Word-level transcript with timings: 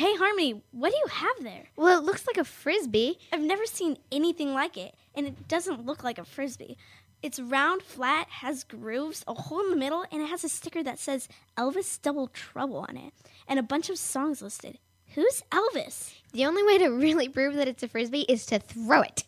Hey, 0.00 0.16
Harmony, 0.16 0.62
what 0.70 0.92
do 0.92 0.96
you 0.96 1.08
have 1.12 1.42
there? 1.42 1.64
Well, 1.76 1.98
it 1.98 2.04
looks 2.06 2.26
like 2.26 2.38
a 2.38 2.44
frisbee. 2.44 3.18
I've 3.34 3.42
never 3.42 3.66
seen 3.66 3.98
anything 4.10 4.54
like 4.54 4.78
it, 4.78 4.94
and 5.14 5.26
it 5.26 5.46
doesn't 5.46 5.84
look 5.84 6.02
like 6.02 6.16
a 6.16 6.24
frisbee. 6.24 6.78
It's 7.22 7.38
round, 7.38 7.82
flat, 7.82 8.26
has 8.30 8.64
grooves, 8.64 9.22
a 9.28 9.34
hole 9.34 9.60
in 9.60 9.68
the 9.68 9.76
middle, 9.76 10.06
and 10.10 10.22
it 10.22 10.30
has 10.30 10.42
a 10.42 10.48
sticker 10.48 10.82
that 10.82 10.98
says 10.98 11.28
Elvis 11.54 12.00
Double 12.00 12.28
Trouble 12.28 12.86
on 12.88 12.96
it, 12.96 13.12
and 13.46 13.58
a 13.58 13.62
bunch 13.62 13.90
of 13.90 13.98
songs 13.98 14.40
listed. 14.40 14.78
Who's 15.16 15.42
Elvis? 15.52 16.14
The 16.32 16.46
only 16.46 16.62
way 16.62 16.78
to 16.78 16.88
really 16.88 17.28
prove 17.28 17.52
that 17.56 17.68
it's 17.68 17.82
a 17.82 17.88
frisbee 17.88 18.24
is 18.26 18.46
to 18.46 18.58
throw 18.58 19.02
it. 19.02 19.24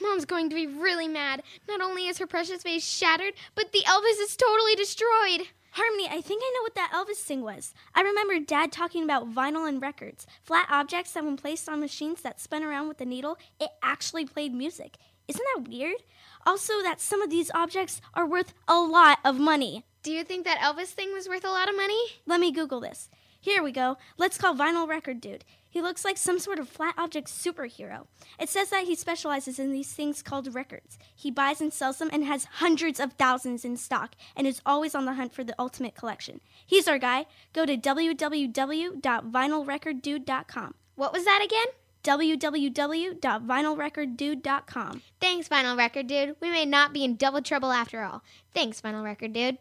Mom's 0.00 0.24
going 0.24 0.48
to 0.48 0.54
be 0.54 0.66
really 0.66 1.08
mad. 1.08 1.42
Not 1.68 1.80
only 1.80 2.06
is 2.06 2.18
her 2.18 2.26
precious 2.26 2.62
vase 2.62 2.84
shattered, 2.84 3.34
but 3.54 3.72
the 3.72 3.82
Elvis 3.86 4.20
is 4.20 4.36
totally 4.36 4.74
destroyed. 4.74 5.48
Harmony, 5.72 6.08
I 6.10 6.20
think 6.20 6.42
I 6.44 6.52
know 6.54 6.62
what 6.62 6.74
that 6.74 6.92
Elvis 6.92 7.22
thing 7.22 7.42
was. 7.42 7.72
I 7.94 8.02
remember 8.02 8.40
Dad 8.40 8.72
talking 8.72 9.04
about 9.04 9.32
vinyl 9.32 9.68
and 9.68 9.80
records, 9.80 10.26
flat 10.42 10.66
objects 10.68 11.12
that, 11.12 11.24
when 11.24 11.36
placed 11.36 11.68
on 11.68 11.78
machines 11.78 12.22
that 12.22 12.40
spun 12.40 12.64
around 12.64 12.88
with 12.88 13.00
a 13.00 13.04
needle, 13.04 13.38
it 13.60 13.70
actually 13.82 14.24
played 14.24 14.52
music. 14.52 14.96
Isn't 15.28 15.46
that 15.54 15.68
weird? 15.68 16.02
Also, 16.44 16.82
that 16.82 17.00
some 17.00 17.22
of 17.22 17.30
these 17.30 17.52
objects 17.54 18.00
are 18.14 18.26
worth 18.26 18.52
a 18.66 18.80
lot 18.80 19.18
of 19.24 19.38
money. 19.38 19.84
Do 20.02 20.10
you 20.10 20.24
think 20.24 20.44
that 20.44 20.58
Elvis 20.58 20.88
thing 20.88 21.12
was 21.12 21.28
worth 21.28 21.44
a 21.44 21.50
lot 21.50 21.68
of 21.68 21.76
money? 21.76 22.00
Let 22.26 22.40
me 22.40 22.50
Google 22.50 22.80
this. 22.80 23.08
Here 23.42 23.62
we 23.62 23.72
go. 23.72 23.96
Let's 24.18 24.36
call 24.36 24.54
Vinyl 24.54 24.86
Record 24.86 25.18
Dude. 25.20 25.46
He 25.66 25.80
looks 25.80 26.04
like 26.04 26.18
some 26.18 26.38
sort 26.38 26.58
of 26.58 26.68
flat 26.68 26.94
object 26.98 27.28
superhero. 27.28 28.06
It 28.38 28.50
says 28.50 28.68
that 28.70 28.84
he 28.84 28.94
specializes 28.94 29.58
in 29.58 29.72
these 29.72 29.92
things 29.92 30.22
called 30.22 30.54
records. 30.54 30.98
He 31.14 31.30
buys 31.30 31.60
and 31.60 31.72
sells 31.72 31.98
them 31.98 32.10
and 32.12 32.24
has 32.24 32.44
hundreds 32.44 33.00
of 33.00 33.14
thousands 33.14 33.64
in 33.64 33.78
stock 33.78 34.14
and 34.36 34.46
is 34.46 34.60
always 34.66 34.94
on 34.94 35.06
the 35.06 35.14
hunt 35.14 35.32
for 35.32 35.42
the 35.42 35.54
ultimate 35.58 35.94
collection. 35.94 36.40
He's 36.66 36.86
our 36.86 36.98
guy. 36.98 37.24
Go 37.54 37.64
to 37.64 37.78
www.vinylrecorddude.com. 37.78 40.74
What 40.96 41.12
was 41.12 41.24
that 41.24 41.40
again? 41.42 41.66
www.vinylrecorddude.com. 42.02 45.02
Thanks, 45.20 45.48
Vinyl 45.48 45.76
Record 45.78 46.06
Dude. 46.06 46.36
We 46.40 46.50
may 46.50 46.64
not 46.66 46.92
be 46.92 47.04
in 47.04 47.16
double 47.16 47.40
trouble 47.42 47.72
after 47.72 48.02
all. 48.02 48.22
Thanks, 48.54 48.80
Vinyl 48.80 49.04
Record 49.04 49.32
Dude. 49.34 49.58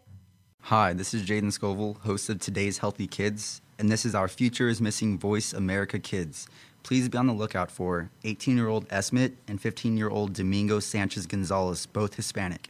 Hi, 0.64 0.92
this 0.94 1.14
is 1.14 1.26
Jaden 1.26 1.52
Scoville, 1.54 1.96
host 2.02 2.30
of 2.30 2.40
today's 2.40 2.80
Healthy 2.80 3.08
Kids, 3.08 3.62
and 3.80 3.90
this 3.90 4.06
is 4.06 4.14
our 4.14 4.28
Future 4.28 4.68
is 4.68 4.82
Missing 4.82 5.18
Voice 5.18 5.54
America 5.54 6.00
Kids. 6.00 6.50
Please 6.84 7.08
be 7.08 7.18
on 7.18 7.28
the 7.28 7.34
lookout 7.34 7.72
for 7.72 8.10
18 8.26 8.58
year 8.58 8.68
old 8.68 8.86
Esmet 8.90 9.32
and 9.48 9.60
15 9.60 9.96
year 9.96 10.10
old 10.10 10.34
Domingo 10.34 10.82
Sanchez 10.82 11.26
Gonzalez, 11.26 11.86
both 11.86 12.16
Hispanic. 12.16 12.70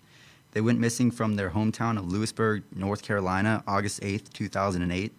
They 0.51 0.61
went 0.61 0.79
missing 0.79 1.09
from 1.09 1.35
their 1.35 1.49
hometown 1.49 1.97
of 1.97 2.11
Louisburg, 2.11 2.63
North 2.75 3.01
Carolina, 3.01 3.63
August 3.67 4.01
8th, 4.01 4.31
2008. 4.33 5.11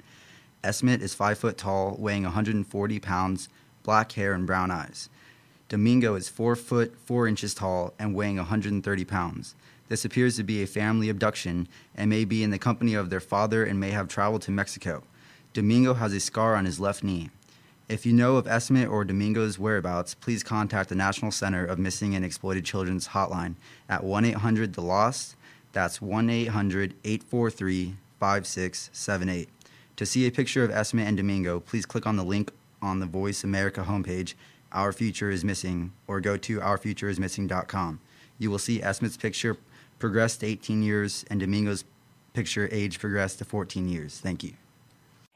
Esmet 0.63 1.03
is 1.03 1.13
5 1.13 1.39
foot 1.39 1.59
tall, 1.59 1.97
weighing 1.99 2.23
140 2.23 3.01
pounds, 3.01 3.49
black 3.83 4.13
hair, 4.13 4.33
and 4.33 4.47
brown 4.47 4.71
eyes. 4.71 5.09
Domingo 5.69 6.15
is 6.15 6.29
4 6.29 6.55
foot 6.55 6.97
4 7.05 7.27
inches 7.27 7.53
tall 7.53 7.95
and 7.99 8.15
weighing 8.15 8.37
130 8.37 9.05
pounds. 9.05 9.57
This 9.89 10.05
appears 10.05 10.37
to 10.37 10.45
be 10.45 10.63
a 10.63 10.69
family 10.69 11.09
abduction 11.09 11.67
and 11.97 12.09
may 12.09 12.25
be 12.25 12.45
in 12.45 12.51
the 12.51 12.61
company 12.61 12.95
of 12.95 13.11
their 13.11 13.19
father 13.19 13.65
and 13.65 13.81
may 13.81 13.91
have 13.91 14.07
traveled 14.07 14.43
to 14.43 14.53
Mexico. 14.53 15.03
Domingo 15.53 15.95
has 15.95 16.13
a 16.13 16.21
scar 16.21 16.55
on 16.55 16.65
his 16.65 16.79
left 16.79 17.03
knee. 17.03 17.29
If 17.89 18.07
you 18.07 18.13
know 18.13 18.37
of 18.37 18.47
Esmet 18.47 18.89
or 18.89 19.05
Domingo's 19.05 19.59
whereabouts, 19.59 20.15
please 20.15 20.45
contact 20.45 20.91
the 20.91 20.95
National 20.95 21.33
Center 21.33 21.67
of 21.67 21.77
Missing 21.77 22.15
and 22.15 22.25
Exploited 22.25 22.65
Children's 22.65 23.09
hotline 23.09 23.57
at 23.89 24.05
1 24.05 24.25
800 24.27 24.75
The 24.75 24.81
Lost. 24.81 25.35
That's 25.73 26.01
1 26.01 26.31
800 26.31 26.95
843 27.03 27.97
5678. 28.21 29.49
To 29.97 30.07
see 30.07 30.25
a 30.25 30.31
picture 30.31 30.63
of 30.63 30.71
Esmet 30.71 31.09
and 31.09 31.17
Domingo, 31.17 31.59
please 31.59 31.85
click 31.85 32.07
on 32.07 32.17
the 32.17 32.25
link 32.25 32.53
on 32.81 33.01
the 33.01 33.07
Voice 33.07 33.43
America 33.43 33.85
homepage, 33.89 34.35
Our 34.71 34.93
Future 34.93 35.31
is 35.31 35.45
Missing, 35.45 35.93
or 36.07 36.21
go 36.21 36.37
to 36.37 36.61
ourfutureismissing.com. 36.61 38.01
You 38.39 38.51
will 38.53 38.59
see 38.59 38.81
Esmet's 38.81 39.17
picture 39.17 39.57
progress 39.99 40.37
to 40.37 40.47
18 40.47 40.85
years 40.85 41.25
and 41.29 41.41
Domingo's 41.41 41.85
picture 42.35 42.69
age 42.71 43.01
progress 43.01 43.35
to 43.35 43.45
14 43.45 43.89
years. 43.89 44.21
Thank 44.21 44.45
you. 44.45 44.53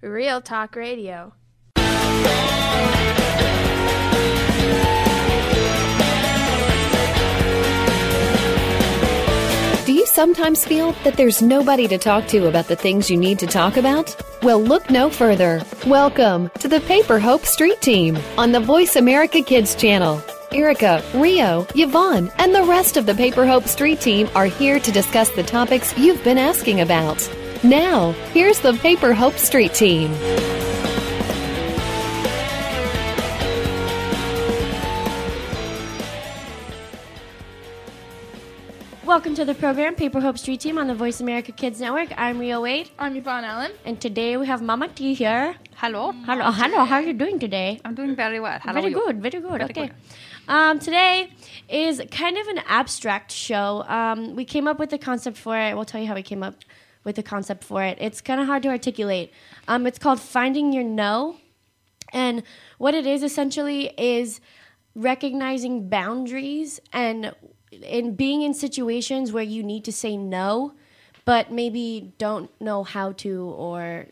real 0.00 0.40
talk 0.40 0.76
radio. 0.76 1.32
Do 9.84 9.94
you 9.94 10.06
sometimes 10.06 10.64
feel 10.64 10.92
that 11.04 11.14
there's 11.16 11.42
nobody 11.42 11.88
to 11.88 11.98
talk 11.98 12.26
to 12.28 12.46
about 12.46 12.68
the 12.68 12.76
things 12.76 13.10
you 13.10 13.16
need 13.16 13.38
to 13.40 13.46
talk 13.46 13.76
about? 13.76 14.14
Well, 14.42 14.62
look 14.62 14.90
no 14.90 15.10
further. 15.10 15.62
Welcome 15.86 16.50
to 16.60 16.68
the 16.68 16.80
Paper 16.80 17.18
Hope 17.18 17.44
Street 17.44 17.80
Team 17.80 18.18
on 18.36 18.52
the 18.52 18.60
Voice 18.60 18.96
America 18.96 19.42
Kids 19.42 19.74
channel. 19.74 20.22
Erica, 20.52 21.02
Rio, 21.14 21.66
Yvonne, 21.74 22.30
and 22.38 22.54
the 22.54 22.62
rest 22.62 22.96
of 22.96 23.04
the 23.04 23.14
Paper 23.14 23.46
Hope 23.46 23.66
Street 23.66 24.00
Team 24.00 24.28
are 24.34 24.46
here 24.46 24.78
to 24.80 24.92
discuss 24.92 25.30
the 25.30 25.42
topics 25.42 25.96
you've 25.98 26.22
been 26.24 26.38
asking 26.38 26.80
about. 26.80 27.18
Now, 27.64 28.12
here's 28.32 28.60
the 28.60 28.74
Paper 28.74 29.12
Hope 29.12 29.36
Street 29.36 29.74
Team. 29.74 30.12
Welcome 39.04 39.34
to 39.34 39.44
the 39.44 39.54
program, 39.54 39.96
Paper 39.96 40.20
Hope 40.20 40.38
Street 40.38 40.60
Team 40.60 40.78
on 40.78 40.86
the 40.86 40.94
Voice 40.94 41.20
America 41.20 41.50
Kids 41.50 41.80
Network. 41.80 42.10
I'm 42.16 42.38
Rio 42.38 42.60
Wade, 42.60 42.90
I'm 42.96 43.16
Yvonne 43.16 43.42
Allen. 43.44 43.72
and 43.84 44.00
today 44.00 44.36
we 44.36 44.46
have 44.46 44.62
Mama 44.62 44.86
T 44.86 45.14
here. 45.14 45.56
Hello. 45.74 46.12
Hello, 46.12 46.52
hello. 46.52 46.84
How 46.84 46.96
are 46.96 47.02
you 47.02 47.12
doing 47.12 47.40
today? 47.40 47.80
I'm 47.84 47.96
doing 47.96 48.14
very 48.14 48.38
well. 48.38 48.60
How 48.60 48.72
very 48.72 48.86
are 48.86 48.88
you? 48.90 48.94
good, 48.94 49.20
very 49.20 49.40
good. 49.42 49.50
Very 49.50 49.64
okay. 49.64 49.86
good. 49.88 49.94
Um, 50.46 50.78
today 50.78 51.32
is 51.68 52.00
kind 52.12 52.38
of 52.38 52.46
an 52.46 52.58
abstract 52.68 53.32
show. 53.32 53.82
Um, 53.88 54.36
we 54.36 54.44
came 54.44 54.68
up 54.68 54.78
with 54.78 54.90
the 54.90 54.98
concept 54.98 55.36
for 55.38 55.58
it. 55.58 55.74
We'll 55.74 55.84
tell 55.84 56.00
you 56.00 56.06
how 56.06 56.14
we 56.14 56.22
came 56.22 56.44
up 56.44 56.54
with 57.04 57.16
the 57.16 57.22
concept 57.22 57.64
for 57.64 57.82
it. 57.82 57.98
It's 58.00 58.20
kind 58.20 58.40
of 58.40 58.46
hard 58.46 58.62
to 58.64 58.68
articulate. 58.68 59.32
Um, 59.66 59.86
it's 59.86 59.98
called 59.98 60.20
Finding 60.20 60.72
Your 60.72 60.84
No. 60.84 61.36
And 62.12 62.42
what 62.78 62.94
it 62.94 63.06
is 63.06 63.22
essentially 63.22 63.92
is 63.98 64.40
recognizing 64.94 65.88
boundaries 65.88 66.80
and 66.92 67.34
in 67.70 68.14
being 68.14 68.42
in 68.42 68.54
situations 68.54 69.32
where 69.32 69.44
you 69.44 69.62
need 69.62 69.84
to 69.84 69.92
say 69.92 70.16
no, 70.16 70.72
but 71.24 71.52
maybe 71.52 72.14
don't 72.18 72.50
know 72.60 72.82
how 72.82 73.12
to 73.12 73.44
or 73.56 74.06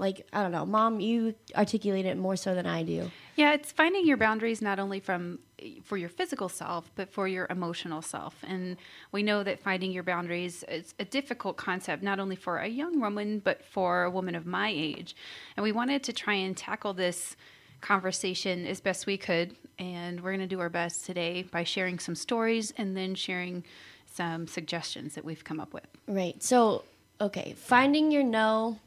like 0.00 0.26
I 0.32 0.42
don't 0.42 0.50
know. 0.50 0.66
Mom, 0.66 0.98
you 0.98 1.34
articulate 1.54 2.06
it 2.06 2.16
more 2.16 2.34
so 2.34 2.54
than 2.54 2.66
I 2.66 2.82
do. 2.82 3.10
Yeah, 3.36 3.52
it's 3.52 3.70
finding 3.70 4.06
your 4.06 4.16
boundaries 4.16 4.60
not 4.60 4.80
only 4.80 4.98
from 4.98 5.38
for 5.84 5.98
your 5.98 6.08
physical 6.08 6.48
self, 6.48 6.90
but 6.94 7.12
for 7.12 7.28
your 7.28 7.46
emotional 7.50 8.02
self. 8.02 8.34
And 8.46 8.78
we 9.12 9.22
know 9.22 9.42
that 9.44 9.62
finding 9.62 9.92
your 9.92 10.02
boundaries 10.02 10.64
is 10.64 10.94
a 10.98 11.04
difficult 11.04 11.58
concept, 11.58 12.02
not 12.02 12.18
only 12.18 12.34
for 12.34 12.58
a 12.58 12.66
young 12.66 12.98
woman, 12.98 13.40
but 13.40 13.62
for 13.62 14.04
a 14.04 14.10
woman 14.10 14.34
of 14.34 14.46
my 14.46 14.72
age. 14.74 15.14
And 15.56 15.62
we 15.62 15.70
wanted 15.70 16.02
to 16.04 16.12
try 16.12 16.34
and 16.34 16.56
tackle 16.56 16.94
this 16.94 17.36
conversation 17.82 18.66
as 18.66 18.80
best 18.80 19.06
we 19.06 19.18
could. 19.18 19.54
And 19.78 20.20
we're 20.20 20.30
going 20.30 20.40
to 20.40 20.54
do 20.54 20.60
our 20.60 20.70
best 20.70 21.04
today 21.04 21.42
by 21.42 21.64
sharing 21.64 21.98
some 21.98 22.14
stories 22.14 22.72
and 22.78 22.96
then 22.96 23.14
sharing 23.14 23.64
some 24.06 24.46
suggestions 24.46 25.14
that 25.14 25.24
we've 25.24 25.44
come 25.44 25.60
up 25.60 25.72
with. 25.74 25.86
Right. 26.08 26.42
So, 26.42 26.84
okay, 27.20 27.54
finding 27.56 28.10
your 28.10 28.24
no 28.24 28.78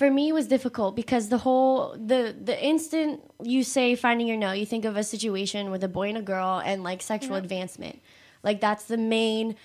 for 0.00 0.10
me 0.10 0.32
was 0.32 0.46
difficult 0.46 0.96
because 0.96 1.28
the 1.28 1.36
whole 1.36 1.94
the 2.12 2.34
the 2.50 2.56
instant 2.64 3.20
you 3.42 3.62
say 3.62 3.94
finding 3.94 4.26
your 4.26 4.38
no, 4.38 4.50
you 4.50 4.64
think 4.64 4.86
of 4.86 4.96
a 4.96 5.04
situation 5.04 5.70
with 5.70 5.84
a 5.84 5.88
boy 5.88 6.08
and 6.08 6.16
a 6.16 6.22
girl 6.22 6.62
and 6.64 6.82
like 6.82 7.02
sexual 7.02 7.36
advancement. 7.36 8.00
Like 8.42 8.62
that's 8.62 8.84
the 8.86 8.96
main 8.96 9.56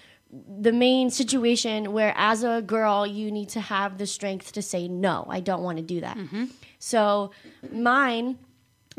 the 0.65 0.73
main 0.73 1.09
situation 1.09 1.93
where 1.93 2.13
as 2.17 2.43
a 2.43 2.61
girl 2.61 3.07
you 3.07 3.31
need 3.31 3.47
to 3.57 3.61
have 3.61 3.97
the 3.97 4.05
strength 4.05 4.51
to 4.51 4.61
say 4.61 4.89
no, 4.89 5.25
I 5.29 5.39
don't 5.39 5.63
want 5.63 5.77
to 5.77 5.85
do 5.95 6.01
that. 6.01 6.17
Mm-hmm. 6.17 6.45
So, 6.79 7.31
mine 7.71 8.37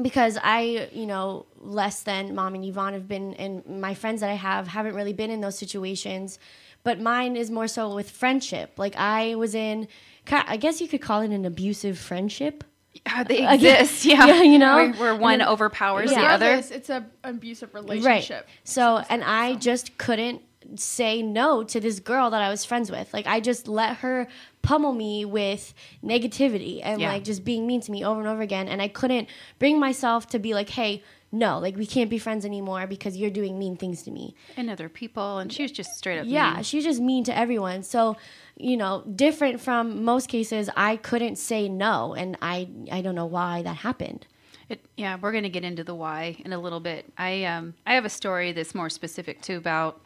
because 0.01 0.39
I, 0.43 0.89
you 0.93 1.07
know, 1.07 1.47
less 1.59 2.03
than 2.03 2.35
mom 2.35 2.55
and 2.55 2.65
Yvonne 2.65 2.95
have 2.95 3.09
been, 3.09 3.35
and 3.35 3.67
my 3.67 3.95
friends 3.95 4.21
that 4.21 4.31
I 4.31 4.35
have 4.35 4.69
haven't 4.69 4.95
really 4.95 5.13
been 5.13 5.31
in 5.31 5.41
those 5.41 5.59
situations. 5.59 6.39
But 6.83 7.01
mine 7.01 7.35
is 7.35 7.51
more 7.51 7.67
so 7.67 7.95
with 7.95 8.11
friendship. 8.11 8.75
Like 8.77 8.95
I 8.97 9.35
was 9.35 9.55
in, 9.55 9.89
I 10.33 10.57
guess 10.57 10.81
you 10.81 10.89
could 10.89 11.01
call 11.03 11.21
it 11.23 11.31
an 11.31 11.45
abusive 11.45 11.99
friendship. 11.99 12.65
Yeah, 13.07 13.25
they 13.25 13.47
exist. 13.55 14.05
Yeah, 14.05 14.27
yeah, 14.27 14.43
you 14.43 14.59
know? 14.59 14.77
where, 14.77 14.93
where 14.95 15.15
one 15.17 15.41
And- 15.41 15.49
overpowers 15.51 16.11
the 16.11 16.21
other. 16.21 16.55
It's 16.55 16.89
an 16.91 17.07
abusive 17.25 17.75
relationship. 17.75 18.37
Right. 18.45 18.49
So, 18.65 19.03
and 19.09 19.23
I 19.23 19.55
just 19.57 19.99
couldn't 19.99 20.43
say 20.75 21.23
no 21.23 21.63
to 21.63 21.79
this 21.79 22.01
girl 22.01 22.31
that 22.31 22.43
I 22.43 22.49
was 22.49 22.65
friends 22.65 22.91
with. 22.91 23.13
Like, 23.15 23.27
I 23.27 23.39
just 23.39 23.69
let 23.69 23.99
her 23.99 24.27
pummel 24.63 24.93
me 24.93 25.25
with 25.25 25.73
negativity 26.03 26.81
and 26.83 27.01
Yeah. 27.01 27.13
like 27.13 27.25
just 27.25 27.45
being 27.45 27.67
mean 27.67 27.81
to 27.83 27.93
me 27.93 28.05
over 28.05 28.19
and 28.21 28.29
over 28.29 28.43
again. 28.43 28.67
And 28.67 28.83
I 28.83 28.89
couldn't 28.89 29.29
bring 29.61 29.79
myself 29.79 30.27
to 30.29 30.39
be 30.41 30.55
like, 30.55 30.69
hey, 30.71 31.05
no, 31.39 31.59
like 31.59 31.77
we 31.77 31.87
can't 31.87 32.11
be 32.11 32.19
friends 32.19 32.45
anymore 32.45 32.87
because 32.87 33.17
you're 33.17 33.31
doing 33.31 33.59
mean 33.59 33.77
things 33.77 34.03
to 34.05 34.11
me. 34.11 34.35
and 34.57 34.71
other 34.71 34.89
people, 34.89 35.39
and 35.39 35.53
she 35.53 35.63
was 35.63 35.73
just 35.73 35.97
straight 35.97 36.19
up. 36.19 36.27
Yeah, 36.27 36.55
mean. 36.55 36.57
was 36.59 36.71
just 36.71 37.01
mean 37.01 37.25
to 37.25 37.37
everyone. 37.37 37.83
So, 37.83 38.17
you 38.57 38.77
know, 38.77 39.03
different 39.15 39.61
from 39.61 40.05
most 40.05 40.29
cases, 40.29 40.71
I 40.77 40.97
couldn't 40.97 41.37
say 41.37 41.69
no, 41.69 42.15
and 42.15 42.37
I 42.43 42.69
I 42.91 43.03
don't 43.03 43.15
know 43.15 43.27
why 43.27 43.63
that 43.63 43.77
happened. 43.77 44.27
It, 44.69 44.85
yeah, 44.97 45.17
we're 45.21 45.31
going 45.31 45.45
to 45.45 45.51
get 45.51 45.65
into 45.65 45.85
the 45.85 45.95
why 45.95 46.37
in 46.45 46.53
a 46.53 46.59
little 46.59 46.81
bit. 46.81 47.05
I 47.17 47.45
um 47.45 47.75
I 47.87 47.95
have 47.95 48.05
a 48.05 48.11
story 48.11 48.53
that's 48.53 48.75
more 48.75 48.91
specific 48.91 49.43
too 49.43 49.57
about 49.57 50.01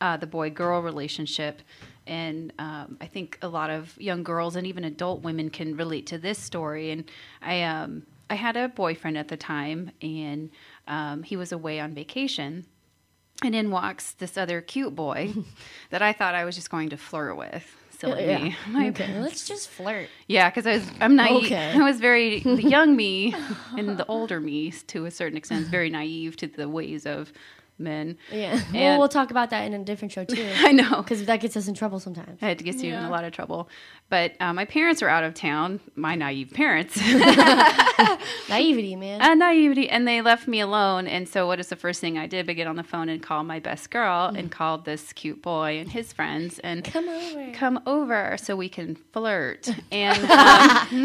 uh, 0.00 0.16
the 0.16 0.26
boy 0.26 0.50
girl 0.50 0.80
relationship, 0.80 1.60
and 2.06 2.52
um, 2.58 2.96
I 3.00 3.06
think 3.06 3.38
a 3.42 3.48
lot 3.48 3.68
of 3.70 4.00
young 4.00 4.22
girls 4.22 4.56
and 4.56 4.66
even 4.66 4.84
adult 4.84 5.22
women 5.22 5.50
can 5.50 5.76
relate 5.76 6.06
to 6.06 6.18
this 6.18 6.38
story. 6.38 6.90
And 6.90 7.04
I 7.42 7.62
um 7.62 8.04
I 8.30 8.34
had 8.34 8.56
a 8.56 8.68
boyfriend 8.68 9.16
at 9.16 9.28
the 9.28 9.36
time, 9.36 9.90
and 10.02 10.50
um, 10.86 11.22
he 11.22 11.36
was 11.36 11.52
away 11.52 11.80
on 11.80 11.94
vacation. 11.94 12.66
And 13.42 13.54
in 13.54 13.70
walks 13.70 14.12
this 14.12 14.36
other 14.36 14.60
cute 14.60 14.96
boy 14.96 15.32
that 15.90 16.02
I 16.02 16.12
thought 16.12 16.34
I 16.34 16.44
was 16.44 16.56
just 16.56 16.70
going 16.70 16.90
to 16.90 16.96
flirt 16.96 17.36
with. 17.36 17.64
Silly 17.90 18.26
me. 18.26 18.56
My 18.68 18.88
okay, 18.90 19.18
let's 19.20 19.46
just 19.46 19.68
flirt. 19.68 20.08
yeah, 20.28 20.48
because 20.48 20.68
I 20.68 20.74
was 20.74 20.90
I'm 21.00 21.16
naive. 21.16 21.46
Okay. 21.46 21.72
I 21.72 21.82
was 21.82 21.98
very 21.98 22.40
the 22.40 22.62
young 22.62 22.94
me 22.94 23.34
and 23.76 23.98
the 23.98 24.06
older 24.06 24.38
me 24.38 24.70
to 24.70 25.06
a 25.06 25.10
certain 25.10 25.36
extent 25.36 25.62
is 25.62 25.68
very 25.68 25.90
naive 25.90 26.36
to 26.36 26.46
the 26.46 26.68
ways 26.68 27.06
of 27.06 27.32
men. 27.78 28.16
Yeah. 28.32 28.60
well, 28.72 28.98
we'll 28.98 29.08
talk 29.08 29.30
about 29.30 29.50
that 29.50 29.64
in 29.64 29.74
a 29.74 29.78
different 29.84 30.12
show 30.12 30.24
too. 30.24 30.48
I 30.56 30.72
know. 30.72 31.02
because 31.02 31.24
that 31.26 31.40
gets 31.40 31.56
us 31.56 31.68
in 31.68 31.74
trouble 31.74 32.00
sometimes. 32.00 32.38
I 32.42 32.46
had 32.48 32.58
to 32.58 32.64
get 32.64 32.76
you 32.76 32.92
in 32.94 33.02
a 33.04 33.10
lot 33.10 33.24
of 33.24 33.32
trouble, 33.32 33.68
but 34.08 34.32
uh, 34.40 34.52
my 34.52 34.64
parents 34.64 35.02
are 35.02 35.08
out 35.08 35.24
of 35.24 35.34
town. 35.34 35.80
My 35.94 36.14
naive 36.14 36.50
parents, 36.52 36.96
Naivety, 38.48 38.96
man. 38.96 39.20
uh, 39.20 39.34
naivety, 39.34 39.88
and 39.88 40.06
they 40.08 40.20
left 40.22 40.48
me 40.48 40.60
alone. 40.60 41.06
And 41.06 41.28
so, 41.28 41.46
what 41.46 41.60
is 41.60 41.68
the 41.68 41.76
first 41.76 42.00
thing 42.00 42.18
I 42.18 42.26
did? 42.26 42.46
But 42.46 42.56
get 42.56 42.66
on 42.66 42.76
the 42.76 42.82
phone 42.82 43.08
and 43.08 43.22
call 43.22 43.42
my 43.44 43.58
best 43.60 43.90
girl, 43.90 44.26
and 44.34 44.50
called 44.50 44.84
this 44.84 45.12
cute 45.12 45.42
boy 45.42 45.78
and 45.78 45.90
his 45.90 46.12
friends, 46.12 46.58
and 46.60 46.84
Come 46.84 47.08
over. 47.08 47.50
come 47.52 47.80
over 47.86 48.36
so 48.38 48.56
we 48.56 48.68
can 48.68 48.96
flirt. 49.12 49.68
And 49.92 50.18
um, 50.30 51.04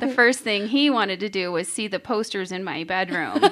the 0.00 0.12
first 0.14 0.40
thing 0.40 0.68
he 0.68 0.90
wanted 0.90 1.20
to 1.20 1.28
do 1.28 1.50
was 1.52 1.68
see 1.68 1.88
the 1.88 1.98
posters 1.98 2.52
in 2.52 2.64
my 2.64 2.84
bedroom. 2.84 3.42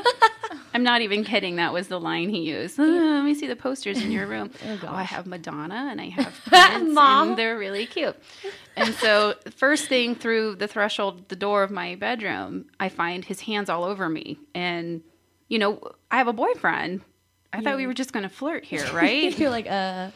I'm 0.74 0.82
not 0.82 1.00
even 1.02 1.24
kidding. 1.24 1.56
That 1.56 1.72
was 1.72 1.88
the 1.88 2.00
line 2.00 2.28
he 2.30 2.40
used. 2.40 2.78
"Uh, 2.80 2.82
let 2.84 3.24
me 3.24 3.34
see 3.34 3.46
the 3.46 3.56
posters 3.56 4.02
in 4.02 4.10
your 4.10 4.26
room. 4.26 4.50
oh, 4.66 4.88
I 4.88 5.02
have 5.02 5.26
Madonna 5.26 5.88
and 5.90 6.00
I 6.00 6.08
have 6.08 6.34
Prince, 6.46 6.92
Mom. 6.94 7.28
and 7.30 7.38
they're 7.38 7.58
really 7.58 7.86
cute. 7.86 8.16
And 8.76 8.94
so, 8.94 9.34
first 9.56 9.88
thing 9.88 10.14
through 10.14 10.56
the 10.56 10.66
threshold, 10.68 11.28
the 11.28 11.36
door 11.36 11.62
of 11.62 11.70
my 11.70 11.94
bedroom, 11.96 12.66
I 12.80 12.88
find 12.88 13.24
his 13.24 13.40
hands 13.40 13.68
all 13.68 13.84
over 13.84 14.08
me. 14.08 14.38
And, 14.54 15.02
you 15.48 15.58
know, 15.58 15.80
I 16.10 16.16
have 16.18 16.28
a 16.28 16.32
boyfriend. 16.32 17.02
I 17.52 17.60
thought 17.60 17.76
we 17.76 17.86
were 17.86 17.92
just 17.94 18.12
going 18.14 18.22
to 18.22 18.30
flirt 18.34 18.64
here, 18.64 18.86
right? 18.94 19.38
You're 19.38 19.50
like, 19.50 19.70
uh, 19.70 20.08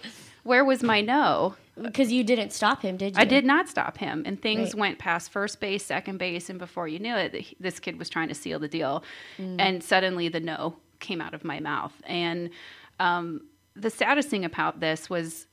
Where 0.43 0.64
was 0.64 0.82
my 0.82 1.03
no? 1.03 1.55
Because 1.81 2.11
you 2.12 2.25
didn't 2.25 2.52
stop 2.52 2.82
him, 2.82 2.96
did 2.96 3.17
you? 3.17 3.20
I 3.20 3.25
did 3.25 3.44
not 3.44 3.69
stop 3.69 3.99
him, 3.99 4.23
and 4.26 4.40
things 4.40 4.69
Right. 4.75 4.81
went 4.81 4.99
past 4.99 5.31
first 5.31 5.61
base, 5.61 5.84
second 5.84 6.19
base, 6.19 6.49
and 6.50 6.58
before 6.58 6.88
you 6.88 6.99
knew 6.99 7.14
it, 7.14 7.56
this 7.61 7.78
kid 7.81 7.99
was 7.99 8.08
trying 8.08 8.28
to 8.28 8.34
seal 8.34 8.58
the 8.58 8.69
deal, 8.69 9.05
Mm. 9.38 9.56
and 9.61 9.82
suddenly 9.84 10.28
the 10.28 10.40
no 10.40 10.76
came 11.00 11.20
out 11.20 11.34
of 11.34 11.44
my 11.44 11.61
mouth. 11.61 11.93
And 12.06 12.50
um, 12.99 13.43
the 13.75 13.90
saddest 13.90 14.28
thing 14.31 14.44
about 14.44 14.81
this 14.81 15.11
was 15.11 15.46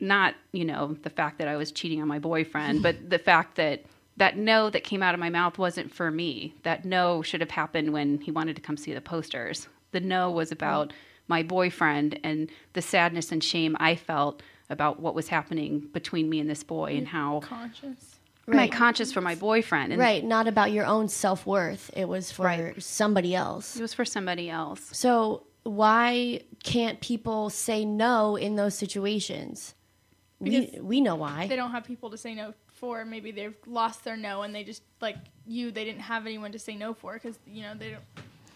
not, 0.00 0.34
you 0.52 0.64
know, 0.64 0.96
the 1.02 1.10
fact 1.10 1.38
that 1.38 1.46
I 1.46 1.56
was 1.56 1.70
cheating 1.70 2.02
on 2.02 2.08
my 2.08 2.18
boyfriend, 2.18 2.82
but 2.82 3.08
the 3.10 3.18
fact 3.18 3.54
that 3.56 3.84
that 4.16 4.36
no 4.36 4.70
that 4.70 4.84
came 4.84 5.02
out 5.02 5.14
of 5.14 5.20
my 5.20 5.30
mouth 5.30 5.58
wasn't 5.58 5.92
for 5.92 6.10
me. 6.10 6.54
That 6.62 6.84
no 6.84 7.22
should 7.22 7.40
have 7.40 7.50
happened 7.50 7.92
when 7.92 8.20
he 8.20 8.30
wanted 8.30 8.54
to 8.56 8.62
come 8.62 8.76
see 8.76 8.92
the 8.94 9.00
posters. 9.00 9.68
The 9.92 10.00
no 10.00 10.30
was 10.30 10.52
about 10.52 10.92
my 11.26 11.42
boyfriend 11.42 12.18
and 12.22 12.50
the 12.74 12.82
sadness 12.82 13.32
and 13.32 13.42
shame 13.42 13.76
I 13.80 13.94
felt 13.96 14.42
about 14.70 15.00
what 15.00 15.14
was 15.14 15.28
happening 15.28 15.80
between 15.92 16.28
me 16.28 16.40
and 16.40 16.48
this 16.48 16.62
boy 16.62 16.96
and 16.96 17.08
how 17.08 17.40
Conscious. 17.40 18.16
am 18.48 18.54
I 18.54 18.56
Right. 18.56 18.72
conscious 18.72 19.12
for 19.12 19.20
my 19.20 19.34
boyfriend. 19.34 19.92
And 19.92 20.00
Right, 20.00 20.24
not 20.24 20.46
about 20.48 20.72
your 20.72 20.86
own 20.86 21.08
self 21.08 21.46
worth. 21.46 21.90
It 21.96 22.08
was 22.08 22.30
for 22.32 22.44
Right. 22.44 22.82
somebody 22.82 23.34
else. 23.34 23.76
It 23.76 23.82
was 23.82 23.94
for 23.94 24.04
somebody 24.04 24.48
else. 24.50 24.80
So 24.96 25.44
why 25.64 26.40
can't 26.62 27.00
people 27.00 27.50
say 27.50 27.84
no 27.84 28.36
in 28.36 28.56
those 28.56 28.74
situations? 28.74 29.74
We 30.40 30.78
we 30.80 31.00
know 31.00 31.14
why. 31.14 31.46
They 31.46 31.56
don't 31.56 31.70
have 31.70 31.84
people 31.84 32.10
to 32.10 32.18
say 32.18 32.34
no 32.34 32.52
for. 32.66 33.04
Maybe 33.04 33.30
they've 33.30 33.54
lost 33.66 34.04
their 34.04 34.16
no, 34.16 34.42
and 34.42 34.54
they 34.54 34.64
just 34.64 34.82
like 35.00 35.16
you. 35.46 35.70
They 35.70 35.84
didn't 35.84 36.02
have 36.02 36.26
anyone 36.26 36.52
to 36.52 36.58
say 36.58 36.76
no 36.76 36.92
for 36.92 37.14
because 37.14 37.38
you 37.46 37.62
know 37.62 37.74
they 37.74 37.92
don't 37.92 38.02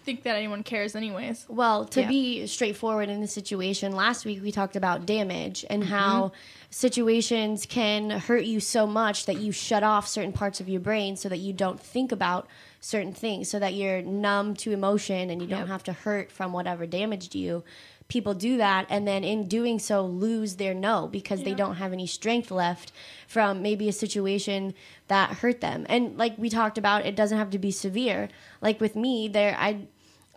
think 0.08 0.22
that 0.22 0.36
anyone 0.36 0.62
cares 0.62 0.96
anyways. 0.96 1.44
Well, 1.50 1.84
to 1.86 2.00
Yeah. 2.00 2.08
be 2.08 2.46
straightforward 2.46 3.10
in 3.10 3.20
this 3.20 3.32
situation, 3.32 3.92
last 3.92 4.24
week 4.24 4.42
we 4.42 4.50
talked 4.50 4.74
about 4.74 5.04
damage 5.04 5.66
and 5.68 5.82
Mm-hmm. 5.82 5.92
how 5.92 6.32
situations 6.70 7.66
can 7.66 8.08
hurt 8.10 8.44
you 8.44 8.58
so 8.58 8.86
much 8.86 9.26
that 9.26 9.38
you 9.38 9.52
shut 9.52 9.82
off 9.82 10.08
certain 10.08 10.32
parts 10.32 10.60
of 10.60 10.68
your 10.68 10.80
brain 10.80 11.14
so 11.16 11.28
that 11.28 11.38
you 11.38 11.52
don't 11.52 11.78
think 11.78 12.10
about 12.10 12.46
certain 12.80 13.12
things, 13.12 13.50
so 13.50 13.58
that 13.58 13.74
you're 13.74 14.00
numb 14.00 14.54
to 14.54 14.72
emotion 14.72 15.28
and 15.28 15.42
you 15.42 15.48
don't 15.48 15.66
have 15.68 15.82
to 15.82 15.92
hurt 15.92 16.30
from 16.32 16.52
whatever 16.54 16.86
damaged 16.86 17.34
you. 17.34 17.62
People 18.08 18.32
do 18.32 18.56
that 18.56 18.86
and 18.88 19.06
then 19.06 19.22
in 19.22 19.46
doing 19.46 19.78
so 19.78 20.02
lose 20.06 20.56
their 20.56 20.72
no 20.72 21.06
because 21.06 21.42
they 21.42 21.52
don't 21.52 21.74
have 21.74 21.92
any 21.92 22.06
strength 22.06 22.50
left 22.50 22.90
from 23.26 23.60
maybe 23.60 23.86
a 23.86 23.92
situation 23.92 24.72
that 25.08 25.28
hurt 25.40 25.60
them. 25.60 25.84
And 25.90 26.16
like 26.16 26.32
we 26.38 26.48
talked 26.48 26.78
about, 26.78 27.04
it 27.04 27.14
doesn't 27.14 27.36
have 27.36 27.50
to 27.50 27.58
be 27.58 27.70
severe. 27.70 28.30
Like 28.62 28.80
with 28.80 28.96
me, 28.96 29.28
there 29.28 29.54
I 29.58 29.88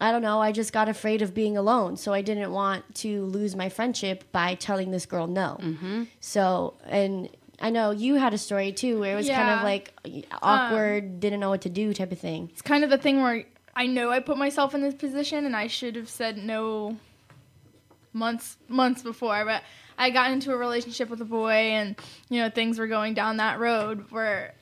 I 0.01 0.11
don't 0.11 0.23
know. 0.23 0.41
I 0.41 0.51
just 0.51 0.73
got 0.73 0.89
afraid 0.89 1.21
of 1.21 1.33
being 1.33 1.57
alone, 1.57 1.95
so 1.95 2.11
I 2.11 2.21
didn't 2.21 2.51
want 2.51 2.95
to 2.95 3.25
lose 3.25 3.55
my 3.55 3.69
friendship 3.69 4.23
by 4.31 4.55
telling 4.55 4.91
this 4.91 5.05
girl 5.05 5.27
no. 5.27 5.57
Mm-hmm. 5.61 6.03
So, 6.19 6.73
and 6.87 7.29
I 7.59 7.69
know 7.69 7.91
you 7.91 8.15
had 8.15 8.33
a 8.33 8.37
story 8.37 8.71
too, 8.71 8.99
where 8.99 9.13
it 9.13 9.15
was 9.15 9.29
kind 9.29 9.49
of 9.49 9.63
like 9.63 9.93
awkward, 10.41 11.19
didn't 11.19 11.39
know 11.39 11.49
what 11.49 11.61
to 11.61 11.69
do 11.69 11.93
type 11.93 12.11
of 12.11 12.19
thing. 12.19 12.49
It's 12.51 12.63
kind 12.63 12.83
of 12.83 12.89
the 12.89 12.97
thing 12.97 13.21
where 13.21 13.45
I 13.75 13.85
know 13.85 14.09
I 14.09 14.19
put 14.19 14.37
myself 14.37 14.73
in 14.73 14.81
this 14.81 14.95
position, 14.95 15.45
and 15.45 15.55
I 15.55 15.67
should 15.67 15.95
have 15.95 16.09
said 16.09 16.37
no 16.37 16.97
months 18.11 18.57
months 18.67 19.03
before. 19.03 19.45
But 19.45 19.61
I 19.99 20.09
got 20.09 20.31
into 20.31 20.51
a 20.51 20.57
relationship 20.57 21.09
with 21.09 21.21
a 21.21 21.25
boy, 21.25 21.51
and 21.51 21.95
you 22.29 22.41
know 22.41 22.49
things 22.49 22.79
were 22.79 22.87
going 22.87 23.13
down 23.13 23.37
that 23.37 23.59
road 23.59 24.09
where 24.09 24.55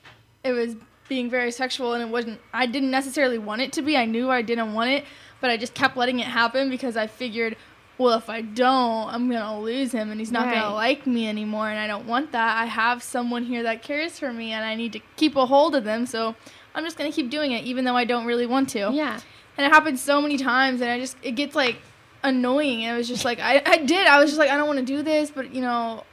it 0.44 0.52
was 0.52 0.76
being 1.08 1.30
very 1.30 1.50
sexual, 1.50 1.94
and 1.94 2.02
it 2.02 2.08
wasn't. 2.10 2.40
I 2.52 2.66
didn't 2.66 2.90
necessarily 2.90 3.38
want 3.38 3.62
it 3.62 3.72
to 3.72 3.82
be. 3.82 3.96
I 3.96 4.04
knew 4.04 4.30
I 4.30 4.42
didn't 4.42 4.74
want 4.74 4.90
it, 4.90 5.04
but 5.40 5.50
I 5.50 5.56
just 5.56 5.74
kept 5.74 5.96
letting 5.96 6.20
it 6.20 6.26
happen 6.26 6.70
because 6.70 6.96
I 6.96 7.06
figured. 7.06 7.56
Well, 7.98 8.16
if 8.16 8.30
I 8.30 8.40
don't, 8.40 9.12
I'm 9.12 9.30
gonna 9.30 9.60
lose 9.60 9.92
him, 9.92 10.10
and 10.10 10.18
he's 10.18 10.32
not 10.32 10.46
Right. 10.46 10.54
gonna 10.54 10.74
like 10.74 11.06
me 11.06 11.28
anymore, 11.28 11.68
and 11.68 11.78
I 11.78 11.86
don't 11.86 12.06
want 12.06 12.32
that. 12.32 12.56
I 12.56 12.64
have 12.64 13.02
someone 13.02 13.44
here 13.44 13.62
that 13.64 13.82
cares 13.82 14.18
for 14.18 14.32
me, 14.32 14.52
and 14.52 14.64
I 14.64 14.74
need 14.74 14.92
to 14.94 15.00
keep 15.16 15.36
a 15.36 15.44
hold 15.44 15.74
of 15.74 15.84
them. 15.84 16.06
So 16.06 16.34
I'm 16.74 16.82
just 16.84 16.96
gonna 16.96 17.12
keep 17.12 17.28
doing 17.28 17.52
it, 17.52 17.64
even 17.64 17.84
though 17.84 17.96
I 17.96 18.04
don't 18.06 18.24
really 18.24 18.46
want 18.46 18.70
to. 18.70 18.90
Yeah. 18.92 19.20
And 19.58 19.66
it 19.66 19.70
happened 19.70 19.98
so 19.98 20.22
many 20.22 20.38
times, 20.38 20.80
and 20.80 20.90
I 20.90 20.98
just 20.98 21.18
it 21.22 21.32
gets 21.32 21.54
like 21.54 21.76
annoying. 22.22 22.80
It 22.82 22.96
was 22.96 23.06
just 23.06 23.24
like 23.26 23.38
I, 23.38 23.62
I 23.66 23.76
did. 23.78 24.06
I 24.06 24.18
was 24.18 24.30
just 24.30 24.38
like 24.38 24.48
I 24.50 24.56
don't 24.56 24.66
want 24.66 24.78
to 24.78 24.84
do 24.84 25.02
this, 25.02 25.30
but 25.30 25.54
you 25.54 25.60
know. 25.60 26.04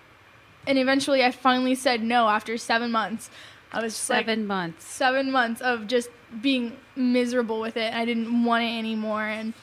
And 0.65 0.77
eventually, 0.77 1.24
I 1.24 1.31
finally 1.31 1.75
said 1.75 2.03
no 2.03 2.27
after 2.27 2.57
seven 2.57 2.91
months. 2.91 3.29
I 3.72 3.81
was 3.81 3.93
just 3.93 4.10
like 4.10 4.25
Seven 4.25 4.46
months. 4.46 4.86
seven 4.86 5.31
months 5.31 5.62
of 5.62 5.88
just 5.88 6.10
being 6.41 6.75
miserable 6.96 7.60
with 7.60 7.77
it. 7.77 7.93
I 7.93 8.05
didn't 8.05 8.43
want 8.43 8.63
it 8.63 8.77
anymore, 8.77 9.22
and 9.24 9.53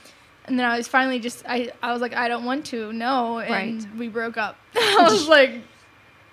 and 0.47 0.59
then 0.59 0.67
I 0.67 0.77
was 0.77 0.89
finally 0.89 1.19
just 1.19 1.45
I 1.49 1.71
I 1.83 1.93
was 1.93 2.01
like 2.01 2.15
I 2.15 2.29
don't 2.29 2.45
want 2.45 2.67
to 2.67 2.93
no, 2.93 3.39
and 3.39 3.83
Right. 3.83 3.99
we 3.99 4.09
broke 4.09 4.37
up. 4.37 4.57
I 4.77 5.07
was 5.11 5.29
like, 5.39 5.61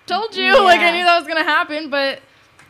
told 0.06 0.34
you, 0.36 0.64
like 0.64 0.80
I 0.80 0.90
knew 0.92 1.04
that 1.04 1.18
was 1.18 1.26
gonna 1.28 1.44
happen, 1.44 1.90
but 1.90 2.18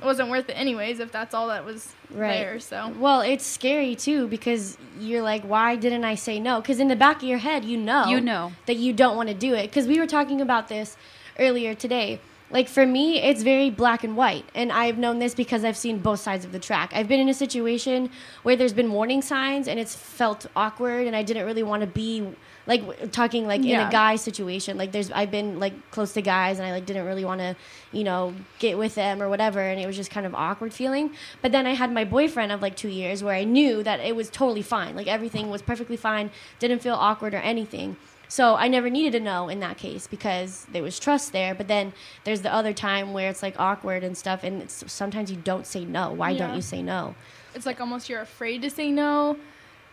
it 0.00 0.04
wasn't 0.04 0.30
worth 0.30 0.48
it 0.48 0.54
anyways. 0.54 1.00
If 1.00 1.12
that's 1.12 1.34
all 1.34 1.48
that 1.48 1.64
was 1.64 1.92
Right. 2.10 2.40
there, 2.40 2.60
so 2.60 2.92
Well, 2.98 3.22
it's 3.22 3.46
scary 3.46 3.94
too 3.94 4.26
because 4.28 4.76
you're 5.00 5.22
like, 5.22 5.42
why 5.44 5.76
didn't 5.76 6.04
I 6.04 6.14
say 6.14 6.38
no? 6.38 6.60
Because 6.60 6.78
in 6.78 6.88
the 6.88 6.96
back 6.96 7.16
of 7.16 7.22
your 7.22 7.38
head, 7.38 7.64
you 7.64 7.78
know, 7.78 8.04
You 8.08 8.20
know. 8.20 8.52
that 8.66 8.76
you 8.76 8.92
don't 8.92 9.16
want 9.16 9.30
to 9.30 9.34
do 9.34 9.54
it. 9.54 9.62
Because 9.70 9.86
we 9.86 9.98
were 9.98 10.06
talking 10.06 10.40
about 10.42 10.68
this 10.68 10.96
earlier 11.38 11.74
today. 11.74 12.20
Like 12.52 12.68
for 12.68 12.84
me, 12.84 13.20
it's 13.22 13.42
very 13.42 13.70
black 13.70 14.04
and 14.04 14.14
white. 14.14 14.44
And 14.54 14.70
I've 14.70 14.98
known 14.98 15.18
this 15.18 15.34
because 15.34 15.64
I've 15.64 15.76
seen 15.76 15.98
both 15.98 16.20
sides 16.20 16.44
of 16.44 16.52
the 16.52 16.58
track. 16.58 16.92
I've 16.94 17.08
been 17.08 17.18
in 17.18 17.30
a 17.30 17.34
situation 17.34 18.10
where 18.42 18.56
there's 18.56 18.74
been 18.74 18.92
warning 18.92 19.22
signs 19.22 19.68
and 19.68 19.80
it's 19.80 19.94
felt 19.94 20.46
awkward 20.54 21.06
and 21.06 21.16
I 21.16 21.22
didn't 21.22 21.46
really 21.46 21.62
want 21.62 21.80
to 21.80 21.86
be 21.86 22.28
like 22.66 23.10
talking 23.10 23.46
like 23.46 23.64
in 23.64 23.80
a 23.80 23.90
guy 23.90 24.16
situation. 24.16 24.76
Like 24.76 24.92
there's 24.92 25.10
I've 25.10 25.30
been 25.30 25.58
like 25.58 25.90
close 25.90 26.12
to 26.12 26.22
guys 26.22 26.58
and 26.58 26.68
I 26.68 26.72
like 26.72 26.84
didn't 26.84 27.06
really 27.06 27.24
want 27.24 27.40
to, 27.40 27.56
you 27.90 28.04
know, 28.04 28.34
get 28.58 28.76
with 28.76 28.94
them 28.94 29.22
or 29.22 29.30
whatever 29.30 29.60
and 29.60 29.80
it 29.80 29.86
was 29.86 29.96
just 29.96 30.10
kind 30.10 30.26
of 30.26 30.34
awkward 30.34 30.74
feeling. 30.74 31.14
But 31.40 31.52
then 31.52 31.66
I 31.66 31.72
had 31.72 31.90
my 31.90 32.04
boyfriend 32.04 32.52
of 32.52 32.60
like 32.60 32.76
2 32.76 32.88
years 32.88 33.24
where 33.24 33.34
I 33.34 33.44
knew 33.44 33.82
that 33.82 33.98
it 34.00 34.14
was 34.14 34.28
totally 34.28 34.62
fine. 34.62 34.94
Like 34.94 35.08
everything 35.08 35.48
was 35.48 35.62
perfectly 35.62 35.96
fine, 35.96 36.30
didn't 36.58 36.80
feel 36.82 36.94
awkward 36.94 37.32
or 37.32 37.38
anything. 37.38 37.96
So 38.32 38.54
I 38.54 38.66
never 38.68 38.88
needed 38.88 39.12
to 39.12 39.20
know 39.20 39.50
in 39.50 39.60
that 39.60 39.76
case 39.76 40.06
because 40.06 40.66
there 40.72 40.82
was 40.82 40.98
trust 40.98 41.32
there. 41.32 41.54
But 41.54 41.68
then 41.68 41.92
there's 42.24 42.40
the 42.40 42.50
other 42.50 42.72
time 42.72 43.12
where 43.12 43.28
it's 43.28 43.42
like 43.42 43.60
awkward 43.60 44.02
and 44.02 44.16
stuff, 44.16 44.42
and 44.42 44.62
it's, 44.62 44.90
sometimes 44.90 45.30
you 45.30 45.36
don't 45.36 45.66
say 45.66 45.84
no. 45.84 46.12
Why 46.12 46.34
don't 46.34 46.54
you 46.54 46.62
say 46.62 46.80
no? 46.80 47.14
it's 47.54 47.66
like 47.66 47.78
almost 47.78 48.08
you're 48.08 48.22
afraid 48.22 48.62
to 48.62 48.70
say 48.70 48.90
no. 48.90 49.36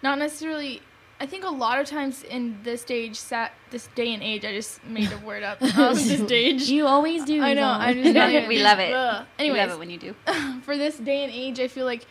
Not 0.02 0.20
necessarily. 0.20 0.82
I 1.20 1.26
think 1.26 1.44
a 1.44 1.50
lot 1.50 1.82
of 1.82 1.88
times 1.88 2.24
in 2.24 2.58
this 2.64 2.82
stage, 2.82 3.18
sat 3.18 3.52
this 3.72 3.90
day 3.94 4.14
and 4.14 4.24
age, 4.24 4.46
I 4.46 4.54
just 4.54 4.82
made 4.86 5.12
a 5.12 5.18
word 5.18 5.44
up. 5.44 5.62
Um, 5.78 5.96
this 5.96 6.24
stage. 6.24 6.70
You 6.70 6.88
always 6.88 7.26
do. 7.26 7.44
I 7.44 7.54
know. 7.54 7.74
Yvonne. 7.74 7.82
I 7.82 7.94
just 7.94 8.14
not 8.42 8.48
we 8.48 8.64
love 8.64 8.80
it. 8.80 8.94
Ugh. 8.94 9.26
We 9.38 9.52
love 9.52 9.72
it 9.72 9.80
when 9.80 9.90
you 9.90 9.98
do. 9.98 10.16
for 10.62 10.78
this 10.78 10.96
day 10.96 11.26
and 11.26 11.34
age, 11.34 11.60
I 11.60 11.68
feel 11.68 11.86
like 11.86 12.06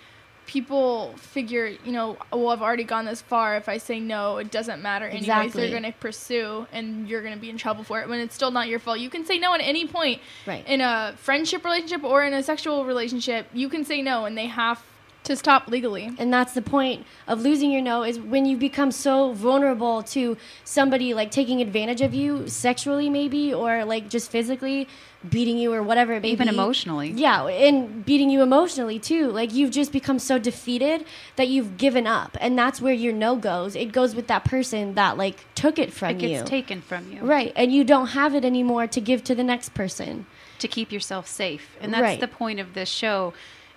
people 0.49 1.13
figure, 1.19 1.67
you 1.85 1.93
know, 1.93 2.17
well, 2.33 2.49
I've 2.49 2.63
already 2.63 2.83
gone 2.83 3.05
this 3.05 3.21
far. 3.21 3.57
If 3.57 3.69
I 3.69 3.77
say 3.79 4.01
no, 4.01 4.39
it 4.39 4.51
doesn't 4.51 4.83
matter. 4.83 5.05
Anyways, 5.05 5.23
Exactly. 5.25 5.61
they're 5.63 5.71
going 5.81 5.93
to 5.93 5.97
pursue, 5.99 6.67
and 6.73 7.07
you're 7.09 7.21
going 7.23 7.35
to 7.35 7.39
be 7.41 7.51
in 7.51 7.59
trouble 7.59 7.85
for 7.85 8.01
it 8.01 8.09
when 8.09 8.19
it's 8.19 8.35
still 8.35 8.51
not 8.51 8.67
your 8.67 8.79
fault. 8.79 8.99
You 8.99 9.11
can 9.11 9.25
say 9.27 9.39
no 9.39 9.55
at 9.55 9.61
any 9.61 9.87
point 9.87 10.21
Right. 10.47 10.67
in 10.67 10.81
a 10.81 11.15
friendship 11.19 11.65
relationship 11.65 12.03
or 12.03 12.25
in 12.25 12.33
a 12.33 12.43
sexual 12.43 12.85
relationship. 12.87 13.47
You 13.53 13.69
can 13.69 13.85
say 13.85 14.01
no, 14.03 14.25
and 14.25 14.37
they 14.37 14.47
have 14.47 14.83
to 15.25 15.37
stop 15.37 15.69
legally. 15.69 16.11
and 16.19 16.33
that's 16.33 16.55
the 16.55 16.63
point 16.63 17.05
of 17.27 17.43
losing 17.43 17.71
your 17.71 17.83
no 17.83 18.03
is 18.03 18.19
when 18.19 18.47
you 18.47 18.57
become 18.57 18.91
so 18.91 19.33
vulnerable 19.33 20.03
to 20.03 20.37
somebody 20.65 21.13
like 21.13 21.31
taking 21.31 21.61
advantage 21.61 22.01
of 22.01 22.15
you 22.15 22.49
sexually 22.49 23.11
maybe 23.11 23.53
or 23.53 23.85
like 23.85 24.09
just 24.09 24.31
physically 24.31 24.89
beating 25.29 25.59
you 25.59 25.73
or 25.75 25.83
whatever 25.83 26.15
it 26.15 26.23
may 26.23 26.31
Even 26.31 26.49
be. 26.49 26.55
emotionally. 26.55 27.11
yeah 27.11 27.47
and 27.47 28.07
beating 28.07 28.31
you 28.31 28.41
emotionally 28.43 28.99
too 28.99 29.29
like 29.31 29.53
you've 29.53 29.73
just 29.73 29.93
become 29.93 30.19
so 30.19 30.39
defeated 30.39 31.05
that 31.37 31.49
you've 31.49 31.77
given 31.77 32.07
up 32.07 32.37
and 32.41 32.57
that's 32.59 32.81
where 32.81 32.95
your 32.95 33.13
no 33.13 33.37
goes 33.37 33.77
it 33.77 33.93
goes 33.93 34.15
with 34.15 34.29
that 34.29 34.45
person 34.45 34.95
that 34.95 35.19
like 35.19 35.45
took 35.55 35.79
it 35.79 35.93
from 35.93 36.11
It 36.11 36.19
gets 36.21 36.41
you 36.41 36.45
taken 36.47 36.81
from 36.81 37.13
you. 37.13 37.21
right 37.21 37.53
and 37.57 37.71
you 37.73 37.85
don't 37.85 38.09
have 38.09 38.35
it 38.35 38.45
anymore 38.47 38.87
to 38.87 39.01
give 39.01 39.23
to 39.25 39.35
the 39.35 39.45
next 39.45 39.75
person 39.75 40.25
to 40.61 40.67
keep 40.67 40.91
yourself 40.91 41.29
safe. 41.29 41.77
And 41.81 41.93
that's 41.95 42.03
Right. 42.03 42.19
the 42.21 42.27
point 42.27 42.59
of 42.59 42.75
this 42.75 42.89
show 42.89 43.33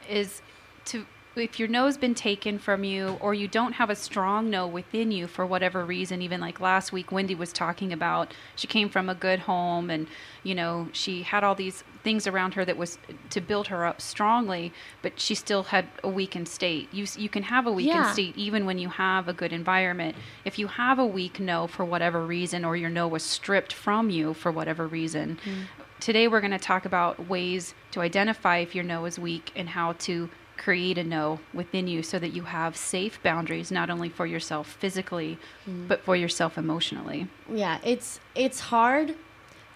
is 0.10 0.42
to 0.86 1.06
if 1.36 1.60
your 1.60 1.68
no's 1.68 1.98
been 1.98 2.14
taken 2.14 2.60
from 2.60 2.84
you 2.84 3.18
or 3.22 3.34
you 3.34 3.48
don't 3.48 3.74
have 3.74 3.90
a 3.90 3.96
strong 3.96 4.50
no 4.50 4.68
within 4.68 5.12
you 5.12 5.28
for 5.28 5.46
whatever 5.46 5.86
reason 5.86 6.22
even 6.22 6.42
like 6.42 6.60
last 6.60 6.92
week 6.92 7.12
Wendy 7.12 7.36
was 7.36 7.54
talking 7.54 7.94
about 7.94 8.34
she 8.56 8.68
came 8.68 8.90
from 8.90 9.10
a 9.10 9.16
good 9.16 9.40
home 9.40 9.90
and 9.90 10.08
you 10.44 10.54
know 10.54 10.90
she 10.92 11.24
had 11.24 11.44
all 11.44 11.56
these 11.56 11.84
things 12.04 12.28
around 12.28 12.56
her 12.56 12.66
that 12.66 12.78
was 12.78 12.98
to 13.30 13.40
build 13.40 13.68
her 13.68 13.86
up 13.86 14.02
strongly 14.02 14.74
but 15.02 15.20
she 15.20 15.36
still 15.36 15.64
had 15.64 15.88
a 16.04 16.10
weakened 16.10 16.48
state. 16.48 16.90
You 16.92 17.06
you 17.18 17.30
can 17.30 17.44
have 17.44 17.66
a 17.66 17.72
weakened 17.72 17.96
Yeah. 17.96 18.14
state 18.14 18.38
even 18.38 18.66
when 18.66 18.78
you 18.78 18.90
have 18.90 19.28
a 19.28 19.34
good 19.34 19.54
environment. 19.54 20.16
If 20.44 20.60
you 20.60 20.68
have 20.68 21.00
a 21.00 21.06
weak 21.06 21.40
no 21.40 21.68
for 21.68 21.86
whatever 21.86 22.26
reason 22.26 22.66
or 22.66 22.76
your 22.76 22.90
no 22.90 23.08
was 23.08 23.24
stripped 23.24 23.72
from 23.72 24.10
you 24.10 24.34
for 24.34 24.52
whatever 24.52 24.88
reason 24.88 25.40
mm. 25.46 25.68
Today, 26.02 26.28
we're 26.28 26.42
going 26.42 26.50
to 26.50 26.58
talk 26.58 26.86
about 26.86 27.30
ways 27.30 27.76
to 27.92 28.02
identify 28.02 28.58
if 28.58 28.74
your 28.74 28.84
no 28.84 29.06
is 29.06 29.20
weak 29.20 29.52
and 29.56 29.70
how 29.70 29.94
to 30.00 30.32
create 30.66 30.98
a 30.98 31.04
no 31.04 31.40
within 31.54 31.88
you 31.88 32.04
so 32.04 32.20
that 32.20 32.34
you 32.38 32.44
have 32.44 32.78
safe 32.78 33.16
boundaries, 33.24 33.72
not 33.72 33.90
only 33.90 34.10
for 34.10 34.26
yourself 34.28 34.68
physically, 34.84 35.32
mm-hmm. 35.68 35.88
but 35.88 36.00
for 36.08 36.16
yourself 36.24 36.52
emotionally. 36.66 37.28
yeah 37.64 37.76
it's 37.84 38.10
it's 38.46 38.60
hard 38.76 39.08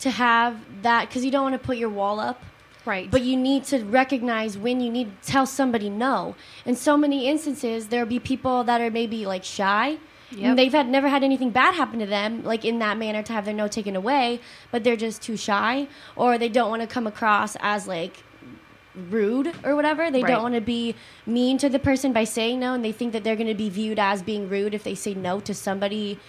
to 0.05 0.09
have 0.11 0.53
that 0.87 1.01
because 1.07 1.23
you 1.25 1.31
don't 1.31 1.45
want 1.49 1.59
to 1.59 1.65
put 1.71 1.77
your 1.77 1.89
wall 2.01 2.19
up 2.19 2.39
Right. 2.85 3.09
but 3.09 3.21
you 3.29 3.35
need 3.49 3.61
to 3.71 3.77
recognize 4.01 4.51
when 4.65 4.77
you 4.79 4.91
need 4.97 5.07
to 5.21 5.27
tell 5.33 5.47
somebody 5.47 5.89
no. 5.89 6.35
In 6.69 6.75
so 6.75 6.93
many 6.95 7.19
instances, 7.33 7.87
there'll 7.89 8.13
be 8.17 8.19
people 8.33 8.57
that 8.69 8.79
are 8.79 8.91
maybe 8.91 9.25
like 9.25 9.43
shy. 9.43 9.97
Yep. 10.31 10.39
And 10.43 10.53
they've 10.59 10.71
had 10.79 10.87
never 10.97 11.07
had 11.15 11.23
anything 11.23 11.49
bad 11.61 11.73
happen 11.81 11.97
to 11.99 12.05
them, 12.05 12.43
like 12.51 12.63
in 12.63 12.77
that 12.85 12.95
manner, 13.03 13.23
to 13.23 13.33
have 13.33 13.45
their 13.45 13.55
no 13.63 13.67
taken 13.67 13.95
away, 13.95 14.39
but 14.71 14.83
they're 14.83 15.03
just 15.07 15.21
too 15.27 15.37
shy, 15.37 15.87
or 16.15 16.37
they 16.37 16.49
don't 16.57 16.69
want 16.69 16.81
to 16.85 16.87
come 16.87 17.07
across 17.07 17.51
as 17.73 17.87
like 17.87 18.23
rude 19.09 19.53
or 19.63 19.75
whatever. 19.75 20.09
They 20.11 20.21
Right. 20.21 20.31
don't 20.31 20.43
want 20.43 20.55
to 20.55 20.61
be 20.61 20.95
mean 21.25 21.57
to 21.59 21.69
the 21.69 21.79
person 21.79 22.13
by 22.13 22.23
saying 22.23 22.59
no, 22.59 22.73
and 22.73 22.83
they 22.83 22.91
think 22.91 23.13
that 23.13 23.23
they're 23.23 23.35
going 23.35 23.47
to 23.47 23.53
be 23.53 23.69
viewed 23.69 23.99
as 23.99 24.21
being 24.23 24.49
rude 24.49 24.73
if 24.73 24.83
they 24.83 24.95
say 24.95 25.13
no 25.13 25.39
to 25.41 25.53
somebody 25.53 26.19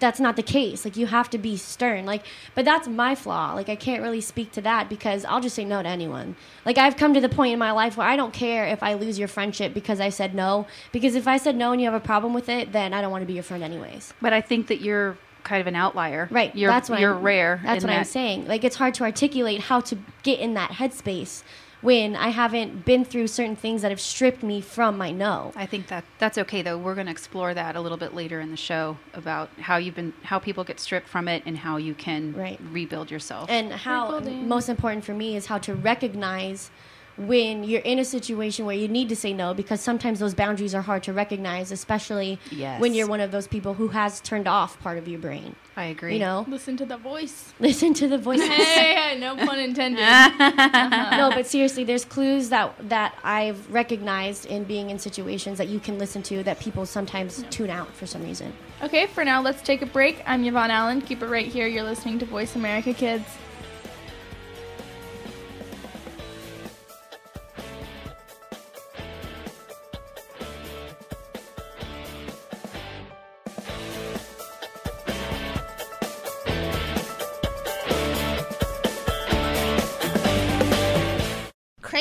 that's 0.00 0.20
not 0.20 0.36
the 0.36 0.42
case. 0.42 0.84
Like 0.84 0.96
you 0.96 1.06
have 1.06 1.30
to 1.30 1.38
be 1.38 1.56
stern. 1.56 2.04
Like, 2.04 2.24
but 2.54 2.64
that's 2.64 2.88
my 2.88 3.14
flaw. 3.14 3.54
Like 3.54 3.68
I 3.68 3.76
can't 3.76 4.02
really 4.02 4.20
speak 4.20 4.52
to 4.52 4.60
that 4.62 4.88
because 4.88 5.24
I'll 5.24 5.40
just 5.40 5.54
say 5.54 5.64
no 5.64 5.82
to 5.82 5.88
anyone. 5.88 6.36
Like 6.64 6.78
I've 6.78 6.96
come 6.96 7.14
to 7.14 7.20
the 7.20 7.28
point 7.28 7.52
in 7.52 7.58
my 7.58 7.70
life 7.72 7.96
where 7.96 8.06
I 8.06 8.16
don't 8.16 8.32
care 8.32 8.66
if 8.66 8.82
I 8.82 8.94
lose 8.94 9.18
your 9.18 9.28
friendship 9.28 9.72
because 9.72 10.00
I 10.00 10.08
said 10.08 10.34
no. 10.34 10.66
Because 10.90 11.14
if 11.14 11.28
I 11.28 11.36
said 11.36 11.56
no 11.56 11.72
and 11.72 11.80
you 11.80 11.86
have 11.90 12.00
a 12.00 12.04
problem 12.04 12.34
with 12.34 12.48
it, 12.48 12.72
then 12.72 12.92
I 12.92 13.00
don't 13.00 13.10
want 13.10 13.22
to 13.22 13.26
be 13.26 13.34
your 13.34 13.42
friend 13.44 13.62
anyways. 13.62 14.12
but 14.20 14.32
I 14.32 14.40
think 14.40 14.66
that 14.66 14.80
you're 14.80 15.16
kind 15.44 15.60
of 15.60 15.66
an 15.66 15.74
outlier. 15.74 16.28
Right. 16.30 16.54
You're, 16.54 16.70
that's 16.70 16.88
what 16.88 17.00
you're 17.00 17.14
I'm, 17.14 17.22
rare. 17.22 17.60
That's 17.64 17.84
what 17.84 17.92
I'm 17.92 18.04
saying. 18.04 18.46
Like 18.46 18.64
it's 18.64 18.76
hard 18.76 18.94
to 18.94 19.04
articulate 19.04 19.60
how 19.60 19.80
to 19.80 19.98
get 20.22 20.38
in 20.38 20.54
that 20.54 20.70
headspace 20.72 21.42
when 21.82 22.16
I 22.16 22.28
haven't 22.28 22.84
been 22.84 23.04
through 23.04 23.26
certain 23.26 23.56
things 23.56 23.82
that 23.82 23.90
have 23.90 24.00
stripped 24.00 24.42
me 24.42 24.60
from 24.60 24.96
my 24.96 25.10
no. 25.10 25.52
I 25.54 25.66
think 25.66 25.88
that 25.88 26.04
that's 26.18 26.38
okay 26.38 26.62
though. 26.62 26.78
We're 26.78 26.94
going 26.94 27.06
to 27.06 27.12
explore 27.12 27.52
that 27.54 27.76
a 27.76 27.80
little 27.80 27.98
bit 27.98 28.14
later 28.14 28.40
in 28.40 28.50
the 28.50 28.56
show 28.56 28.96
about 29.12 29.50
how 29.58 29.76
you've 29.76 29.96
been 29.96 30.12
how 30.22 30.38
people 30.38 30.64
get 30.64 30.80
stripped 30.80 31.08
from 31.08 31.28
it 31.28 31.42
and 31.44 31.58
how 31.58 31.76
you 31.76 31.94
can 31.94 32.32
Right. 32.34 32.58
rebuild 32.70 33.10
yourself. 33.10 33.50
And 33.50 33.72
how 33.72 34.04
Rebuilding. 34.14 34.48
most 34.48 34.68
important 34.68 35.04
for 35.04 35.12
me 35.12 35.36
is 35.36 35.46
how 35.46 35.58
to 35.58 35.74
recognize 35.74 36.70
when 37.16 37.62
you're 37.64 37.82
in 37.82 37.98
a 37.98 38.04
situation 38.04 38.64
where 38.66 38.74
you 38.76 38.88
need 38.88 39.08
to 39.10 39.16
say 39.16 39.32
no 39.32 39.52
because 39.54 39.80
sometimes 39.80 40.18
those 40.18 40.34
boundaries 40.34 40.74
are 40.74 40.82
hard 40.82 41.02
to 41.04 41.12
recognize, 41.12 41.70
especially 41.72 42.38
Yes. 42.50 42.80
when 42.80 42.94
you're 42.94 43.06
one 43.06 43.20
of 43.20 43.30
those 43.30 43.46
people 43.46 43.74
who 43.74 43.88
has 43.88 44.20
turned 44.20 44.48
off 44.48 44.80
part 44.80 44.96
of 44.98 45.06
your 45.06 45.18
brain. 45.20 45.54
I 45.76 45.84
agree. 45.84 46.14
You 46.14 46.20
know, 46.20 46.44
Listen 46.48 46.76
to 46.78 46.84
the 46.86 46.96
voice. 46.98 47.52
listen 47.60 47.94
to 47.94 48.08
the 48.08 48.18
voice. 48.18 48.40
hey, 48.42 49.16
no 49.18 49.36
pun 49.36 49.58
intended. 49.58 50.00
no, 50.40 51.30
but 51.34 51.46
seriously, 51.46 51.84
there's 51.84 52.04
clues 52.04 52.48
that 52.50 52.74
that 52.88 53.14
I've 53.24 53.70
recognized 53.72 54.46
in 54.46 54.64
being 54.64 54.90
in 54.90 54.98
situations 54.98 55.58
that 55.58 55.68
you 55.68 55.80
can 55.80 55.98
listen 55.98 56.22
to 56.24 56.42
that 56.44 56.60
people 56.60 56.84
sometimes 56.86 57.44
tune 57.50 57.70
out 57.70 57.94
for 57.94 58.06
some 58.06 58.22
reason. 58.22 58.52
Okay, 58.82 59.06
for 59.06 59.24
now, 59.24 59.40
let's 59.40 59.62
take 59.62 59.80
a 59.82 59.86
break. 59.86 60.22
I'm 60.26 60.44
Yvonne 60.44 60.70
Allen. 60.70 61.00
Keep 61.00 61.22
it 61.22 61.26
right 61.26 61.46
here. 61.46 61.66
You're 61.66 61.84
listening 61.84 62.18
to 62.18 62.26
Voice 62.26 62.54
America 62.56 62.92
Kids. 62.92 63.24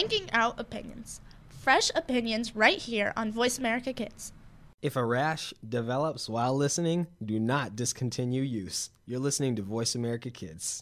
Cranking 0.01 0.31
out 0.31 0.59
opinions. 0.59 1.21
Fresh 1.47 1.91
opinions 1.93 2.55
right 2.55 2.79
here 2.79 3.13
on 3.15 3.31
Voice 3.31 3.59
America 3.59 3.93
Kids. 3.93 4.33
If 4.81 4.95
a 4.95 5.05
rash 5.05 5.53
develops 5.69 6.27
while 6.27 6.55
listening, 6.55 7.05
do 7.23 7.39
not 7.39 7.75
discontinue 7.75 8.41
use. 8.41 8.89
You're 9.05 9.19
listening 9.19 9.55
to 9.57 9.61
Voice 9.61 9.93
America 9.93 10.31
Kids. 10.31 10.81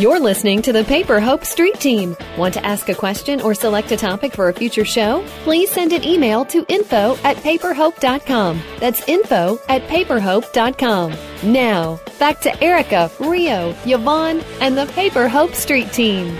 You're 0.00 0.18
listening 0.18 0.62
to 0.62 0.72
the 0.72 0.82
Paper 0.82 1.20
Hope 1.20 1.44
Street 1.44 1.74
Team. 1.74 2.16
Want 2.38 2.54
to 2.54 2.64
ask 2.64 2.88
a 2.88 2.94
question 2.94 3.38
or 3.42 3.52
select 3.52 3.92
a 3.92 3.98
topic 3.98 4.32
for 4.32 4.48
a 4.48 4.52
future 4.54 4.86
show? 4.86 5.22
Please 5.44 5.70
send 5.70 5.92
an 5.92 6.02
email 6.04 6.46
to 6.46 6.64
info 6.70 7.18
at 7.22 7.36
paperhope.com. 7.36 8.62
That's 8.78 9.06
info 9.06 9.60
at 9.68 9.82
paperhope.com. 9.82 11.12
Now, 11.42 12.00
back 12.18 12.40
to 12.40 12.64
Erica, 12.64 13.10
Rio, 13.20 13.74
Yvonne, 13.84 14.40
and 14.62 14.78
the 14.78 14.86
Paper 14.86 15.28
Hope 15.28 15.54
Street 15.54 15.92
Team. 15.92 16.34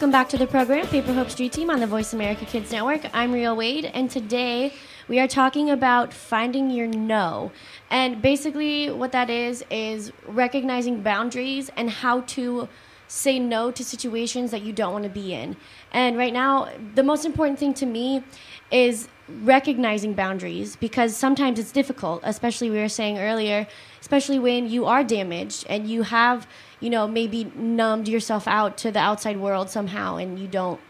Welcome 0.00 0.12
back 0.12 0.30
to 0.30 0.38
the 0.38 0.46
program, 0.46 0.86
Paper 0.86 1.12
Hope 1.12 1.28
Street 1.28 1.52
Team 1.52 1.68
on 1.68 1.78
the 1.78 1.86
Voice 1.86 2.14
America 2.14 2.46
Kids 2.46 2.72
Network. 2.72 3.02
I'm 3.12 3.32
Rio 3.32 3.54
Wade, 3.54 3.84
and 3.84 4.10
today 4.10 4.72
we 5.08 5.20
are 5.20 5.28
talking 5.28 5.68
about 5.68 6.14
finding 6.14 6.70
your 6.70 6.86
no. 6.86 7.52
And 7.90 8.22
basically, 8.22 8.90
what 8.90 9.12
that 9.12 9.28
is, 9.28 9.62
is 9.68 10.10
recognizing 10.26 11.02
boundaries 11.02 11.70
and 11.76 11.90
how 11.90 12.22
to 12.22 12.66
say 13.08 13.38
no 13.38 13.70
to 13.72 13.84
situations 13.84 14.52
that 14.52 14.62
you 14.62 14.72
don't 14.72 14.94
want 14.94 15.04
to 15.04 15.10
be 15.10 15.34
in. 15.34 15.54
And 15.92 16.16
right 16.16 16.32
now, 16.32 16.70
the 16.94 17.02
most 17.02 17.26
important 17.26 17.58
thing 17.58 17.74
to 17.74 17.84
me 17.84 18.24
is 18.70 19.06
recognizing 19.42 20.14
boundaries 20.14 20.76
because 20.76 21.14
sometimes 21.14 21.58
it's 21.58 21.72
difficult, 21.72 22.22
especially 22.24 22.70
we 22.70 22.78
were 22.78 22.88
saying 22.88 23.18
earlier, 23.18 23.66
especially 24.00 24.38
when 24.38 24.70
you 24.70 24.86
are 24.86 25.04
damaged 25.04 25.66
and 25.68 25.90
you 25.90 26.04
have, 26.04 26.46
you 26.80 26.90
know, 26.90 27.06
maybe 27.06 27.44
numbed 27.54 28.08
yourself 28.08 28.48
out 28.48 28.76
to 28.78 28.90
the 28.90 28.98
outside 28.98 29.36
world 29.36 29.70
somehow 29.70 30.16
and 30.16 30.38
you 30.38 30.48
don't 30.48 30.80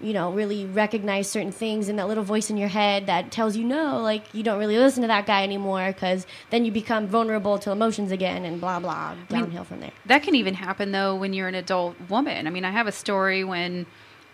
you 0.00 0.12
know, 0.12 0.32
really 0.32 0.64
recognize 0.64 1.28
certain 1.28 1.50
things 1.50 1.88
and 1.88 1.98
that 1.98 2.06
little 2.06 2.22
voice 2.22 2.50
in 2.50 2.56
your 2.56 2.68
head 2.68 3.06
that 3.06 3.32
tells 3.32 3.56
you 3.56 3.64
no, 3.64 4.00
like 4.00 4.22
you 4.32 4.42
don't 4.42 4.58
really 4.58 4.78
listen 4.78 5.02
to 5.02 5.08
that 5.08 5.26
guy 5.26 5.42
anymore 5.42 5.88
because 5.88 6.26
then 6.50 6.64
you 6.64 6.70
become 6.70 7.06
vulnerable 7.08 7.58
to 7.58 7.72
emotions 7.72 8.12
again 8.12 8.44
and 8.44 8.60
blah 8.60 8.78
blah 8.78 9.14
downhill 9.28 9.64
from 9.64 9.80
there. 9.80 9.90
That 10.06 10.22
can 10.22 10.34
even 10.36 10.54
happen 10.54 10.92
though 10.92 11.16
when 11.16 11.32
you're 11.32 11.48
an 11.48 11.56
adult 11.56 11.96
woman. 12.08 12.46
I 12.46 12.50
mean, 12.50 12.64
I 12.64 12.70
have 12.70 12.86
a 12.86 12.92
story 12.92 13.42
when 13.42 13.86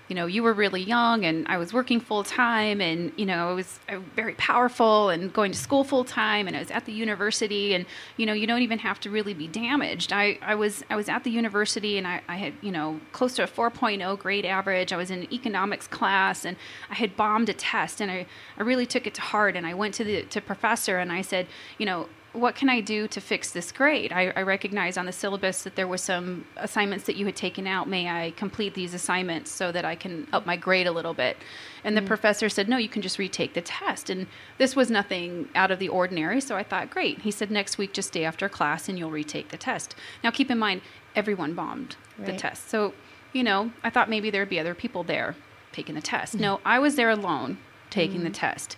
you 0.08 0.14
know, 0.14 0.26
you 0.26 0.42
were 0.42 0.52
really 0.52 0.82
young 0.82 1.24
and 1.24 1.46
I 1.48 1.56
was 1.56 1.72
working 1.72 1.98
full 1.98 2.24
time 2.24 2.82
and, 2.82 3.10
you 3.16 3.24
know, 3.24 3.50
I 3.50 3.52
was 3.54 3.80
uh, 3.88 4.00
very 4.14 4.34
powerful 4.34 5.08
and 5.08 5.32
going 5.32 5.50
to 5.52 5.58
school 5.58 5.82
full 5.82 6.04
time 6.04 6.46
and 6.46 6.54
I 6.54 6.58
was 6.58 6.70
at 6.70 6.84
the 6.84 6.92
university 6.92 7.74
and, 7.74 7.86
you 8.18 8.26
know, 8.26 8.34
you 8.34 8.46
don't 8.46 8.60
even 8.60 8.78
have 8.80 9.00
to 9.00 9.10
really 9.10 9.32
be 9.32 9.48
damaged. 9.48 10.12
I, 10.12 10.38
I 10.42 10.54
was 10.56 10.84
I 10.90 10.96
was 10.96 11.08
at 11.08 11.24
the 11.24 11.30
university 11.30 11.96
and 11.96 12.06
I, 12.06 12.20
I 12.28 12.36
had, 12.36 12.52
you 12.60 12.70
know, 12.70 13.00
close 13.12 13.34
to 13.36 13.44
a 13.44 13.46
4.0 13.46 14.18
grade 14.18 14.44
average. 14.44 14.92
I 14.92 14.96
was 14.98 15.10
in 15.10 15.32
economics 15.32 15.86
class 15.86 16.44
and 16.44 16.58
I 16.90 16.94
had 16.94 17.16
bombed 17.16 17.48
a 17.48 17.54
test 17.54 18.02
and 18.02 18.10
I, 18.10 18.26
I 18.58 18.62
really 18.62 18.86
took 18.86 19.06
it 19.06 19.14
to 19.14 19.22
heart 19.22 19.56
and 19.56 19.66
I 19.66 19.72
went 19.72 19.94
to 19.94 20.04
the 20.04 20.22
to 20.22 20.40
professor 20.42 20.98
and 20.98 21.12
I 21.12 21.22
said, 21.22 21.46
you 21.78 21.86
know, 21.86 22.08
what 22.34 22.54
can 22.56 22.68
I 22.68 22.80
do 22.80 23.08
to 23.08 23.20
fix 23.20 23.52
this 23.52 23.72
grade? 23.72 24.12
I, 24.12 24.32
I 24.36 24.42
recognize 24.42 24.96
on 24.98 25.06
the 25.06 25.12
syllabus 25.12 25.62
that 25.62 25.76
there 25.76 25.86
were 25.88 25.96
some 25.98 26.44
assignments 26.56 27.06
that 27.06 27.16
you 27.16 27.24
had 27.26 27.36
taken 27.36 27.66
out. 27.66 27.88
May 27.88 28.08
I 28.08 28.32
complete 28.32 28.74
these 28.74 28.92
assignments 28.92 29.50
so 29.50 29.70
that 29.72 29.84
I 29.84 29.94
can 29.94 30.26
up 30.32 30.44
my 30.44 30.56
grade 30.56 30.86
a 30.86 30.92
little 30.92 31.14
bit? 31.14 31.36
And 31.84 31.96
the 31.96 32.00
Mm. 32.02 32.06
professor 32.06 32.48
said, 32.48 32.68
No, 32.68 32.76
you 32.76 32.88
can 32.88 33.02
just 33.02 33.18
retake 33.18 33.54
the 33.54 33.60
test. 33.62 34.10
And 34.10 34.26
this 34.58 34.74
was 34.74 34.90
nothing 34.90 35.48
out 35.54 35.70
of 35.70 35.78
the 35.78 35.88
ordinary. 35.88 36.40
So 36.40 36.56
I 36.56 36.62
thought, 36.64 36.90
Great. 36.90 37.20
He 37.20 37.30
said, 37.30 37.50
Next 37.50 37.78
week, 37.78 37.92
just 37.92 38.08
stay 38.08 38.24
after 38.24 38.48
class 38.48 38.88
and 38.88 38.98
you'll 38.98 39.10
retake 39.10 39.48
the 39.50 39.56
test. 39.56 39.94
Now, 40.22 40.30
keep 40.30 40.50
in 40.50 40.58
mind, 40.58 40.82
everyone 41.14 41.54
bombed 41.54 41.96
the 42.18 42.32
test. 42.32 42.68
So, 42.68 42.94
you 43.32 43.42
know, 43.44 43.70
I 43.82 43.90
thought 43.90 44.10
maybe 44.10 44.30
there'd 44.30 44.48
be 44.48 44.58
other 44.60 44.74
people 44.74 45.02
there 45.04 45.36
taking 45.72 45.94
the 45.94 46.00
test. 46.02 46.34
No, 46.34 46.60
I 46.64 46.78
was 46.78 46.96
there 46.96 47.10
alone 47.10 47.58
taking 47.90 48.24
the 48.24 48.30
test 48.30 48.76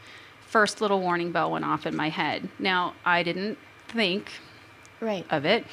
first 0.57 0.81
little 0.81 1.03
warning 1.03 1.33
bell 1.33 1.51
went 1.51 1.67
off 1.67 1.85
in 1.85 1.95
my 1.95 2.09
head. 2.09 2.49
Now, 2.59 2.95
I 3.05 3.23
didn't 3.23 3.59
think 3.89 4.31
Right. 5.01 5.27
of 5.29 5.45
it. 5.45 5.67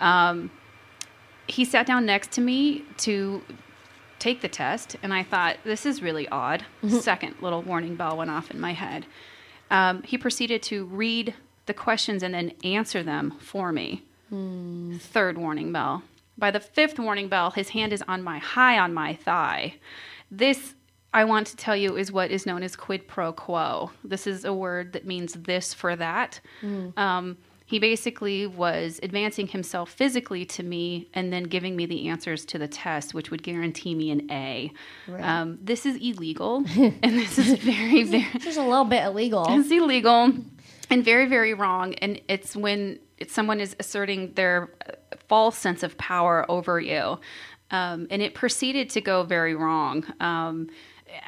Um, 0.00 0.50
he 1.46 1.64
sat 1.64 1.86
down 1.86 2.04
next 2.04 2.30
to 2.32 2.42
me 2.42 2.84
to 2.98 3.42
take 4.18 4.42
the 4.42 4.48
test, 4.48 4.96
and 5.02 5.14
I 5.14 5.22
thought, 5.22 5.56
this 5.64 5.86
is 5.86 6.02
really 6.02 6.28
odd. 6.28 6.66
Second 6.86 7.36
little 7.40 7.62
warning 7.62 7.96
bell 7.96 8.18
went 8.18 8.30
off 8.30 8.50
in 8.50 8.60
my 8.60 8.74
head. 8.74 9.06
Um, 9.70 10.02
he 10.02 10.18
proceeded 10.18 10.62
to 10.64 10.84
read 10.84 11.32
the 11.64 11.72
questions 11.72 12.22
and 12.22 12.34
then 12.34 12.52
answer 12.62 13.02
them 13.02 13.32
for 13.40 13.72
me. 13.72 14.02
Third 14.30 15.38
warning 15.38 15.72
bell. 15.72 16.02
By 16.36 16.50
the 16.50 16.60
fifth 16.60 16.98
warning 16.98 17.28
bell, 17.28 17.52
his 17.52 17.70
hand 17.70 17.94
is 17.94 18.02
on 18.06 18.22
my 18.22 18.38
high 18.40 18.78
on 18.78 18.92
my 18.92 19.14
thigh. 19.14 19.76
This 20.30 20.74
I 21.12 21.24
want 21.24 21.46
to 21.48 21.56
tell 21.56 21.76
you 21.76 21.96
is 21.96 22.12
what 22.12 22.30
is 22.30 22.46
known 22.46 22.62
as 22.62 22.76
quid 22.76 23.08
pro 23.08 23.32
quo. 23.32 23.90
This 24.04 24.26
is 24.26 24.44
a 24.44 24.52
word 24.52 24.92
that 24.92 25.06
means 25.06 25.34
this 25.34 25.72
for 25.72 25.96
that. 25.96 26.40
Um, 26.96 27.38
he 27.68 27.78
basically 27.78 28.46
was 28.46 28.98
advancing 29.02 29.46
himself 29.46 29.90
physically 29.90 30.46
to 30.46 30.62
me 30.62 31.06
and 31.12 31.30
then 31.30 31.42
giving 31.44 31.76
me 31.76 31.84
the 31.84 32.08
answers 32.08 32.46
to 32.46 32.58
the 32.58 32.66
test, 32.66 33.12
which 33.12 33.30
would 33.30 33.42
guarantee 33.42 33.94
me 33.94 34.10
an 34.10 34.30
A. 34.30 34.72
Right. 35.06 35.22
Um, 35.22 35.58
this 35.60 35.84
is 35.84 35.96
illegal, 35.96 36.64
and 36.76 37.18
this 37.18 37.38
is 37.38 37.58
very, 37.58 38.04
very. 38.04 38.26
Just 38.38 38.56
a 38.56 38.62
little 38.62 38.86
bit 38.86 39.04
illegal. 39.04 39.46
It's 39.50 39.70
illegal 39.70 40.32
and 40.88 41.04
very, 41.04 41.26
very 41.26 41.52
wrong. 41.52 41.92
And 41.96 42.20
it's 42.28 42.56
when 42.56 43.00
it's 43.18 43.34
someone 43.34 43.60
is 43.60 43.76
asserting 43.78 44.32
their 44.32 44.70
uh, 44.86 44.92
false 45.28 45.58
sense 45.58 45.82
of 45.82 45.98
power 45.98 46.50
over 46.50 46.80
you. 46.80 47.20
Um, 47.70 48.06
and 48.10 48.22
it 48.22 48.34
proceeded 48.34 48.88
to 48.90 49.02
go 49.02 49.24
very 49.24 49.54
wrong. 49.54 50.06
Um, 50.20 50.70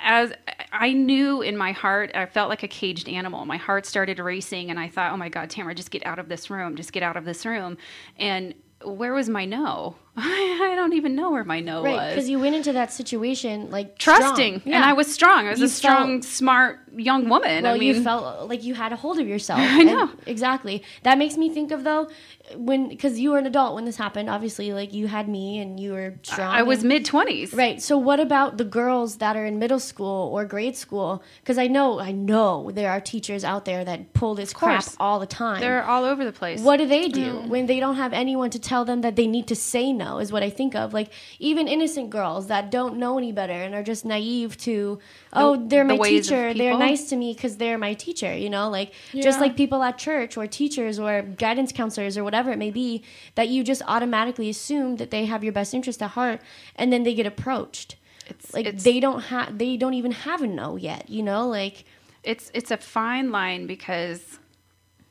as 0.03 0.33
I 0.73 0.93
knew 0.93 1.43
in 1.43 1.57
my 1.57 1.73
heart, 1.73 2.11
I 2.15 2.27
felt 2.27 2.49
like 2.49 2.63
a 2.63 2.69
caged 2.69 3.09
animal. 3.09 3.45
My 3.45 3.57
heart 3.57 3.87
started 3.87 4.19
racing, 4.19 4.71
and 4.71 4.79
I 4.79 4.89
thought, 4.89 5.13
"Oh 5.13 5.17
my 5.17 5.29
God, 5.29 5.51
Tamara, 5.51 5.75
just 5.75 5.91
get 5.91 6.05
out 6.07 6.19
of 6.19 6.29
this 6.29 6.51
room! 6.51 6.77
Just 6.77 6.93
get 6.93 7.03
out 7.03 7.17
of 7.17 7.25
this 7.25 7.45
room!" 7.47 7.77
And 8.19 8.55
where 8.85 9.13
was 9.13 9.29
my 9.29 9.45
no? 9.45 9.97
I 10.17 10.75
don't 10.77 10.93
even 10.95 11.15
know 11.15 11.31
where 11.31 11.45
my 11.45 11.61
no 11.61 11.83
Right, 11.83 11.95
was 11.97 12.15
because 12.15 12.29
you 12.29 12.39
went 12.41 12.55
into 12.57 12.73
that 12.73 12.93
situation 12.93 13.71
like 13.71 13.97
trusting, 13.99 14.61
strong. 14.61 14.75
and 14.75 14.83
Yeah. 14.83 14.91
I 14.91 14.93
was 14.93 15.13
strong. 15.13 15.47
I 15.47 15.51
was 15.51 15.61
You 15.61 15.67
a 15.67 15.69
strong, 15.69 16.21
felt- 16.21 16.25
smart 16.25 16.81
young 16.97 17.29
woman. 17.29 17.63
Well, 17.63 17.75
I 17.75 17.79
mean, 17.79 17.95
you 17.95 18.03
felt 18.03 18.49
like 18.49 18.65
you 18.65 18.75
had 18.75 18.93
a 18.93 18.97
hold 18.97 19.19
of 19.19 19.29
yourself. 19.29 19.61
I 19.63 19.83
know. 19.85 20.11
Exactly. 20.27 20.83
That 21.05 21.17
makes 21.19 21.37
me 21.37 21.49
think 21.51 21.71
of 21.71 21.85
though, 21.85 22.09
when 22.57 22.89
because 22.89 23.21
you 23.21 23.31
were 23.31 23.39
an 23.39 23.47
adult 23.47 23.75
when 23.77 23.85
this 23.85 23.97
happened. 23.97 24.29
Obviously, 24.29 24.73
like 24.73 24.93
you 24.93 25.07
had 25.07 25.29
me 25.29 25.59
and 25.61 25.79
you 25.79 25.93
were 25.93 26.15
strong. 26.23 26.53
I 26.53 26.63
was 26.63 26.83
mid 26.83 27.05
twenties. 27.05 27.53
Right. 27.55 27.81
So 27.81 27.97
what 27.97 28.19
about 28.21 28.59
the 28.59 28.65
girls 28.65 29.19
that 29.19 29.37
are 29.37 29.47
in 29.47 29.59
middle 29.59 29.79
school 29.79 30.31
or 30.35 30.45
grade 30.45 30.77
school? 30.77 31.23
Because 31.43 31.59
I 31.59 31.69
know, 31.69 32.01
I 32.01 32.11
know 32.13 32.71
there 32.73 32.91
are 32.91 33.01
teachers 33.01 33.45
out 33.45 33.65
there 33.65 33.85
that 33.85 34.13
pull 34.13 34.35
this 34.35 34.53
crap 34.53 34.85
all 34.99 35.21
the 35.21 35.27
time. 35.27 35.61
They're 35.61 35.85
all 35.85 36.05
over 36.05 36.25
the 36.25 36.33
place. 36.33 36.61
What 36.61 36.79
do 36.79 36.87
they 36.87 37.09
do 37.09 37.35
mm. 37.35 37.49
when 37.49 37.67
they 37.67 37.79
don't 37.79 37.97
have 37.97 38.13
anyone 38.13 38.51
to 38.51 38.59
tell 38.59 38.85
them 38.85 39.03
that 39.03 39.15
they 39.17 39.27
need 39.29 39.47
to 39.47 39.55
say 39.57 39.93
no? 39.93 40.10
Is 40.19 40.33
what 40.33 40.43
I 40.43 40.51
think 40.51 40.75
of. 40.75 40.93
Like 40.93 41.13
even 41.39 41.69
innocent 41.69 42.11
girls 42.11 42.49
that 42.49 42.71
don't 42.71 42.97
know 42.97 43.17
any 43.17 43.33
better 43.33 43.53
and 43.53 43.75
are 43.75 43.83
just 43.83 44.05
naive 44.05 44.57
to, 44.59 44.99
oh, 45.33 45.57
they're 45.57 45.85
the 45.85 45.89
my 45.89 45.95
of 45.95 46.05
teacher. 46.05 46.53
They're 46.53 46.77
nice 46.77 47.09
to 47.11 47.17
me 47.17 47.33
because 47.33 47.57
they're 47.57 47.79
my 47.79 47.95
teacher. 47.95 48.37
You 48.37 48.51
know, 48.51 48.69
like 48.69 48.93
just 49.15 49.41
like 49.41 49.57
people 49.57 49.83
at 49.83 49.97
church 49.99 50.37
or 50.37 50.47
teachers 50.47 50.99
or 50.99 51.23
guidance 51.23 51.73
counselors 51.73 52.19
or 52.19 52.25
whatever 52.25 52.51
it 52.51 52.59
may 52.59 52.71
be, 52.71 53.05
that 53.37 53.49
you 53.49 53.63
just 53.63 53.83
automatically 53.87 54.51
assume 54.51 54.97
that 54.97 55.11
they 55.11 55.27
have 55.27 55.45
your 55.45 55.53
best 55.53 55.73
interest 55.75 56.03
at 56.03 56.11
heart, 56.11 56.41
and 56.77 56.93
then 56.93 57.05
they 57.05 57.15
get 57.15 57.27
approached. 57.27 57.97
It's 58.27 58.53
Like 58.53 58.67
it's, 58.67 58.83
they 58.83 58.99
don't 59.01 59.21
have, 59.21 59.59
they 59.59 59.77
don't 59.77 59.95
even 59.95 60.13
have 60.13 60.43
a 60.43 60.47
no 60.47 60.77
yet. 60.77 61.09
You 61.09 61.23
know, 61.23 61.47
like. 61.49 61.85
it's 62.23 62.51
it's 62.53 62.71
a 62.71 62.77
fine 62.77 63.31
line 63.31 63.67
because 63.67 64.39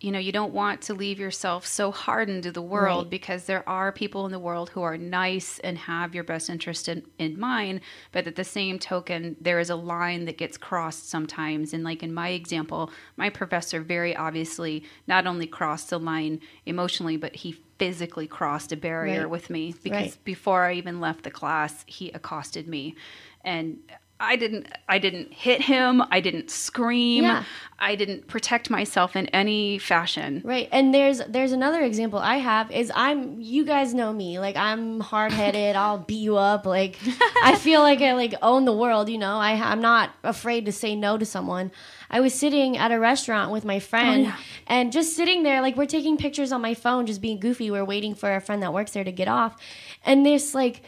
you 0.01 0.11
know 0.11 0.19
you 0.19 0.31
don't 0.31 0.53
want 0.53 0.81
to 0.81 0.93
leave 0.93 1.19
yourself 1.19 1.65
so 1.67 1.91
hardened 1.91 2.43
to 2.43 2.51
the 2.51 2.61
world 2.61 3.05
Right. 3.05 3.09
because 3.11 3.45
there 3.45 3.67
are 3.67 3.91
people 3.91 4.25
in 4.25 4.31
the 4.31 4.39
world 4.39 4.69
who 4.69 4.81
are 4.81 4.97
nice 4.97 5.59
and 5.59 5.77
have 5.77 6.15
your 6.15 6.23
best 6.23 6.49
interest 6.49 6.87
in, 6.87 7.03
in 7.17 7.39
mind 7.39 7.81
but 8.11 8.25
at 8.27 8.35
the 8.35 8.43
same 8.43 8.79
token 8.79 9.35
there 9.41 9.59
is 9.59 9.69
a 9.69 9.75
line 9.75 10.25
that 10.25 10.37
gets 10.37 10.57
crossed 10.57 11.09
sometimes 11.09 11.73
and 11.73 11.83
like 11.83 12.01
in 12.01 12.13
my 12.13 12.29
example 12.29 12.91
my 13.17 13.29
professor 13.29 13.81
very 13.81 14.15
obviously 14.15 14.83
not 15.07 15.27
only 15.27 15.47
crossed 15.47 15.89
the 15.89 15.99
line 15.99 16.39
emotionally 16.65 17.17
but 17.17 17.35
he 17.35 17.51
physically 17.77 18.27
crossed 18.27 18.71
a 18.71 18.77
barrier 18.77 19.21
Right. 19.21 19.29
with 19.29 19.49
me 19.49 19.73
because 19.83 19.91
Right. 20.13 20.17
before 20.23 20.63
i 20.65 20.73
even 20.73 20.99
left 21.01 21.23
the 21.23 21.31
class 21.31 21.83
he 21.87 22.09
accosted 22.11 22.67
me 22.67 22.95
and 23.43 23.79
I 24.21 24.35
didn't 24.35 24.67
I 24.87 24.99
didn't 24.99 25.33
hit 25.33 25.61
him, 25.61 26.03
I 26.11 26.19
didn't 26.19 26.51
scream, 26.51 27.23
Yeah. 27.23 27.43
I 27.81 27.95
didn't 27.95 28.27
protect 28.27 28.69
myself 28.69 29.15
in 29.15 29.27
any 29.27 29.79
fashion. 29.79 30.41
Right. 30.43 30.67
And 30.73 30.93
there's 30.93 31.19
there's 31.29 31.53
another 31.53 31.81
example 31.81 32.19
I 32.19 32.35
have 32.35 32.69
is 32.69 32.91
I'm 32.93 33.39
you 33.39 33.63
guys 33.63 33.93
know 33.93 34.11
me. 34.11 34.37
Like 34.37 34.57
I'm 34.57 34.99
hard-headed. 34.99 35.77
I'll 35.77 35.99
beat 35.99 36.15
you 36.19 36.35
up. 36.35 36.65
Like 36.65 36.97
I 37.43 37.55
feel 37.55 37.79
like 37.79 38.01
I 38.01 38.11
like 38.11 38.33
own 38.41 38.65
the 38.65 38.73
world, 38.73 39.07
you 39.07 39.17
know. 39.17 39.37
I 39.37 39.51
I'm 39.51 39.79
not 39.79 40.11
afraid 40.23 40.65
to 40.65 40.73
say 40.73 40.95
no 40.95 41.17
to 41.17 41.25
someone. 41.25 41.71
I 42.09 42.19
was 42.19 42.33
sitting 42.33 42.75
at 42.77 42.91
a 42.91 42.99
restaurant 42.99 43.51
with 43.51 43.63
my 43.63 43.77
oh, 43.77 43.79
friend 43.79 44.33
and 44.67 44.91
just 44.91 45.15
sitting 45.15 45.43
there 45.43 45.61
like 45.61 45.77
we're 45.77 45.85
taking 45.85 46.17
pictures 46.17 46.51
on 46.51 46.61
my 46.61 46.73
phone 46.73 47.05
just 47.05 47.21
being 47.21 47.39
goofy. 47.39 47.71
We're 47.71 47.85
waiting 47.85 48.15
for 48.15 48.35
a 48.35 48.41
friend 48.41 48.61
that 48.63 48.73
works 48.73 48.91
there 48.91 49.05
to 49.05 49.13
get 49.13 49.29
off. 49.29 49.55
And 50.03 50.25
this 50.25 50.53
like 50.53 50.81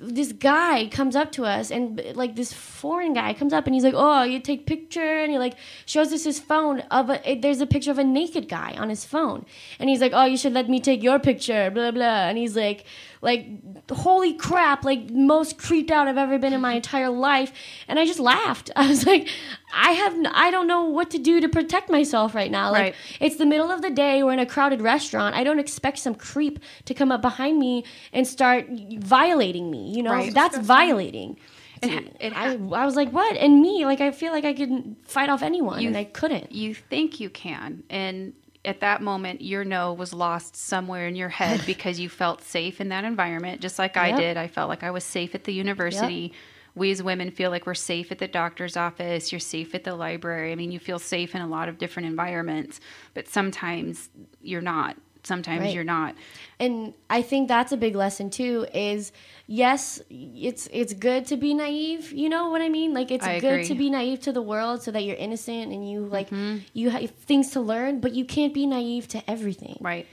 this 0.00 0.32
guy 0.32 0.88
comes 0.88 1.14
up 1.14 1.30
to 1.32 1.44
us 1.44 1.70
and 1.70 2.02
like 2.14 2.36
this 2.36 2.52
foreign 2.52 3.12
guy 3.12 3.34
comes 3.34 3.52
up 3.52 3.66
and 3.66 3.74
he's 3.74 3.84
like 3.84 3.94
oh 3.94 4.22
you 4.22 4.40
take 4.40 4.66
picture? 4.66 5.18
And 5.22 5.30
he 5.30 5.38
like 5.38 5.54
shows 5.86 6.12
us 6.12 6.24
his 6.24 6.40
phone 6.40 6.80
of 6.90 7.10
a 7.10 7.38
there's 7.40 7.60
a 7.60 7.66
picture 7.66 7.90
of 7.90 7.98
a 7.98 8.04
naked 8.04 8.48
guy 8.48 8.74
on 8.78 8.88
his 8.88 9.04
phone. 9.04 9.44
And 9.78 9.90
he's 9.90 10.00
like 10.00 10.12
oh 10.14 10.24
you 10.24 10.36
should 10.36 10.52
let 10.52 10.68
me 10.68 10.80
take 10.80 11.02
your 11.02 11.18
picture 11.18 11.70
blah 11.70 11.90
blah. 11.90 12.28
And 12.28 12.38
he's 12.38 12.56
like 12.56 12.84
like 13.24 13.46
holy 13.90 14.32
crap 14.34 14.84
like 14.84 15.10
most 15.10 15.58
creeped 15.58 15.90
out 15.90 16.06
i've 16.08 16.16
ever 16.16 16.38
been 16.38 16.52
in 16.52 16.60
my 16.60 16.74
entire 16.74 17.10
life 17.10 17.52
and 17.88 17.98
i 17.98 18.04
just 18.06 18.18
laughed 18.20 18.70
i 18.76 18.86
was 18.88 19.04
like 19.06 19.28
i 19.74 19.90
have 19.92 20.14
n- 20.14 20.26
i 20.26 20.50
don't 20.50 20.66
know 20.66 20.84
what 20.84 21.10
to 21.10 21.18
do 21.18 21.40
to 21.40 21.48
protect 21.48 21.90
myself 21.90 22.34
right 22.34 22.50
now 22.50 22.70
like 22.70 22.82
Right. 22.82 22.94
it's 23.20 23.36
the 23.36 23.46
middle 23.46 23.70
of 23.70 23.82
the 23.82 23.90
day. 23.90 24.22
We're 24.22 24.32
in 24.32 24.38
a 24.38 24.46
crowded 24.46 24.80
restaurant. 24.82 25.34
I 25.36 25.42
don't 25.44 25.58
expect 25.58 25.98
some 25.98 26.14
creep 26.14 26.58
to 26.86 26.92
come 26.94 27.10
up 27.12 27.22
behind 27.22 27.58
me 27.58 27.84
and 28.12 28.26
start 28.26 28.66
violating 28.98 29.70
me. 29.70 29.90
me. 29.90 29.96
You 29.96 30.02
know, 30.02 30.12
Right. 30.12 30.34
that's 30.34 30.56
violating. 30.58 31.38
It 31.82 31.90
ha- 31.90 32.00
me. 32.00 32.12
it 32.20 32.32
I, 32.36 32.52
I 32.82 32.84
was 32.86 32.96
like, 32.96 33.10
what? 33.10 33.36
And 33.36 33.60
me, 33.60 33.84
like, 33.86 34.00
I 34.00 34.10
feel 34.10 34.32
like 34.32 34.44
I 34.44 34.52
could 34.54 34.96
fight 35.04 35.28
off 35.28 35.42
anyone, 35.42 35.80
You- 35.80 35.88
and 35.88 35.96
I 35.96 36.04
couldn't. 36.04 36.52
You 36.52 36.74
think 36.74 37.20
you 37.20 37.30
can, 37.30 37.82
and 37.90 38.32
at 38.64 38.80
that 38.80 39.02
moment, 39.02 39.42
your 39.42 39.64
no 39.64 39.92
was 39.92 40.12
lost 40.14 40.56
somewhere 40.56 41.06
in 41.06 41.16
your 41.16 41.28
head 41.28 41.62
because 41.66 42.00
you 42.00 42.08
felt 42.08 42.42
safe 42.42 42.80
in 42.80 42.88
that 42.88 43.04
environment, 43.04 43.60
just 43.60 43.78
like 43.78 43.96
I 43.96 44.12
did. 44.12 44.36
I 44.36 44.48
felt 44.48 44.68
like 44.68 44.82
I 44.82 44.90
was 44.90 45.04
safe 45.04 45.34
at 45.34 45.44
the 45.44 45.52
university. 45.52 46.32
We 46.76 46.90
as 46.90 47.02
women 47.02 47.30
feel 47.30 47.50
like 47.50 47.66
we're 47.66 47.74
safe 47.74 48.10
at 48.10 48.18
the 48.18 48.26
doctor's 48.26 48.76
office. 48.76 49.30
You're 49.30 49.38
safe 49.38 49.74
at 49.74 49.84
the 49.84 49.94
library. 49.94 50.50
I 50.50 50.56
mean, 50.56 50.72
you 50.72 50.80
feel 50.80 50.98
safe 50.98 51.34
in 51.34 51.40
a 51.40 51.46
lot 51.46 51.68
of 51.68 51.78
different 51.78 52.08
environments, 52.08 52.80
but 53.14 53.28
sometimes 53.28 54.10
you're 54.42 54.60
not. 54.60 54.96
Sometimes 55.24 55.62
Right. 55.62 55.74
you're 55.74 55.84
not. 55.84 56.14
and 56.60 56.94
I 57.10 57.22
think 57.22 57.48
that's 57.48 57.72
a 57.72 57.76
big 57.76 57.96
lesson 57.96 58.30
too. 58.30 58.66
Is 58.74 59.10
yes, 59.46 60.00
it's 60.10 60.68
it's 60.72 60.92
good 60.92 61.26
to 61.26 61.36
be 61.36 61.54
naive. 61.54 62.12
You 62.12 62.28
know 62.28 62.50
what 62.50 62.62
I 62.62 62.68
mean? 62.68 62.94
Like 62.94 63.10
it's 63.10 63.24
I 63.26 63.40
good 63.40 63.52
agree. 63.54 63.64
to 63.68 63.74
be 63.74 63.90
naive 63.90 64.20
to 64.20 64.32
the 64.32 64.42
world 64.42 64.82
so 64.82 64.90
that 64.90 65.02
you're 65.02 65.16
innocent 65.16 65.72
and 65.72 65.88
you 65.90 66.00
like 66.06 66.28
mm-hmm. 66.28 66.58
you 66.74 66.90
have 66.90 67.10
things 67.10 67.50
to 67.52 67.60
learn, 67.60 68.00
but 68.00 68.12
you 68.14 68.24
can't 68.24 68.54
be 68.54 68.66
naive 68.66 69.08
to 69.08 69.30
everything. 69.30 69.78
Right. 69.80 70.06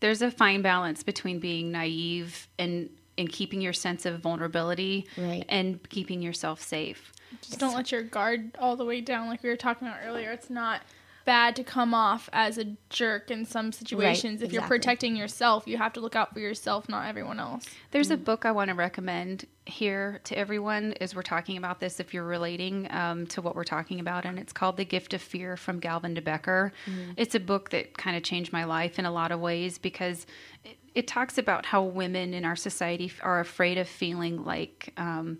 There's 0.00 0.20
a 0.20 0.30
fine 0.30 0.60
balance 0.62 1.02
between 1.02 1.38
being 1.38 1.70
naive 1.72 2.48
and 2.58 2.90
and 3.18 3.30
keeping 3.32 3.62
your 3.62 3.72
sense 3.72 4.04
of 4.04 4.20
vulnerability 4.20 5.06
Right. 5.16 5.44
and 5.48 5.80
keeping 5.88 6.20
yourself 6.20 6.60
safe. 6.60 7.12
Just 7.40 7.58
don't 7.58 7.74
let 7.74 7.90
your 7.90 8.02
guard 8.02 8.56
all 8.58 8.76
the 8.76 8.84
way 8.84 9.00
down, 9.00 9.26
like 9.28 9.42
we 9.42 9.48
were 9.48 9.56
talking 9.56 9.88
about 9.88 10.00
earlier. 10.04 10.32
It's 10.32 10.50
not 10.50 10.82
bad 11.26 11.56
to 11.56 11.64
come 11.64 11.92
off 11.92 12.30
as 12.32 12.56
a 12.56 12.64
jerk 12.88 13.30
in 13.30 13.44
some 13.44 13.72
situations. 13.72 14.40
if 14.40 14.52
you're 14.52 14.62
protecting 14.62 15.16
yourself, 15.16 15.64
you 15.66 15.76
have 15.76 15.92
to 15.92 16.00
look 16.00 16.16
out 16.16 16.32
for 16.32 16.40
yourself, 16.40 16.88
not 16.88 17.06
everyone 17.06 17.38
else. 17.38 17.66
There's 17.90 18.10
a 18.10 18.16
book 18.16 18.46
I 18.46 18.52
want 18.52 18.68
to 18.68 18.74
recommend 18.74 19.46
here 19.66 20.20
to 20.24 20.38
everyone 20.38 20.94
as 21.00 21.14
we're 21.14 21.22
talking 21.22 21.56
about 21.56 21.80
this, 21.80 21.98
if 22.00 22.14
you're 22.14 22.24
relating 22.24 22.90
um, 22.92 23.26
to 23.26 23.42
what 23.42 23.56
we're 23.56 23.64
talking 23.64 24.00
about, 24.00 24.24
and 24.24 24.38
it's 24.38 24.52
called 24.52 24.76
The 24.76 24.84
Gift 24.84 25.12
of 25.12 25.20
Fear 25.20 25.56
from 25.56 25.80
Gavin 25.80 26.14
de 26.14 26.22
Becker. 26.22 26.72
It's 27.16 27.34
a 27.34 27.40
book 27.40 27.70
that 27.70 27.98
kind 27.98 28.16
of 28.16 28.22
changed 28.22 28.52
my 28.52 28.64
life 28.64 28.98
in 28.98 29.04
a 29.04 29.10
lot 29.10 29.32
of 29.32 29.40
ways 29.40 29.76
because 29.76 30.26
it, 30.64 30.76
it 30.94 31.06
talks 31.08 31.36
about 31.36 31.66
how 31.66 31.82
women 31.82 32.32
in 32.32 32.44
our 32.44 32.56
society 32.56 33.12
are 33.20 33.40
afraid 33.40 33.76
of 33.76 33.88
feeling 33.88 34.44
like. 34.44 34.94
Um, 34.96 35.38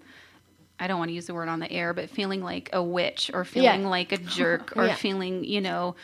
I 0.78 0.86
don't 0.88 0.98
want 0.98 1.08
to 1.08 1.14
use 1.14 1.26
the 1.26 1.34
word 1.34 1.48
on 1.48 1.60
the 1.60 1.70
air, 1.72 1.94
but 1.94 2.10
feeling 2.10 2.42
like 2.42 2.70
a 2.72 2.82
witch 2.82 3.30
or 3.32 3.44
feeling 3.44 3.82
Yeah. 3.82 3.88
like 3.88 4.12
a 4.12 4.18
jerk 4.18 4.72
or 4.76 4.86
Yeah. 4.86 4.94
feeling, 4.94 5.44
you 5.44 5.60
know, 5.60 5.96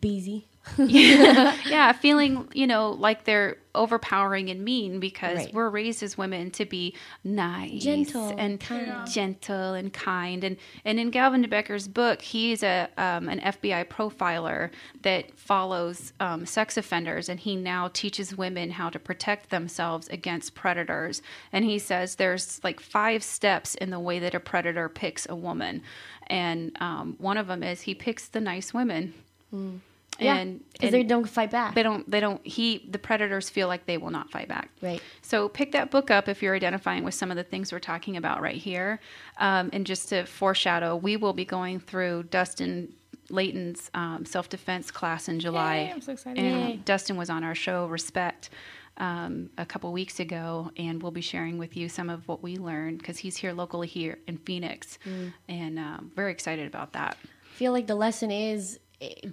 Beezy. 0.00 0.46
yeah, 0.78 1.92
feeling, 1.92 2.46
you 2.52 2.66
know, 2.66 2.90
like 2.90 3.24
they're 3.24 3.56
overpowering 3.74 4.50
and 4.50 4.62
mean 4.64 5.00
because 5.00 5.36
Right. 5.38 5.54
we're 5.54 5.68
raised 5.70 6.02
as 6.02 6.18
women 6.18 6.50
to 6.50 6.64
be 6.64 6.94
nice 7.24 7.82
Gentle, 7.82 8.34
and 8.36 8.60
kind. 8.60 9.06
gentle 9.10 9.74
and 9.74 9.92
kind. 9.92 10.44
And 10.44 10.56
and 10.84 11.00
in 11.00 11.10
Gavin 11.10 11.42
de 11.42 11.48
Becker's 11.48 11.88
book, 11.88 12.20
he's 12.20 12.62
a 12.62 12.88
um, 12.98 13.28
an 13.28 13.40
FBI 13.40 13.86
profiler 13.88 14.70
that 15.02 15.36
follows 15.38 16.12
um, 16.20 16.44
sex 16.46 16.76
offenders, 16.76 17.28
and 17.28 17.40
he 17.40 17.56
now 17.56 17.88
teaches 17.92 18.36
women 18.36 18.70
how 18.72 18.90
to 18.90 18.98
protect 18.98 19.50
themselves 19.50 20.08
against 20.08 20.54
predators. 20.54 21.22
And 21.52 21.64
he 21.64 21.78
says 21.78 22.16
there's 22.16 22.62
like 22.62 22.80
five 22.80 23.22
steps 23.22 23.74
in 23.76 23.90
the 23.90 24.00
way 24.00 24.18
that 24.18 24.34
a 24.34 24.40
predator 24.40 24.88
picks 24.88 25.26
a 25.28 25.34
woman, 25.34 25.82
and 26.26 26.72
um, 26.80 27.16
one 27.18 27.38
of 27.38 27.46
them 27.46 27.62
is 27.62 27.82
he 27.82 27.94
picks 27.94 28.28
the 28.28 28.40
nice 28.40 28.74
women. 28.74 29.14
Yeah, 29.52 29.89
And, 30.20 30.60
because 30.72 30.90
they 30.92 31.02
don't 31.02 31.28
fight 31.28 31.50
back. 31.50 31.74
they 31.74 31.82
don't 31.82 32.10
they 32.10 32.20
don't 32.20 32.44
he 32.46 32.86
the 32.90 32.98
predators 32.98 33.48
feel 33.50 33.68
like 33.68 33.86
they 33.86 33.98
will 33.98 34.10
not 34.10 34.30
fight 34.30 34.48
back 34.48 34.70
Right. 34.82 35.02
so 35.22 35.48
pick 35.48 35.72
that 35.72 35.90
book 35.90 36.10
up 36.10 36.28
if 36.28 36.42
you're 36.42 36.54
identifying 36.54 37.04
with 37.04 37.14
some 37.14 37.30
of 37.30 37.36
the 37.36 37.44
things 37.44 37.72
we're 37.72 37.78
talking 37.80 38.16
about 38.16 38.40
right 38.40 38.56
here 38.56 39.00
um, 39.38 39.70
and 39.72 39.86
just 39.86 40.08
to 40.10 40.24
foreshadow 40.26 40.96
we 40.96 41.16
will 41.16 41.32
be 41.32 41.44
going 41.44 41.80
through 41.80 42.24
dustin 42.24 42.92
layton's 43.28 43.90
um, 43.94 44.24
self-defense 44.24 44.90
class 44.90 45.28
in 45.28 45.38
july 45.40 45.76
Yay, 45.82 45.92
I'm 45.92 46.00
so 46.00 46.12
excited. 46.12 46.42
and 46.42 46.68
Yay. 46.70 46.76
dustin 46.84 47.16
was 47.16 47.30
on 47.30 47.44
our 47.44 47.54
show 47.54 47.86
respect 47.86 48.50
um, 48.96 49.48
a 49.56 49.64
couple 49.64 49.92
weeks 49.92 50.20
ago 50.20 50.70
and 50.76 51.02
we'll 51.02 51.12
be 51.12 51.20
sharing 51.20 51.56
with 51.58 51.76
you 51.76 51.88
some 51.88 52.10
of 52.10 52.26
what 52.28 52.42
we 52.42 52.56
learned 52.56 52.98
because 52.98 53.18
he's 53.18 53.36
here 53.36 53.52
locally 53.52 53.86
here 53.86 54.18
in 54.26 54.36
phoenix 54.38 54.98
Mm. 55.06 55.32
and 55.48 55.78
um, 55.78 56.10
very 56.14 56.32
excited 56.32 56.66
about 56.66 56.92
that 56.94 57.16
feel 57.54 57.72
like 57.72 57.86
the 57.86 57.94
lesson 57.94 58.30
is 58.30 58.78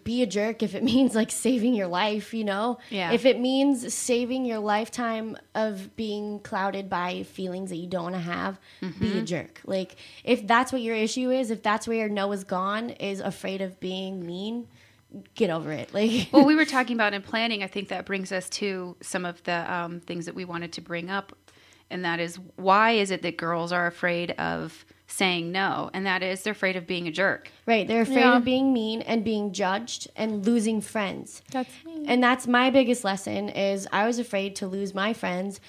be 0.04 0.22
a 0.22 0.26
jerk 0.26 0.64
if 0.64 0.76
it 0.76 0.84
means 0.94 1.14
like 1.16 1.32
saving 1.32 1.74
your 1.74 1.88
life, 1.88 2.34
you 2.34 2.44
know? 2.44 2.78
Yeah. 2.90 3.12
If 3.12 3.26
it 3.26 3.40
means 3.40 3.94
saving 3.94 4.46
your 4.46 4.60
lifetime 4.60 5.38
of 5.56 5.96
being 5.96 6.40
clouded 6.40 6.90
by 6.90 7.24
feelings 7.24 7.70
that 7.72 7.76
you 7.78 7.88
don't 7.88 8.04
want 8.04 8.16
to 8.16 8.22
have, 8.22 8.60
be 8.82 8.88
Mm-hmm. 8.88 9.18
a 9.18 9.22
jerk. 9.24 9.62
Like 9.66 9.96
if 10.24 10.48
that's 10.48 10.72
what 10.72 10.82
your 10.82 10.96
issue 10.96 11.32
is, 11.32 11.52
if 11.52 11.62
that's 11.64 11.88
where 11.88 11.98
your 11.98 12.10
no 12.10 12.32
is 12.32 12.44
gone, 12.44 12.92
is 12.92 13.20
afraid 13.20 13.62
of 13.62 13.80
being 13.80 14.26
mean, 14.26 14.68
get 15.36 15.50
over 15.50 15.72
it. 15.72 15.90
Like 15.94 16.30
well, 16.32 16.46
we 16.46 16.56
were 16.56 16.66
talking 16.66 16.96
about 16.96 17.14
in 17.14 17.22
planning. 17.22 17.64
I 17.64 17.68
think 17.68 17.90
that 17.90 18.06
brings 18.06 18.32
us 18.32 18.50
to 18.52 18.96
some 19.02 19.26
of 19.26 19.44
the 19.44 19.74
um, 19.74 20.00
things 20.02 20.26
that 20.28 20.36
we 20.36 20.46
wanted 20.46 20.72
to 20.74 20.82
bring 20.82 21.10
up, 21.10 21.34
and 21.90 22.06
that 22.06 22.20
is 22.20 22.38
why 22.56 22.92
is 22.92 23.12
it 23.12 23.22
that 23.24 23.38
girls 23.38 23.72
are 23.72 23.88
afraid 23.88 24.32
of 24.32 24.86
saying 25.08 25.52
no, 25.52 25.90
and 25.94 26.06
that 26.06 26.22
is 26.22 26.44
they're 26.44 26.52
afraid 26.52 26.76
of 26.76 26.86
being 26.86 27.08
a 27.08 27.12
jerk. 27.12 27.50
Right, 27.66 27.88
they're 27.88 28.02
afraid 28.02 28.18
Yeah. 28.18 28.38
of 28.38 28.44
being 28.44 28.74
mean 28.74 29.02
and 29.02 29.24
being 29.24 29.54
judged 29.54 30.10
and 30.16 30.46
losing 30.46 30.82
friends. 30.82 31.42
That's 31.52 31.72
me. 31.86 32.04
And 32.08 32.22
that's 32.22 32.46
my 32.46 32.70
biggest 32.70 33.04
lesson 33.04 33.50
is 33.50 33.88
I 33.92 34.06
was 34.06 34.20
afraid 34.20 34.56
to 34.58 34.68
lose 34.68 34.94
my 34.94 35.14
friends. 35.14 35.60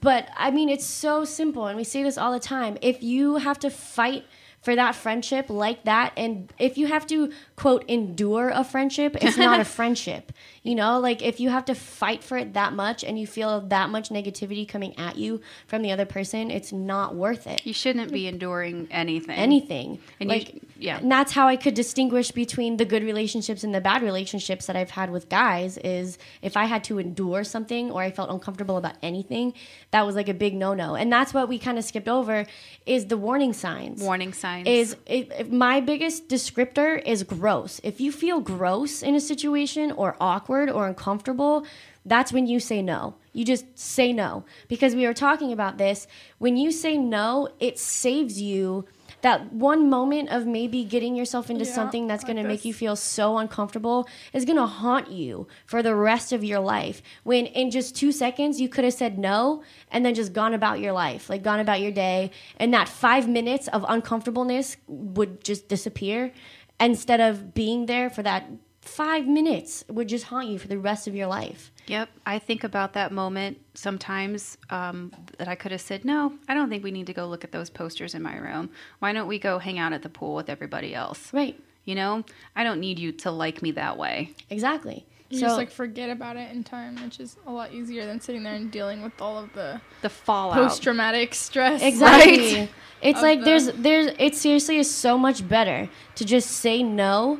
But 0.00 0.28
I 0.36 0.50
mean 0.50 0.68
it's 0.68 0.84
so 0.86 1.24
simple 1.24 1.66
and 1.66 1.76
we 1.76 1.84
say 1.84 2.02
this 2.02 2.18
all 2.18 2.32
the 2.32 2.40
time. 2.40 2.78
If 2.82 3.02
you 3.02 3.36
have 3.36 3.58
to 3.60 3.70
fight 3.70 4.24
for 4.62 4.76
that 4.76 4.94
friendship 4.94 5.46
like 5.48 5.84
that 5.84 6.12
and 6.18 6.52
if 6.58 6.76
you 6.76 6.86
have 6.88 7.06
to 7.06 7.32
quote 7.56 7.82
endure 7.88 8.50
a 8.50 8.62
friendship, 8.64 9.16
it's 9.22 9.38
not 9.38 9.58
a 9.60 9.64
friendship. 9.78 10.32
You 10.62 10.74
know, 10.74 10.98
like 11.00 11.22
if 11.22 11.40
you 11.40 11.48
have 11.48 11.64
to 11.66 11.74
fight 11.74 12.22
for 12.22 12.36
it 12.36 12.52
that 12.52 12.74
much 12.74 13.02
and 13.02 13.18
you 13.18 13.26
feel 13.26 13.62
that 13.68 13.88
much 13.88 14.10
negativity 14.10 14.68
coming 14.68 14.94
at 14.98 15.16
you 15.16 15.40
from 15.66 15.80
the 15.80 15.90
other 15.90 16.04
person, 16.04 16.50
it's 16.50 16.70
not 16.70 17.14
worth 17.14 17.46
it 17.46 17.64
You 17.64 17.72
shouldn't 17.72 18.12
be 18.12 18.26
enduring 18.26 18.86
anything. 18.90 19.36
anything. 19.36 19.98
And 20.20 20.28
you- 20.30 20.36
like, 20.36 20.62
yeah. 20.78 20.98
And 20.98 21.10
that's 21.10 21.32
how 21.32 21.48
I 21.48 21.56
could 21.56 21.72
distinguish 21.72 22.30
between 22.30 22.76
the 22.76 22.84
good 22.84 23.02
relationships 23.02 23.64
and 23.64 23.74
the 23.74 23.80
bad 23.80 24.02
relationships 24.02 24.66
that 24.66 24.76
I've 24.76 24.90
had 24.90 25.10
with 25.10 25.30
guys. 25.30 25.78
Is 25.78 26.18
if 26.42 26.58
I 26.58 26.66
had 26.66 26.84
to 26.84 26.98
endure 26.98 27.42
something 27.42 27.90
or 27.90 28.02
I 28.02 28.10
felt 28.10 28.28
uncomfortable 28.30 28.76
about 28.76 28.96
anything, 29.02 29.54
that 29.92 30.04
was 30.06 30.14
like 30.14 30.28
a 30.28 30.34
big 30.34 30.54
no 30.54 30.74
no. 30.74 30.94
And 30.94 31.10
that's 31.10 31.32
what 31.32 31.48
we 31.48 31.58
kind 31.58 31.78
of 31.78 31.84
skipped 31.84 32.08
over 32.08 32.44
is 32.84 33.06
the 33.06 33.16
warning 33.16 33.54
signs. 33.54 34.02
Warning 34.02 34.34
signs. 34.34 34.68
Is 34.68 34.96
it, 35.06 35.32
if 35.38 35.48
my 35.50 35.80
biggest 35.80 36.28
descriptor 36.28 37.02
is 37.02 37.22
gross. 37.22 37.80
If 37.82 37.98
you 37.98 38.12
feel 38.12 38.40
gross 38.40 39.02
in 39.02 39.14
a 39.14 39.20
situation 39.20 39.92
or 39.92 40.16
awkward 40.20 40.49
or 40.58 40.88
uncomfortable, 40.88 41.64
that's 42.04 42.32
when 42.32 42.46
you 42.46 42.60
say 42.60 42.82
no. 42.82 43.14
You 43.32 43.44
just 43.44 43.78
say 43.78 44.12
no. 44.12 44.44
Because 44.68 44.94
we 44.94 45.06
were 45.06 45.14
talking 45.14 45.52
about 45.52 45.78
this. 45.78 46.06
When 46.38 46.56
you 46.56 46.72
say 46.72 46.96
no, 46.98 47.48
it 47.60 47.78
saves 47.78 48.40
you 48.40 48.86
that 49.22 49.52
one 49.52 49.90
moment 49.90 50.30
of 50.30 50.46
maybe 50.46 50.82
getting 50.82 51.14
yourself 51.14 51.50
into 51.50 51.64
Yeah, 51.64 51.72
something 51.72 52.06
that's 52.06 52.24
going 52.24 52.36
to 52.36 52.42
make 52.42 52.64
you 52.64 52.72
feel 52.72 52.96
so 52.96 53.38
uncomfortable 53.38 54.08
is 54.32 54.44
going 54.44 54.56
to 54.56 54.66
haunt 54.66 55.10
you 55.10 55.46
for 55.66 55.82
the 55.82 55.94
rest 55.94 56.32
of 56.32 56.42
your 56.42 56.60
life. 56.60 57.02
When 57.22 57.46
in 57.46 57.70
just 57.70 57.94
two 57.94 58.12
seconds, 58.12 58.60
you 58.60 58.68
could 58.68 58.84
have 58.84 58.94
said 58.94 59.18
no 59.18 59.62
and 59.90 60.04
then 60.04 60.14
just 60.14 60.32
gone 60.32 60.54
about 60.54 60.80
your 60.80 60.92
life, 60.92 61.28
like 61.28 61.42
gone 61.42 61.60
about 61.60 61.80
your 61.80 61.92
day. 61.92 62.30
And 62.56 62.72
that 62.72 62.88
five 62.88 63.28
minutes 63.28 63.68
of 63.68 63.84
uncomfortableness 63.88 64.78
would 64.86 65.44
just 65.44 65.68
disappear 65.68 66.32
instead 66.78 67.20
of 67.20 67.52
being 67.52 67.86
there 67.86 68.08
for 68.08 68.22
that 68.22 68.48
five 68.80 69.26
minutes 69.26 69.84
would 69.88 70.08
just 70.08 70.24
haunt 70.26 70.48
you 70.48 70.58
for 70.58 70.68
the 70.68 70.78
rest 70.78 71.06
of 71.06 71.14
your 71.14 71.26
life. 71.26 71.70
Yep, 71.86 72.08
I 72.24 72.38
think 72.38 72.64
about 72.64 72.92
that 72.94 73.12
moment 73.12 73.58
sometimes 73.74 74.56
um, 74.70 75.12
that 75.38 75.48
I 75.48 75.54
could 75.54 75.72
have 75.72 75.80
said, 75.80 76.04
no, 76.04 76.34
I 76.48 76.54
don't 76.54 76.68
think 76.70 76.84
we 76.84 76.90
need 76.90 77.06
to 77.08 77.12
go 77.12 77.26
look 77.26 77.44
at 77.44 77.52
those 77.52 77.68
posters 77.68 78.14
in 78.14 78.22
my 78.22 78.36
room. 78.36 78.70
Why 79.00 79.12
don't 79.12 79.26
we 79.28 79.38
go 79.38 79.58
hang 79.58 79.78
out 79.78 79.92
at 79.92 80.02
the 80.02 80.08
pool 80.08 80.34
with 80.34 80.48
everybody 80.48 80.94
else? 80.94 81.32
Right. 81.32 81.58
You 81.84 81.94
know, 81.94 82.24
I 82.54 82.62
don't 82.64 82.78
need 82.80 82.98
you 82.98 83.10
to 83.12 83.30
like 83.30 83.62
me 83.62 83.72
that 83.72 83.96
way. 83.98 84.34
Exactly. 84.50 85.04
You 85.30 85.38
so 85.38 85.46
just 85.46 85.56
like 85.58 85.70
forget 85.70 86.10
about 86.10 86.36
it 86.36 86.50
in 86.52 86.64
time, 86.64 86.96
which 87.04 87.20
is 87.20 87.36
a 87.46 87.52
lot 87.52 87.72
easier 87.72 88.04
than 88.06 88.20
sitting 88.20 88.42
there 88.42 88.54
and 88.54 88.70
dealing 88.70 89.02
with 89.02 89.20
all 89.20 89.38
of 89.38 89.52
the 89.52 89.80
The 90.02 90.08
fallout. 90.08 90.56
post 90.56 90.82
traumatic 90.82 91.34
stress. 91.34 91.82
Exactly. 91.82 92.54
right? 92.54 92.70
It's 93.02 93.22
like 93.22 93.38
the- 93.40 93.44
there's 93.44 93.66
there's 93.72 94.06
it 94.18 94.34
seriously 94.34 94.78
is 94.78 94.92
so 94.92 95.16
much 95.16 95.46
better 95.48 95.88
to 96.16 96.24
just 96.24 96.50
say 96.50 96.82
no 96.82 97.38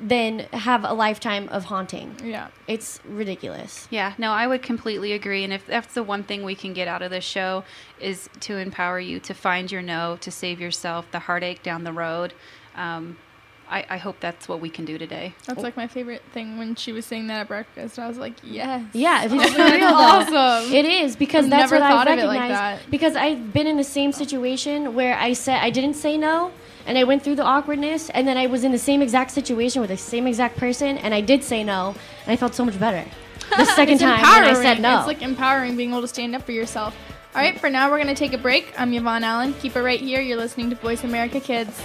than 0.00 0.40
have 0.52 0.84
a 0.84 0.92
lifetime 0.92 1.48
of 1.48 1.64
haunting. 1.64 2.16
Yeah. 2.22 2.48
It's 2.66 3.00
ridiculous. 3.08 3.88
Yeah, 3.90 4.14
no, 4.18 4.32
I 4.32 4.46
would 4.46 4.62
completely 4.62 5.12
agree. 5.12 5.42
And 5.44 5.52
if 5.52 5.66
that's 5.66 5.94
the 5.94 6.02
one 6.02 6.22
thing 6.22 6.42
we 6.42 6.54
can 6.54 6.72
get 6.72 6.86
out 6.88 7.02
of 7.02 7.10
this 7.10 7.24
show 7.24 7.64
is 8.00 8.28
to 8.40 8.56
empower 8.56 9.00
you 9.00 9.20
to 9.20 9.34
find 9.34 9.72
your 9.72 9.82
no, 9.82 10.16
to 10.20 10.30
save 10.30 10.60
yourself 10.60 11.10
the 11.12 11.20
heartache 11.20 11.62
down 11.62 11.84
the 11.84 11.92
road. 11.92 12.34
Um, 12.74 13.16
I, 13.68 13.84
I 13.90 13.96
hope 13.96 14.20
that's 14.20 14.48
what 14.48 14.60
we 14.60 14.70
can 14.70 14.84
do 14.84 14.96
today. 14.96 15.34
That's 15.46 15.62
like 15.62 15.76
my 15.76 15.88
favorite 15.88 16.22
thing 16.32 16.56
when 16.58 16.76
she 16.76 16.92
was 16.92 17.04
saying 17.04 17.26
that 17.28 17.40
at 17.40 17.48
breakfast. 17.48 17.98
I 17.98 18.06
was 18.06 18.16
like, 18.16 18.34
yes. 18.44 18.84
Yeah, 18.92 19.24
it's 19.24 19.34
That's 19.34 19.56
real, 19.56 19.88
though. 19.88 19.94
awesome. 19.94 20.72
It 20.72 20.84
is 20.84 21.16
because 21.16 21.46
I've 21.46 21.50
that's 21.50 21.72
never 21.72 21.82
what 21.82 21.90
thought 21.90 22.08
I 22.08 22.12
of 22.12 22.18
it 22.20 22.26
like 22.26 22.50
that. 22.50 22.90
Because 22.90 23.16
I've 23.16 23.52
been 23.52 23.66
in 23.66 23.76
the 23.76 23.82
same 23.84 24.12
situation 24.12 24.94
where 24.94 25.16
I 25.18 25.32
said 25.32 25.58
I 25.62 25.70
didn't 25.70 25.94
say 25.94 26.16
no, 26.16 26.52
and 26.86 26.96
I 26.96 27.04
went 27.04 27.22
through 27.22 27.34
the 27.34 27.44
awkwardness, 27.44 28.10
and 28.10 28.26
then 28.26 28.36
I 28.36 28.46
was 28.46 28.64
in 28.64 28.72
the 28.72 28.78
same 28.78 29.02
exact 29.02 29.32
situation 29.32 29.80
with 29.80 29.90
the 29.90 29.96
same 29.96 30.26
exact 30.26 30.56
person, 30.56 30.98
and 30.98 31.12
I 31.12 31.20
did 31.20 31.44
say 31.44 31.62
no, 31.64 31.94
and 32.24 32.32
I 32.32 32.36
felt 32.36 32.54
so 32.54 32.64
much 32.64 32.78
better. 32.78 33.04
The 33.56 33.64
second 33.76 33.98
time 33.98 34.20
when 34.20 34.44
I 34.44 34.54
said 34.54 34.80
no. 34.80 34.98
It's 34.98 35.06
like 35.06 35.22
empowering 35.22 35.76
being 35.76 35.90
able 35.90 36.02
to 36.02 36.08
stand 36.08 36.34
up 36.34 36.42
for 36.42 36.52
yourself. 36.52 36.96
All 37.34 37.42
right, 37.42 37.60
for 37.60 37.68
now, 37.68 37.90
we're 37.90 38.02
going 38.02 38.14
to 38.14 38.14
take 38.14 38.32
a 38.32 38.38
break. 38.38 38.72
I'm 38.78 38.94
Yvonne 38.94 39.22
Allen. 39.22 39.52
Keep 39.54 39.76
it 39.76 39.82
right 39.82 40.00
here. 40.00 40.22
You're 40.22 40.38
listening 40.38 40.70
to 40.70 40.76
Voice 40.76 41.04
America 41.04 41.38
Kids. 41.38 41.84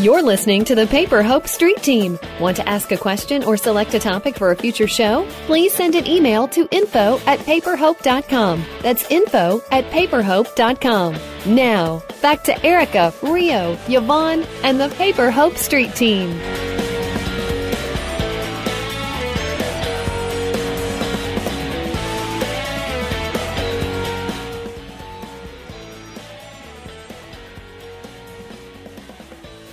You're 0.00 0.22
listening 0.22 0.64
to 0.64 0.74
the 0.74 0.86
Paper 0.86 1.22
Hope 1.22 1.46
Street 1.46 1.76
Team. 1.82 2.18
Want 2.40 2.56
to 2.56 2.66
ask 2.66 2.90
a 2.90 2.96
question 2.96 3.44
or 3.44 3.58
select 3.58 3.92
a 3.92 3.98
topic 3.98 4.34
for 4.34 4.50
a 4.50 4.56
future 4.56 4.88
show? 4.88 5.26
Please 5.44 5.74
send 5.74 5.94
an 5.94 6.06
email 6.06 6.48
to 6.48 6.66
info 6.70 7.20
at 7.26 7.38
paperhope.com. 7.40 8.64
That's 8.80 9.10
info 9.10 9.62
at 9.70 9.84
paperhope.com. 9.90 11.16
Now, 11.44 12.02
back 12.22 12.42
to 12.44 12.64
Erica, 12.64 13.12
Rio, 13.20 13.76
Yvonne, 13.88 14.44
and 14.62 14.80
the 14.80 14.88
Paper 14.88 15.30
Hope 15.30 15.58
Street 15.58 15.94
Team. 15.94 16.30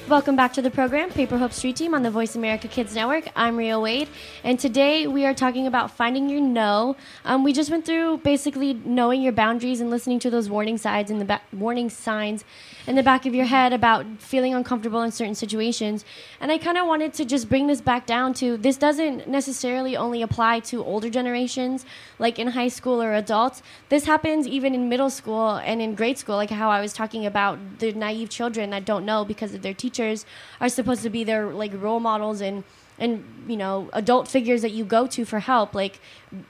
Welcome 0.09 0.37
back 0.37 0.53
to 0.53 0.61
the 0.61 0.71
program, 0.71 1.09
Paper 1.09 1.37
Hope 1.37 1.51
Street 1.51 1.75
Team 1.75 1.93
on 1.93 2.01
the 2.01 2.09
Voice 2.09 2.37
America 2.37 2.69
Kids 2.69 2.95
Network. 2.95 3.27
I'm 3.35 3.57
Rio 3.57 3.81
Wade, 3.81 4.07
and 4.41 4.57
today 4.57 5.05
we 5.05 5.25
are 5.25 5.33
talking 5.33 5.67
about 5.67 5.91
finding 5.91 6.29
your 6.29 6.39
no. 6.39 6.95
Um, 7.25 7.43
we 7.43 7.51
just 7.51 7.69
went 7.69 7.85
through 7.85 8.19
basically 8.19 8.73
knowing 8.85 9.21
your 9.21 9.33
boundaries 9.33 9.81
and 9.81 9.89
listening 9.89 10.19
to 10.19 10.29
those 10.29 10.49
warning 10.49 10.77
signs 10.77 11.11
in 11.11 11.19
the 11.19 11.25
ba- 11.25 11.41
warning 11.51 11.89
signs 11.89 12.45
in 12.87 12.95
the 12.95 13.03
back 13.03 13.25
of 13.25 13.35
your 13.35 13.47
head 13.47 13.73
about 13.73 14.05
feeling 14.19 14.53
uncomfortable 14.53 15.01
in 15.01 15.11
certain 15.11 15.35
situations. 15.35 16.05
And 16.39 16.53
I 16.53 16.57
kind 16.57 16.77
of 16.77 16.87
wanted 16.87 17.13
to 17.15 17.25
just 17.25 17.49
bring 17.49 17.67
this 17.67 17.81
back 17.81 18.05
down 18.05 18.33
to 18.35 18.55
this 18.55 18.77
doesn't 18.77 19.27
necessarily 19.27 19.97
only 19.97 20.21
apply 20.21 20.61
to 20.61 20.85
older 20.85 21.09
generations, 21.09 21.85
like 22.17 22.39
in 22.39 22.47
high 22.47 22.69
school 22.69 23.01
or 23.03 23.13
adults. 23.13 23.61
This 23.89 24.05
happens 24.05 24.47
even 24.47 24.73
in 24.73 24.87
middle 24.87 25.09
school 25.09 25.57
and 25.57 25.81
in 25.81 25.95
grade 25.95 26.17
school, 26.17 26.37
like 26.37 26.51
how 26.51 26.69
I 26.69 26.79
was 26.79 26.93
talking 26.93 27.25
about 27.25 27.79
the 27.79 27.91
naive 27.91 28.29
children 28.29 28.69
that 28.69 28.85
don't 28.85 29.03
know 29.03 29.25
because 29.25 29.53
of 29.53 29.63
their 29.63 29.73
teachers 29.73 29.96
are 29.99 30.69
supposed 30.69 31.03
to 31.03 31.09
be 31.09 31.23
their 31.23 31.47
like 31.53 31.71
role 31.75 31.99
models 31.99 32.41
and 32.41 32.63
and 32.99 33.23
you 33.47 33.57
know 33.57 33.89
adult 33.93 34.27
figures 34.27 34.61
that 34.61 34.71
you 34.71 34.83
go 34.85 35.07
to 35.07 35.25
for 35.25 35.39
help. 35.39 35.73
Like 35.75 35.99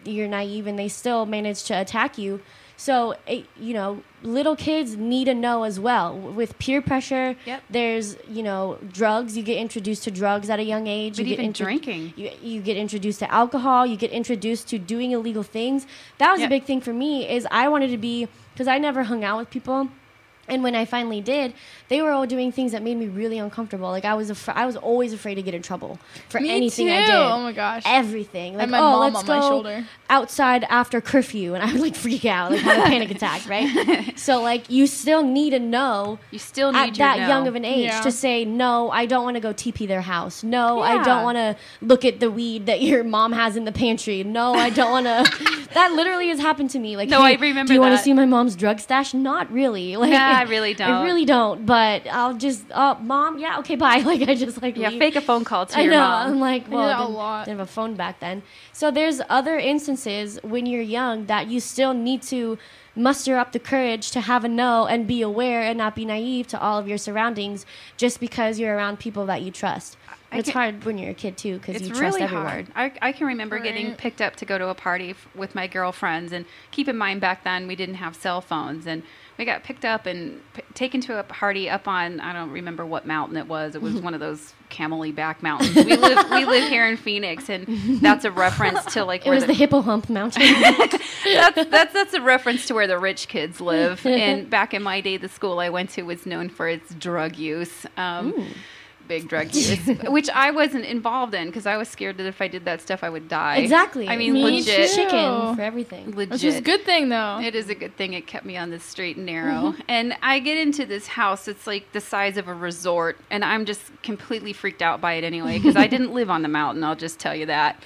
you're 0.05 0.27
naive 0.27 0.67
and 0.67 0.77
they 0.79 0.88
still 0.88 1.25
manage 1.25 1.63
to 1.65 1.73
attack 1.79 2.17
you. 2.17 2.41
So 2.79 3.15
it, 3.25 3.45
you 3.60 3.73
know 3.73 4.03
little 4.21 4.55
kids 4.55 4.95
need 4.95 5.25
to 5.25 5.33
know 5.33 5.63
as 5.63 5.79
well. 5.79 6.15
With 6.15 6.57
peer 6.60 6.81
pressure 6.81 7.36
Yep. 7.45 7.63
there's 7.69 8.15
you 8.29 8.43
know 8.43 8.77
drugs. 8.93 9.36
You 9.36 9.43
get 9.43 9.57
introduced 9.57 10.03
to 10.03 10.12
drugs 10.12 10.49
at 10.49 10.60
a 10.60 10.63
young 10.63 10.86
age. 10.88 11.17
But 11.17 11.25
you 11.25 11.29
get 11.29 11.33
even 11.33 11.45
intro- 11.45 11.65
drinking. 11.65 12.13
you, 12.15 12.29
you 12.41 12.62
get 12.62 12.77
introduced 12.77 13.19
to 13.19 13.31
alcohol. 13.33 13.86
You 13.86 13.97
get 13.97 14.12
introduced 14.12 14.67
to 14.69 14.77
doing 14.79 15.12
illegal 15.12 15.43
things. 15.43 15.86
That 16.19 16.31
was 16.31 16.39
Yep. 16.41 16.47
a 16.47 16.51
big 16.51 16.63
thing 16.65 16.81
for 16.81 16.93
me 16.93 17.27
is 17.27 17.47
i 17.51 17.67
wanted 17.67 17.89
to 17.89 17.97
be 17.97 18.27
because 18.53 18.67
i 18.67 18.77
never 18.77 19.03
hung 19.03 19.23
out 19.23 19.38
with 19.39 19.49
people 19.49 19.89
and 20.47 20.63
when 20.63 20.75
I 20.75 20.86
finally 20.86 21.21
did, 21.21 21.53
they 21.89 22.01
were 22.01 22.12
all 22.12 22.25
doing 22.25 22.51
things 22.51 22.71
that 22.73 22.81
made 22.83 22.95
me 22.97 23.07
really 23.07 23.38
uncomfortable. 23.38 23.89
Like 23.89 24.05
I 24.05 24.13
was, 24.13 24.29
af- 24.29 24.49
I 24.49 24.65
was 24.65 24.75
always 24.75 25.13
afraid 25.13 25.36
to 25.36 25.41
get 25.41 25.53
in 25.53 25.62
trouble 25.62 25.99
for 26.29 26.39
Me 26.39 26.49
anything 26.51 26.89
I 26.89 27.01
too. 27.05 27.12
did. 27.12 27.15
Oh 27.15 27.39
my 27.41 27.51
gosh. 27.53 27.83
everything. 27.86 28.53
Like, 28.53 28.63
And 28.63 28.71
my 28.71 28.79
oh, 28.79 28.81
mom 28.81 29.13
let's 29.13 29.17
on 29.17 29.27
my 29.27 29.41
go 29.41 29.49
shoulder. 29.49 29.86
outside 30.10 30.65
after 30.69 31.01
curfew, 31.01 31.53
and 31.53 31.63
I 31.63 31.71
would 31.71 31.81
like 31.81 31.95
freak 31.95 32.25
out, 32.25 32.51
like 32.51 32.62
have 32.62 32.79
a 32.86 32.89
panic 32.89 33.12
attack, 33.12 33.47
right? 33.49 34.13
so 34.19 34.41
like 34.41 34.69
you 34.69 34.88
still 34.88 35.23
need 35.23 35.51
to 35.51 35.60
know 35.60 36.19
You 36.31 36.39
still 36.39 36.75
at 36.75 36.86
need 36.88 36.97
your 36.97 37.07
that 37.07 37.19
no. 37.19 37.27
young 37.27 37.47
of 37.47 37.55
an 37.55 37.65
age 37.65 37.86
Yeah. 37.89 38.01
to 38.01 38.12
say 38.12 38.45
no. 38.45 38.89
I 38.91 39.05
don't 39.05 39.23
want 39.23 39.36
to 39.36 39.41
go 39.41 39.53
TP 39.53 39.88
their 39.88 40.01
house. 40.01 40.43
No, 40.43 40.81
I 40.81 41.03
don't 41.03 41.23
want 41.23 41.38
to 41.38 41.55
look 41.81 42.05
at 42.05 42.19
the 42.19 42.29
weed 42.31 42.65
that 42.67 42.81
your 42.81 43.03
mom 43.03 43.31
has 43.33 43.55
in 43.55 43.65
the 43.65 43.71
pantry. 43.71 44.23
No, 44.23 44.53
I 44.53 44.69
don't 44.69 44.91
want 44.91 45.05
to. 45.05 45.67
that 45.73 45.91
literally 45.93 46.29
has 46.29 46.39
happened 46.39 46.69
to 46.71 46.79
me. 46.79 46.95
Like, 46.97 47.10
No, 47.10 47.21
hey, 47.23 47.33
I 47.36 47.39
remember 47.39 47.67
Do 47.69 47.73
you 47.73 47.81
want 47.81 47.95
to 47.97 48.01
see 48.03 48.13
my 48.13 48.25
mom's 48.25 48.55
drug 48.55 48.79
stash? 48.79 49.13
Not 49.13 49.51
really. 49.51 49.95
Like, 50.07 50.12
I 50.47 50.50
really 50.50 50.73
don't. 50.73 50.89
I 50.91 51.04
really 51.04 51.26
don't. 51.26 51.65
But 51.65 52.08
I'll 52.08 52.34
just, 52.36 52.63
oh, 52.73 52.95
mom, 53.02 53.39
yeah, 53.39 53.60
okay, 53.60 53.76
bye. 53.86 53.97
Like 54.00 54.21
I 54.28 54.36
just 54.36 54.62
like 54.62 54.78
Yeah, 54.78 54.89
leave. 54.89 55.00
fake 55.00 55.15
a 55.15 55.21
phone 55.21 55.43
call 55.43 55.65
to 55.67 55.78
I 55.78 55.82
your 55.82 55.91
know. 55.93 56.00
mom. 56.00 56.32
I'm 56.34 56.39
like, 56.39 56.69
well, 56.69 56.88
that 56.88 56.97
didn't, 57.00 57.13
lot. 57.13 57.45
didn't 57.45 57.60
have 57.60 57.67
a 57.67 57.71
phone 57.71 57.95
back 57.95 58.19
then. 58.19 58.43
So 58.73 58.91
there's 58.91 59.21
other 59.30 59.58
instances 59.58 60.39
when 60.43 60.65
you're 60.65 60.82
young 60.82 61.26
that 61.26 61.47
you 61.47 61.60
still 61.60 61.93
need 61.93 62.21
to 62.23 62.58
muster 62.95 63.38
up 63.38 63.52
the 63.52 63.60
courage 63.60 64.10
to 64.12 64.21
have 64.21 64.43
a 64.43 64.47
no 64.47 64.88
and 64.88 65.06
be 65.06 65.21
aware 65.21 65.62
and 65.62 65.78
not 65.78 65.95
be 65.95 66.04
naive 66.04 66.47
to 66.47 66.60
all 66.60 66.80
of 66.80 66.88
your 66.88 66.97
surroundings 66.97 67.63
just 67.95 68.19
because 68.19 68.60
you're 68.60 68.76
around 68.76 68.97
people 69.00 69.26
that 69.28 69.41
you 69.43 69.52
trust. 69.52 69.95
I 70.32 70.39
it's 70.39 70.50
hard 70.50 70.84
when 70.84 70.97
you're 70.97 71.12
a 71.12 71.13
kid 71.13 71.38
too 71.38 71.58
because 71.60 71.76
It's 71.76 71.88
you 71.88 71.93
trust 71.95 72.15
really 72.17 72.23
everyone. 72.23 72.47
hard. 72.47 72.67
I, 72.76 72.91
I 73.02 73.12
can 73.13 73.28
remember 73.28 73.60
getting 73.60 73.93
picked 73.95 74.19
up 74.21 74.36
to 74.38 74.45
go 74.45 74.58
to 74.58 74.67
a 74.69 74.73
party 74.76 75.12
f- 75.12 75.28
with 75.36 75.56
my 75.56 75.67
girlfriends, 75.67 76.34
and 76.34 76.45
keep 76.71 76.89
in 76.89 76.97
mind 76.97 77.21
back 77.21 77.43
then 77.45 77.65
we 77.67 77.76
didn't 77.78 77.95
have 77.95 78.13
cell 78.15 78.41
phones, 78.41 78.86
and 78.88 79.04
we 79.38 79.45
got 79.45 79.63
picked 79.63 79.86
up 79.86 80.06
and 80.06 80.41
p- 80.54 80.63
taken 80.73 81.00
to 81.02 81.19
a 81.19 81.23
party 81.23 81.69
up 81.69 81.88
on 81.88 82.19
I 82.19 82.34
don't 82.34 82.52
remember 82.52 82.86
what 82.86 83.06
mountain 83.06 83.38
it 83.38 83.47
was. 83.47 83.76
It 83.76 83.82
was 83.82 83.95
one 84.02 84.13
of 84.13 84.19
those 84.19 84.54
Camelback 84.69 85.41
mountains. 85.41 85.76
We 85.76 85.95
live 85.95 86.30
we 86.30 86.45
live 86.45 86.69
here 86.69 86.88
in 86.88 86.97
Phoenix, 86.97 87.50
and 87.50 87.67
that's 88.02 88.26
a 88.26 88.32
reference 88.32 88.84
to 88.93 89.06
like 89.06 89.26
It 89.26 89.30
where 89.30 89.36
was 89.36 89.45
the 89.45 89.54
Hippo 89.54 89.82
Hump 89.82 90.10
Mountain. 90.10 90.41
that's, 90.62 91.69
that's 91.69 91.93
that's 91.93 92.13
a 92.13 92.21
reference 92.21 92.65
to 92.67 92.73
where 92.73 92.88
the 92.88 93.00
rich 93.00 93.28
kids 93.28 93.62
live. 93.62 94.06
and 94.06 94.50
back 94.50 94.73
in 94.73 94.84
my 94.84 95.02
day, 95.02 95.17
the 95.17 95.30
school 95.30 95.60
I 95.60 95.69
went 95.69 95.91
to 95.91 96.04
was 96.04 96.26
known 96.26 96.50
for 96.50 96.67
its 96.67 96.93
drug 96.95 97.38
use. 97.38 97.86
Um, 97.95 98.34
Big 99.08 99.28
drug 99.28 99.48
use, 99.56 99.86
which 100.08 100.30
I 100.30 100.52
wasn't 100.52 100.86
involved 100.86 101.34
in 101.34 101.48
because 101.48 101.65
I 101.65 101.78
was 101.78 101.88
scared 101.88 102.17
that 102.17 102.26
if 102.26 102.41
I 102.41 102.48
did 102.48 102.65
that 102.65 102.82
stuff, 102.82 103.04
I 103.04 103.10
would 103.10 103.28
die. 103.28 103.58
exactly. 103.58 104.08
I 104.08 104.17
mean, 104.17 104.34
Me 104.34 104.43
legit. 104.43 104.89
too. 104.89 104.96
Chicken 104.96 105.56
for 105.56 105.62
everything. 105.62 106.15
Legit. 106.15 106.32
Which 106.32 106.43
is 106.43 106.56
a 106.56 106.62
good 106.62 106.82
thing, 106.84 107.10
though. 107.10 107.39
It 107.41 107.56
is 107.56 107.70
a 107.70 107.76
good 107.76 107.96
thing 107.96 108.13
it 108.13 108.28
kept 108.28 108.46
me 108.46 108.58
on 108.58 108.70
the 108.70 108.80
straight 108.80 109.17
and 109.17 109.26
narrow. 109.26 109.72
Mm-hmm. 109.72 109.82
And 109.88 110.13
I 110.22 110.39
get 110.39 110.58
into 110.58 110.86
this 110.86 111.08
house, 111.08 111.48
it's 111.48 111.65
like 111.67 111.91
the 111.93 112.02
size 112.02 112.38
of 112.38 112.48
a 112.48 112.54
resort, 112.54 113.17
and 113.30 113.43
I'm 113.46 113.65
just 113.65 113.82
completely 114.04 114.54
freaked 114.54 114.82
out 114.82 115.00
by 115.02 115.13
it 115.13 115.24
anyway, 115.24 115.58
because 115.58 115.76
I 115.76 115.88
didn't 115.96 116.13
live 116.13 116.30
on 116.30 116.41
the 116.41 116.48
mountain, 116.50 116.84
I'll 116.84 116.96
just 116.96 117.20
tell 117.20 117.36
you 117.36 117.46
that. 117.48 117.82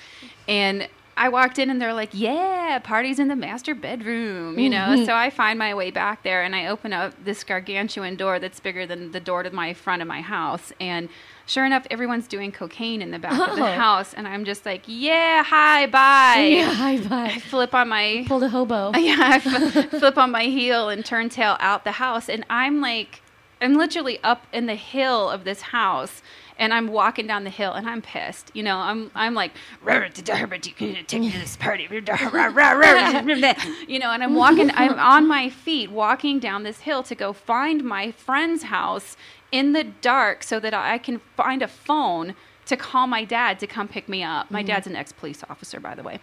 And 0.47 0.87
I 1.25 1.29
walked 1.29 1.59
in 1.59 1.69
and 1.69 1.79
they're 1.81 1.93
like, 1.93 2.09
"Yeah, 2.13 2.79
party's 2.83 3.19
in 3.19 3.27
the 3.27 3.35
master 3.35 3.75
bedroom," 3.75 4.57
you 4.57 4.69
know. 4.69 4.87
Mm-hmm. 4.89 5.05
so 5.05 5.13
I 5.13 5.29
find 5.29 5.57
my 5.59 5.73
way 5.73 5.91
back 5.91 6.23
there 6.23 6.41
and 6.43 6.55
I 6.55 6.67
open 6.67 6.91
up 6.93 7.13
this 7.23 7.43
gargantuan 7.43 8.15
door 8.15 8.39
that's 8.39 8.59
bigger 8.59 8.85
than 8.85 9.11
the 9.11 9.19
door 9.19 9.43
to 9.43 9.51
my 9.51 9.73
front 9.73 10.01
of 10.01 10.07
my 10.07 10.21
house, 10.21 10.73
and 10.79 11.09
sure 11.45 11.65
enough, 11.65 11.85
everyone's 11.91 12.27
doing 12.27 12.51
cocaine 12.51 13.01
in 13.01 13.11
the 13.11 13.19
back 13.19 13.33
of 13.49 13.55
the 13.55 13.63
Oh. 13.63 13.71
house, 13.87 14.13
and 14.13 14.27
I'm 14.27 14.45
just 14.45 14.65
like, 14.65 14.83
"Yeah, 14.87 15.43
hi, 15.43 15.85
bye." 15.85 16.43
Yeah, 16.57 16.73
hi, 16.73 16.97
bye. 16.97 17.31
I 17.35 17.39
flip 17.39 17.73
on 17.75 17.89
my 17.89 18.25
Pulled 18.27 18.43
a 18.43 18.49
hobo. 18.49 18.91
yeah, 18.97 19.17
I 19.19 19.35
f- 19.45 19.89
flip 19.91 20.17
on 20.17 20.31
my 20.31 20.45
heel 20.45 20.89
and 20.89 21.05
turn 21.05 21.29
tail 21.29 21.55
out 21.59 21.83
the 21.83 21.93
house, 22.05 22.29
and 22.29 22.45
I'm 22.49 22.81
like, 22.81 23.21
I'm 23.61 23.75
literally 23.75 24.17
up 24.23 24.47
in 24.51 24.65
the 24.65 24.75
hill 24.75 25.29
of 25.29 25.43
this 25.43 25.61
house, 25.61 26.23
and 26.61 26.71
I'm 26.75 26.89
walking 26.89 27.25
down 27.25 27.43
the 27.43 27.49
hill, 27.49 27.73
and 27.73 27.89
I'm 27.89 28.03
pissed. 28.03 28.51
You 28.53 28.61
know, 28.61 28.77
I'm 28.77 29.09
I'm 29.15 29.33
like, 29.33 29.51
"Rah, 29.81 29.99
da, 29.99 30.09
da, 30.09 30.45
da, 30.45 30.55
you 30.63 30.73
can 30.73 31.05
take 31.05 31.21
me 31.21 31.31
to 31.31 31.39
this 31.39 31.57
party, 31.57 31.87
rah, 31.87 32.29
rah, 32.31 32.45
rah, 32.47 32.71
rah, 32.71 32.71
rah," 32.71 33.55
you 33.87 33.97
know, 33.97 34.11
and 34.11 34.23
I'm 34.23 34.35
walking, 34.35 34.69
I'm 34.75 34.97
on 34.99 35.27
my 35.27 35.49
feet, 35.49 35.91
walking 35.91 36.39
down 36.39 36.61
this 36.61 36.81
hill 36.81 37.01
to 37.03 37.15
go 37.15 37.33
find 37.33 37.83
my 37.83 38.11
friend's 38.11 38.63
house 38.63 39.17
in 39.51 39.73
the 39.73 39.83
dark, 39.83 40.43
so 40.43 40.59
that 40.59 40.73
I 40.73 40.99
can 40.99 41.19
find 41.35 41.63
a 41.63 41.67
phone 41.67 42.35
to 42.67 42.77
call 42.77 43.07
my 43.07 43.25
dad 43.25 43.59
to 43.59 43.67
come 43.67 43.87
pick 43.87 44.07
me 44.07 44.23
up. 44.23 44.51
My 44.51 44.59
mm-hmm. 44.59 44.67
dad's 44.67 44.85
an 44.87 44.95
ex 44.95 45.11
police 45.11 45.43
officer, 45.49 45.79
by 45.79 45.95
the 45.95 46.03
way. 46.03 46.19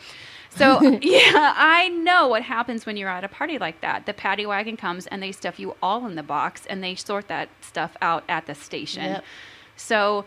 So 0.50 0.80
yeah, 1.02 1.52
I 1.56 1.88
know 1.88 2.28
what 2.28 2.42
happens 2.42 2.86
when 2.86 2.96
you're 2.96 3.08
at 3.08 3.24
a 3.24 3.28
party 3.28 3.58
like 3.58 3.80
that. 3.80 4.06
The 4.06 4.14
paddy 4.14 4.46
wagon 4.46 4.76
comes 4.76 5.08
and 5.08 5.20
they 5.20 5.32
stuff 5.32 5.58
you 5.58 5.74
all 5.82 6.06
in 6.06 6.14
the 6.14 6.22
box 6.22 6.64
and 6.66 6.82
they 6.82 6.94
sort 6.94 7.26
that 7.26 7.48
stuff 7.60 7.96
out 8.00 8.22
at 8.28 8.46
the 8.46 8.54
station. 8.54 9.02
Yep. 9.02 9.24
So 9.78 10.24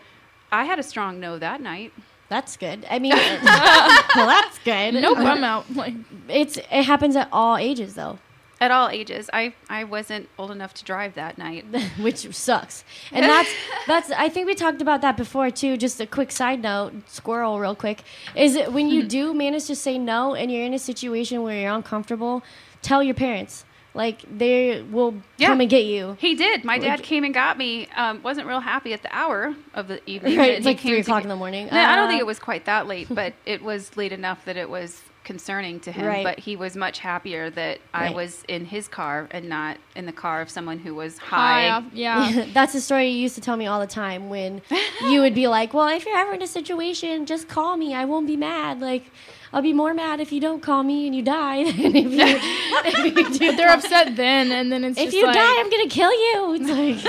I 0.50 0.64
had 0.64 0.78
a 0.78 0.82
strong 0.82 1.20
no 1.20 1.38
that 1.38 1.60
night. 1.60 1.92
That's 2.28 2.56
good. 2.56 2.86
I 2.90 2.98
mean, 2.98 3.12
well, 4.16 4.26
that's 4.26 4.58
good. 4.60 4.94
Nope, 4.94 5.18
I'm 5.18 5.44
out. 5.44 5.70
Like, 5.74 5.94
It's 6.28 6.56
it 6.56 6.84
happens 6.84 7.14
at 7.14 7.28
all 7.30 7.58
ages 7.58 7.94
though, 7.94 8.18
At 8.58 8.70
all 8.70 8.88
ages. 8.88 9.28
I, 9.34 9.52
I 9.68 9.84
wasn't 9.84 10.30
old 10.38 10.50
enough 10.50 10.72
to 10.74 10.84
drive 10.84 11.12
that 11.14 11.36
night. 11.36 11.66
which 12.00 12.26
sucks. 12.34 12.84
And 13.10 13.26
that's 13.26 13.50
that's 13.86 14.10
I 14.12 14.30
think 14.30 14.46
we 14.46 14.54
talked 14.54 14.80
about 14.80 15.02
that 15.02 15.16
before 15.18 15.50
too. 15.50 15.76
Just 15.76 16.00
a 16.00 16.06
quick 16.06 16.32
side 16.32 16.62
note, 16.62 16.94
squirrel, 17.06 17.60
real 17.60 17.74
quick, 17.74 18.02
is 18.34 18.54
it 18.56 18.72
when 18.72 18.88
you 18.88 19.02
do 19.18 19.34
manage 19.34 19.66
to 19.66 19.76
say 19.76 19.98
no 19.98 20.34
and 20.34 20.50
you're 20.50 20.64
in 20.64 20.72
a 20.72 20.78
situation 20.78 21.42
where 21.42 21.60
you're 21.60 21.72
uncomfortable, 21.74 22.42
tell 22.80 23.02
your 23.02 23.14
parents. 23.14 23.66
Like 23.94 24.22
they 24.38 24.82
will 24.82 25.14
Yeah. 25.36 25.48
come 25.48 25.60
and 25.60 25.68
get 25.68 25.84
you. 25.84 26.16
He 26.18 26.34
did. 26.34 26.64
My 26.64 26.78
dad 26.78 27.00
Like- 27.00 27.02
came 27.02 27.24
and 27.24 27.34
got 27.34 27.58
me. 27.58 27.88
Um, 27.94 28.22
wasn't 28.22 28.46
real 28.46 28.60
happy 28.60 28.92
at 28.94 29.02
the 29.02 29.14
hour 29.14 29.54
of 29.74 29.88
the 29.88 30.00
evening. 30.08 30.38
Right, 30.38 30.52
it's 30.52 30.64
like 30.66 30.80
three 30.80 30.98
o'clock 31.00 31.22
in 31.24 31.28
the 31.28 31.36
morning. 31.36 31.68
No, 31.70 31.78
I 31.78 31.96
don't 31.96 32.06
Uh, 32.06 32.08
think 32.08 32.20
it 32.20 32.26
was 32.26 32.38
quite 32.38 32.64
that 32.64 32.86
late, 32.86 33.08
but 33.10 33.34
it 33.46 33.62
was 33.62 33.94
late 33.96 34.12
enough 34.12 34.44
that 34.46 34.56
it 34.56 34.70
was 34.70 35.02
concerning 35.24 35.78
to 35.78 35.92
him. 35.92 36.06
Right. 36.06 36.24
But 36.24 36.40
he 36.40 36.56
was 36.56 36.74
much 36.74 36.98
happier 36.98 37.48
that 37.50 37.78
I 37.94 38.10
was 38.10 38.42
in 38.48 38.64
his 38.64 38.88
car 38.88 39.28
and 39.30 39.48
not 39.48 39.76
in 39.94 40.04
the 40.06 40.12
car 40.12 40.40
of 40.40 40.50
someone 40.50 40.78
who 40.80 40.96
was 40.96 41.16
high 41.18 41.68
high. 41.68 41.82
yeah. 41.92 42.46
That's 42.52 42.74
a 42.74 42.80
story 42.80 43.08
you 43.10 43.18
used 43.20 43.36
to 43.36 43.40
tell 43.40 43.56
me 43.56 43.66
all 43.66 43.78
the 43.78 43.86
time 43.86 44.30
when 44.30 44.62
you 45.02 45.20
would 45.20 45.34
be 45.34 45.46
like, 45.46 45.74
"Well, 45.74 45.86
if 45.86 46.04
you're 46.06 46.16
ever 46.16 46.32
in 46.32 46.42
a 46.42 46.46
situation, 46.48 47.24
just 47.26 47.46
call 47.46 47.76
me. 47.76 47.94
I 47.94 48.04
won't 48.04 48.26
be 48.26 48.36
mad. 48.36 48.80
Like, 48.80 49.04
I'll 49.52 49.62
be 49.62 49.72
more 49.74 49.92
mad 49.92 50.20
if 50.20 50.32
you 50.32 50.40
don't 50.40 50.62
call 50.62 50.82
me 50.82 51.06
and 51.06 51.14
you 51.14 51.22
die 51.22 51.64
than 51.72 51.94
if 51.96 52.10
you, 52.10 52.40
if 52.84 53.16
you 53.16 53.38
do. 53.38 53.56
They're 53.56 53.70
upset 53.70 54.16
then, 54.16 54.50
and 54.50 54.72
then 54.72 54.84
it's 54.84 54.96
just 54.96 55.08
If 55.08 55.14
you 55.14 55.26
like, 55.26 55.34
die, 55.34 55.60
I'm 55.60 55.70
gonna 55.70 55.88
kill 55.88 56.10
you. 56.10 56.58
It's 56.60 57.06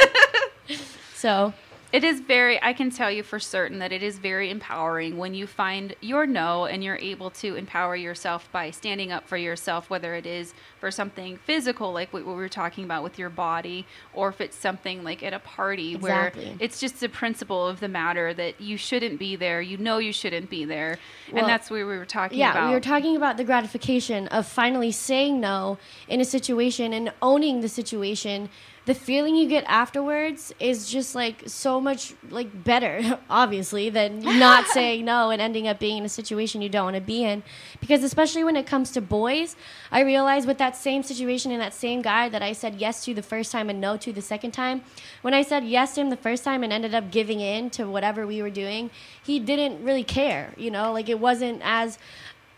like, 0.69 0.79
so 1.15 1.53
It 1.93 2.03
is 2.03 2.21
very, 2.21 2.61
I 2.63 2.73
can 2.73 2.89
tell 2.89 3.11
you 3.11 3.21
for 3.21 3.39
certain 3.39 3.77
that 3.77 3.91
it 3.91 4.01
is 4.01 4.17
very 4.17 4.49
empowering 4.49 5.15
when 5.15 5.35
you 5.35 5.45
find 5.45 5.95
your 6.01 6.25
no 6.25 6.65
and 6.65 6.83
you're 6.83 6.97
able 6.97 7.29
to 7.29 7.55
empower 7.55 7.95
yourself 7.95 8.51
by 8.51 8.71
standing 8.71 9.11
up 9.11 9.27
for 9.27 9.37
yourself, 9.37 9.91
whether 9.91 10.15
it 10.15 10.25
is 10.25 10.55
for 10.79 10.89
something 10.89 11.37
physical, 11.37 11.93
like 11.93 12.11
what 12.11 12.25
we 12.25 12.33
were 12.33 12.49
talking 12.49 12.83
about 12.83 13.03
with 13.03 13.19
your 13.19 13.29
body, 13.29 13.85
or 14.15 14.29
if 14.29 14.41
it's 14.41 14.57
something 14.57 15.03
like 15.03 15.21
at 15.21 15.33
a 15.33 15.39
party 15.39 15.93
Exactly. 15.93 16.45
where 16.45 16.55
it's 16.59 16.79
just 16.79 16.99
the 16.99 17.09
principle 17.09 17.67
of 17.67 17.79
the 17.79 17.87
matter 17.87 18.33
that 18.33 18.59
you 18.59 18.75
shouldn't 18.75 19.19
be 19.19 19.35
there. 19.35 19.61
You 19.61 19.77
know 19.77 19.99
you 19.99 20.13
shouldn't 20.13 20.49
be 20.49 20.65
there. 20.65 20.97
Well, 21.31 21.43
and 21.43 21.47
that's 21.47 21.69
what 21.69 21.77
we 21.77 21.83
were 21.83 22.05
talking 22.07 22.39
yeah, 22.39 22.53
about. 22.53 22.69
we 22.69 22.73
were 22.73 22.81
talking 22.81 23.15
about 23.15 23.37
the 23.37 23.43
gratification 23.43 24.27
of 24.29 24.47
finally 24.47 24.91
saying 24.91 25.39
no 25.39 25.77
in 26.07 26.21
a 26.21 26.25
situation 26.25 26.91
and 26.91 27.13
owning 27.21 27.61
the 27.61 27.69
situation. 27.69 28.49
The 28.85 28.93
feeling 28.93 29.37
you 29.37 29.47
get 29.47 29.63
afterwards 29.65 30.53
is 30.59 30.89
just 30.89 31.15
like 31.15 31.43
so 31.45 31.79
much 31.79 32.13
like 32.29 32.65
better, 32.65 33.17
obviously, 33.29 33.89
than 33.89 34.19
not 34.39 34.67
saying 34.67 35.05
no 35.05 35.29
and 35.29 35.41
ending 35.41 35.67
up 35.67 35.79
being 35.79 35.99
in 35.99 36.05
a 36.05 36.09
situation 36.09 36.61
you 36.61 36.67
don't 36.67 36.85
want 36.85 36.95
to 36.95 37.01
be 37.01 37.23
in. 37.23 37.43
Because 37.79 38.03
especially 38.03 38.43
when 38.43 38.57
it 38.57 38.65
comes 38.65 38.91
to 38.91 39.01
boys, 39.01 39.55
I 39.89 40.01
realize 40.01 40.45
with 40.45 40.57
that 40.57 40.75
same 40.75 41.01
situation 41.01 41.51
and 41.51 41.61
that 41.61 41.73
same 41.73 42.01
guy 42.01 42.27
that 42.27 42.41
I 42.41 42.51
said 42.51 42.75
yes 42.75 43.05
to 43.05 43.13
the 43.13 43.23
first 43.23 43.53
time 43.53 43.69
and 43.69 43.79
no 43.79 43.95
to 43.97 44.11
the 44.11 44.21
second 44.21 44.51
time, 44.51 44.81
when 45.21 45.33
I 45.33 45.43
said 45.43 45.63
yes 45.63 45.95
to 45.95 46.01
him 46.01 46.09
the 46.09 46.17
first 46.17 46.43
time 46.43 46.61
and 46.63 46.73
ended 46.73 46.93
up 46.93 47.09
giving 47.09 47.39
in 47.39 47.69
to 47.71 47.85
whatever 47.85 48.27
we 48.27 48.41
were 48.41 48.49
doing, 48.49 48.89
he 49.23 49.39
didn't 49.39 49.81
really 49.81 50.03
care. 50.03 50.53
You 50.57 50.71
know, 50.71 50.91
like 50.91 51.07
it 51.07 51.19
wasn't 51.19 51.61
as 51.63 51.97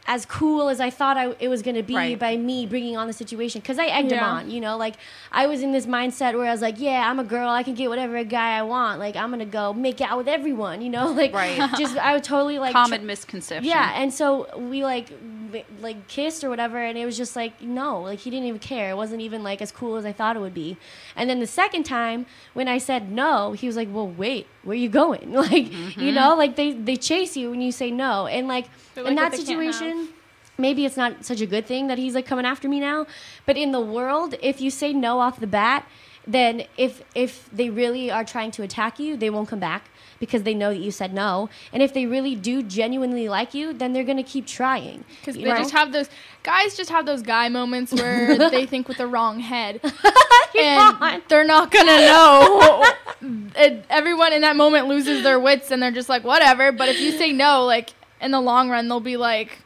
as 0.08 0.26
cool 0.26 0.70
as 0.70 0.80
I 0.80 0.90
thought 0.92 1.18
I, 1.18 1.36
it 1.40 1.48
was 1.48 1.62
going 1.64 1.76
to 1.76 1.82
be 1.84 1.96
Right. 1.96 2.20
by 2.20 2.38
me 2.38 2.68
bringing 2.68 2.96
on 2.96 3.08
the 3.08 3.14
situation 3.14 3.62
because 3.62 3.80
I 3.80 3.86
egged 3.88 4.12
him 4.12 4.24
on. 4.24 4.52
You 4.52 4.62
know, 4.62 4.78
like 4.78 4.96
I 5.32 5.48
was 5.48 5.62
in 5.64 5.72
this 5.72 5.88
mindset 5.88 6.36
where 6.38 6.48
I 6.48 6.52
was 6.52 6.62
like, 6.62 6.80
yeah, 6.80 7.10
I'm 7.10 7.20
a 7.20 7.24
girl, 7.24 7.50
I 7.50 7.64
can 7.64 7.74
get 7.74 7.90
whatever 7.90 8.24
guy 8.24 8.58
I 8.58 8.62
want. 8.62 9.00
Like 9.00 9.16
I'm 9.16 9.32
gonna 9.32 9.46
go 9.46 9.74
make 9.74 10.02
out 10.02 10.18
with 10.18 10.28
everyone. 10.28 10.82
You 10.82 10.90
know, 10.92 11.12
like 11.12 11.34
Right. 11.34 11.58
just 11.78 11.98
I 11.98 12.14
would 12.14 12.24
totally 12.24 12.60
like 12.60 12.74
Common 12.74 13.02
tr- 13.02 13.06
misconception. 13.08 13.66
yeah, 13.68 13.94
and 13.96 14.14
so 14.14 14.48
we 14.60 14.86
like 14.86 15.12
like 15.82 16.08
kissed 16.08 16.44
or 16.44 16.50
whatever, 16.50 16.78
and 16.78 16.98
it 16.98 17.06
was 17.06 17.18
just 17.18 17.36
like 17.36 17.62
no, 17.62 18.02
like 18.02 18.20
he 18.20 18.30
didn't 18.30 18.46
even 18.46 18.60
care. 18.60 18.92
It 18.92 18.96
wasn't 18.98 19.22
even 19.22 19.42
like 19.42 19.62
as 19.62 19.72
cool 19.72 19.96
as 19.96 20.06
I 20.06 20.12
thought 20.12 20.36
it 20.36 20.40
would 20.40 20.54
be. 20.54 20.78
And 21.16 21.30
then 21.30 21.40
the 21.40 21.48
second 21.48 21.84
time 21.84 22.26
when 22.54 22.68
I 22.68 22.78
said 22.78 23.12
no, 23.12 23.54
he 23.54 23.66
was 23.68 23.76
like, 23.76 23.88
"Well, 23.92 24.08
wait, 24.08 24.48
where 24.66 24.76
you 24.76 24.90
going?" 24.90 25.32
Like 25.46 25.72
you 25.98 26.12
know, 26.12 26.36
like 26.36 26.56
they 26.56 26.74
they 26.74 26.98
chase 26.98 27.38
you 27.38 27.52
when 27.52 27.62
you 27.62 27.72
say 27.72 27.92
no, 27.92 28.28
and 28.28 28.48
like 28.48 28.66
They're 28.94 29.06
in 29.08 29.16
that 29.16 29.34
situation. 29.34 30.10
Maybe 30.58 30.86
it's 30.86 30.96
not 30.96 31.26
such 31.26 31.42
a 31.42 31.46
good 31.46 31.66
thing 31.66 31.88
that 31.88 31.98
he's 31.98 32.16
like 32.16 32.26
coming 32.26 32.46
after 32.46 32.70
me 32.70 32.80
now, 32.80 33.08
but 33.46 33.58
in 33.58 33.74
the 33.74 33.82
world, 33.82 34.36
if 34.42 34.62
you 34.62 34.72
say 34.72 34.94
no 34.94 35.20
off 35.20 35.40
the 35.42 35.48
bat, 35.48 35.86
then 36.26 36.64
if 36.78 37.04
if 37.14 37.50
they 37.52 37.70
really 37.70 38.10
are 38.10 38.24
trying 38.24 38.52
to 38.52 38.64
attack 38.64 39.00
you, 39.00 39.18
they 39.18 39.30
won't 39.30 39.50
come 39.50 39.60
back 39.60 39.90
because 40.20 40.44
they 40.44 40.54
know 40.54 40.70
that 40.70 40.80
you 40.80 40.92
said 40.92 41.14
no. 41.14 41.50
And 41.74 41.82
if 41.84 41.94
they 41.94 42.06
really 42.06 42.36
do 42.36 42.64
genuinely 42.64 43.30
like 43.30 43.54
you, 43.54 43.74
then 43.74 43.94
they're 43.94 44.04
gonna 44.04 44.24
keep 44.24 44.46
trying. 44.48 45.04
Because 45.20 45.36
they 45.36 45.44
know? 45.44 45.58
just 45.58 45.72
have 45.72 45.92
those 45.92 46.10
guys 46.44 46.76
just 46.78 46.90
have 46.90 47.06
those 47.06 47.22
guy 47.22 47.50
moments 47.50 47.94
where 47.94 48.38
they 48.50 48.66
think 48.66 48.88
with 48.88 48.98
the 48.98 49.08
wrong 49.08 49.40
head, 49.40 49.82
and 50.60 50.96
on. 51.02 51.22
they're 51.28 51.44
not 51.44 51.72
gonna 51.72 51.98
know. 51.98 52.86
And 53.56 53.84
everyone 53.90 54.34
in 54.34 54.42
that 54.42 54.56
moment 54.56 54.88
loses 54.88 55.24
their 55.24 55.40
wits, 55.40 55.72
and 55.72 55.82
they're 55.82 55.90
just 55.90 56.10
like, 56.10 56.24
whatever. 56.24 56.72
But 56.72 56.90
if 56.90 57.00
you 57.00 57.12
say 57.12 57.32
no, 57.32 57.64
like 57.64 57.92
in 58.22 58.32
the 58.32 58.42
long 58.42 58.70
run, 58.70 58.88
they'll 58.88 59.00
be 59.00 59.18
like, 59.18 59.60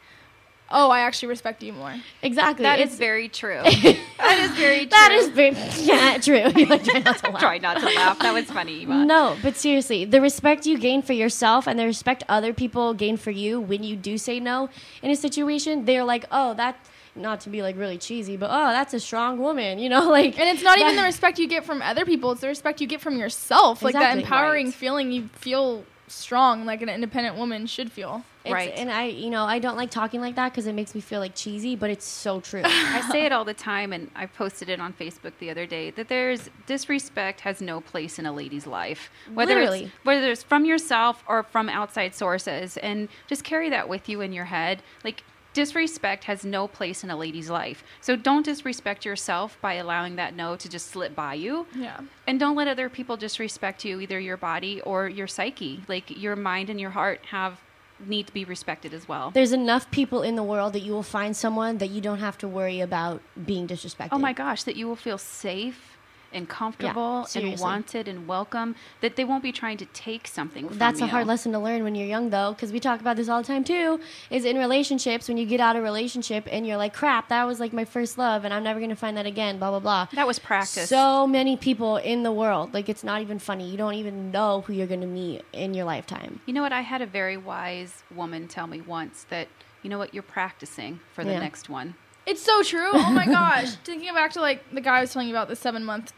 oh, 0.70 0.90
I 0.90 1.00
actually 1.00 1.28
respect 1.28 1.62
you 1.62 1.72
more. 1.72 1.94
exactly. 2.22 2.62
That 2.62 2.78
It's- 2.78 2.92
is 2.92 2.98
very 2.98 3.28
true. 3.28 3.60
that 3.64 4.38
is 4.40 4.50
very 4.52 4.80
true. 4.86 4.88
that 4.90 5.10
is 5.12 5.28
very 5.28 5.56
yeah 5.84 6.18
true. 6.18 6.44
You 6.60 6.66
like 6.66 6.84
try 6.84 6.98
not 7.00 7.18
to 7.18 7.30
laugh. 7.30 7.40
Try 7.40 7.58
not 7.58 7.78
to 7.78 7.86
laugh. 7.86 8.18
That 8.20 8.32
was 8.34 8.44
funny, 8.46 8.82
Yvonne. 8.82 9.06
No, 9.06 9.36
but 9.42 9.56
seriously, 9.56 10.04
the 10.04 10.20
respect 10.20 10.66
you 10.66 10.78
gain 10.78 11.02
for 11.02 11.12
yourself 11.12 11.66
and 11.66 11.78
the 11.78 11.84
respect 11.86 12.22
other 12.28 12.52
people 12.52 12.94
gain 12.94 13.16
for 13.16 13.30
you 13.30 13.60
when 13.60 13.82
you 13.82 13.96
do 13.96 14.16
say 14.18 14.40
no 14.40 14.68
in 15.02 15.10
a 15.10 15.16
situation, 15.16 15.84
they're 15.84 16.04
like, 16.04 16.26
oh, 16.30 16.54
that. 16.54 16.76
Not 17.16 17.40
to 17.40 17.50
be 17.50 17.60
like 17.60 17.76
really 17.76 17.98
cheesy, 17.98 18.36
but 18.36 18.50
oh, 18.52 18.70
that's 18.70 18.94
a 18.94 19.00
strong 19.00 19.40
woman, 19.40 19.80
you 19.80 19.88
know, 19.88 20.08
like. 20.08 20.38
And 20.38 20.48
it's 20.48 20.62
not 20.62 20.78
even 20.78 20.94
the 20.94 21.02
respect 21.02 21.40
you 21.40 21.48
get 21.48 21.64
from 21.64 21.82
other 21.82 22.04
people; 22.04 22.30
it's 22.30 22.40
the 22.40 22.46
respect 22.46 22.80
you 22.80 22.86
get 22.86 23.00
from 23.00 23.18
yourself. 23.18 23.82
Like 23.82 23.94
that 23.94 24.16
empowering 24.16 24.66
Right. 24.66 24.74
feeling 24.74 25.10
you 25.10 25.28
feel 25.34 25.84
strong, 26.06 26.64
like 26.66 26.82
an 26.82 26.88
independent 26.88 27.36
woman 27.36 27.66
should 27.66 27.90
feel. 27.90 28.22
It's- 28.44 28.52
Right. 28.54 28.72
And 28.74 28.90
I, 28.90 29.04
you 29.04 29.28
know, 29.28 29.44
I 29.44 29.58
don't 29.58 29.76
like 29.76 29.90
talking 29.90 30.20
like 30.20 30.34
that 30.36 30.50
because 30.52 30.66
it 30.66 30.74
makes 30.74 30.94
me 30.94 31.00
feel 31.02 31.20
like 31.20 31.34
cheesy, 31.34 31.76
but 31.76 31.90
it's 31.90 32.06
so 32.06 32.40
true. 32.40 32.62
I 32.64 33.06
say 33.12 33.26
it 33.26 33.32
all 33.32 33.44
the 33.44 33.52
time, 33.54 33.92
and 33.92 34.10
I 34.14 34.26
posted 34.26 34.68
it 34.70 34.80
on 34.80 34.92
Facebook 34.94 35.32
the 35.38 35.50
other 35.50 35.66
day 35.66 35.90
that 35.90 36.08
there's 36.08 36.48
disrespect 36.66 37.40
has 37.42 37.60
no 37.60 37.80
place 37.80 38.18
in 38.18 38.24
a 38.26 38.32
lady's 38.32 38.66
life, 38.66 39.10
whether 39.34 39.54
Literally. 39.56 39.84
it's 39.84 39.92
whether 40.04 40.30
it's 40.30 40.42
from 40.42 40.64
yourself 40.64 41.22
or 41.28 41.42
from 41.42 41.68
outside 41.68 42.14
sources, 42.14 42.76
and 42.78 43.08
just 43.26 43.44
carry 43.44 43.68
that 43.70 43.88
with 43.88 44.08
you 44.08 44.20
in 44.22 44.32
your 44.32 44.46
head. 44.46 44.82
Like 45.04 45.22
disrespect 45.52 46.24
has 46.24 46.44
no 46.44 46.66
place 46.68 47.02
in 47.04 47.10
a 47.10 47.16
lady's 47.16 47.50
life, 47.50 47.84
so 48.00 48.16
don't 48.16 48.44
disrespect 48.44 49.04
yourself 49.04 49.58
by 49.60 49.74
allowing 49.74 50.16
that 50.16 50.34
no 50.34 50.56
to 50.56 50.68
just 50.68 50.86
slip 50.86 51.14
by 51.14 51.34
you. 51.34 51.66
Yeah. 51.74 52.00
And 52.26 52.40
don't 52.40 52.56
let 52.56 52.68
other 52.68 52.88
people 52.88 53.16
disrespect 53.18 53.84
you, 53.84 54.00
either 54.00 54.18
your 54.18 54.36
body 54.36 54.80
or 54.82 55.08
your 55.08 55.26
psyche. 55.26 55.82
Like 55.88 56.16
your 56.16 56.36
mind 56.36 56.70
and 56.70 56.80
your 56.80 56.90
heart 56.90 57.20
have 57.32 57.58
need 58.06 58.26
to 58.26 58.32
be 58.32 58.44
respected 58.44 58.94
as 58.94 59.08
well. 59.08 59.30
There's 59.30 59.52
enough 59.52 59.90
people 59.90 60.22
in 60.22 60.36
the 60.36 60.42
world 60.42 60.72
that 60.72 60.80
you 60.80 60.92
will 60.92 61.02
find 61.02 61.36
someone 61.36 61.78
that 61.78 61.90
you 61.90 62.00
don't 62.00 62.18
have 62.18 62.38
to 62.38 62.48
worry 62.48 62.80
about 62.80 63.22
being 63.46 63.66
disrespected. 63.66 64.08
Oh 64.12 64.18
my 64.18 64.32
gosh, 64.32 64.62
that 64.64 64.76
you 64.76 64.86
will 64.88 64.96
feel 64.96 65.18
safe 65.18 65.89
and 66.32 66.48
comfortable 66.48 67.26
and 67.34 67.58
wanted 67.58 68.06
and 68.08 68.26
welcome, 68.28 68.76
that 69.00 69.16
they 69.16 69.24
won't 69.24 69.42
be 69.42 69.52
trying 69.52 69.76
to 69.78 69.86
take 69.86 70.26
something 70.28 70.64
from 70.66 70.74
you. 70.74 70.78
That's 70.78 71.00
a 71.00 71.06
hard 71.06 71.26
lesson 71.26 71.52
to 71.52 71.58
learn 71.58 71.82
when 71.82 71.94
you're 71.94 72.06
young, 72.06 72.30
though, 72.30 72.52
because 72.52 72.72
we 72.72 72.80
talk 72.80 73.00
about 73.00 73.16
this 73.16 73.28
all 73.28 73.40
the 73.42 73.46
time 73.46 73.64
too. 73.64 74.00
Is 74.30 74.44
in 74.44 74.56
relationships 74.58 75.28
when 75.28 75.36
you 75.36 75.46
get 75.46 75.60
out 75.60 75.76
of 75.76 75.80
a 75.82 75.84
relationship 75.84 76.46
and 76.50 76.66
you're 76.66 76.76
like, 76.76 76.94
"Crap, 76.94 77.28
that 77.28 77.44
was 77.44 77.58
like 77.60 77.72
my 77.72 77.84
first 77.84 78.18
love, 78.18 78.44
and 78.44 78.54
I'm 78.54 78.62
never 78.62 78.80
gonna 78.80 78.96
find 78.96 79.16
that 79.16 79.26
again." 79.26 79.58
Blah 79.58 79.70
blah 79.70 79.80
blah. 79.80 80.06
That 80.14 80.26
was 80.26 80.38
practice. 80.38 80.88
So 80.88 81.26
many 81.26 81.56
people 81.56 81.96
in 81.96 82.22
the 82.22 82.32
world, 82.32 82.72
like 82.74 82.88
it's 82.88 83.02
not 83.04 83.20
even 83.22 83.38
funny. 83.38 83.68
You 83.68 83.76
don't 83.76 83.94
even 83.94 84.30
know 84.30 84.62
who 84.62 84.72
you're 84.72 84.86
gonna 84.86 85.06
meet 85.06 85.42
in 85.52 85.74
your 85.74 85.84
lifetime. 85.84 86.40
You 86.46 86.54
know 86.54 86.62
what? 86.62 86.72
I 86.72 86.82
had 86.82 87.02
a 87.02 87.06
very 87.06 87.36
wise 87.36 88.02
woman 88.14 88.46
tell 88.48 88.66
me 88.66 88.80
once 88.80 89.24
that, 89.30 89.48
you 89.82 89.90
know 89.90 89.98
what, 89.98 90.14
you're 90.14 90.22
practicing 90.22 91.00
for 91.12 91.24
the 91.24 91.32
Yeah. 91.32 91.40
next 91.40 91.68
one. 91.68 91.94
It's 92.26 92.42
so 92.42 92.62
true. 92.62 92.90
Oh 92.92 93.10
my 93.10 93.26
gosh. 93.40 93.74
Thinking 93.84 94.12
back 94.14 94.32
to 94.32 94.40
like 94.40 94.62
the 94.72 94.80
guy 94.80 94.98
I 94.98 95.00
was 95.00 95.12
telling 95.12 95.28
you 95.28 95.34
about 95.34 95.48
the 95.48 95.56
seven 95.56 95.84
month 95.84 96.12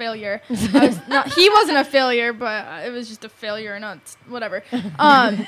failure. 0.00 0.40
I 0.50 0.86
was 0.86 1.08
not, 1.08 1.32
he 1.34 1.50
wasn't 1.50 1.78
a 1.78 1.84
failure, 1.84 2.32
but 2.32 2.86
it 2.86 2.90
was 2.90 3.08
just 3.08 3.24
a 3.24 3.28
failure, 3.28 3.78
not 3.78 3.98
whatever. 4.28 4.62
Um, 4.98 5.36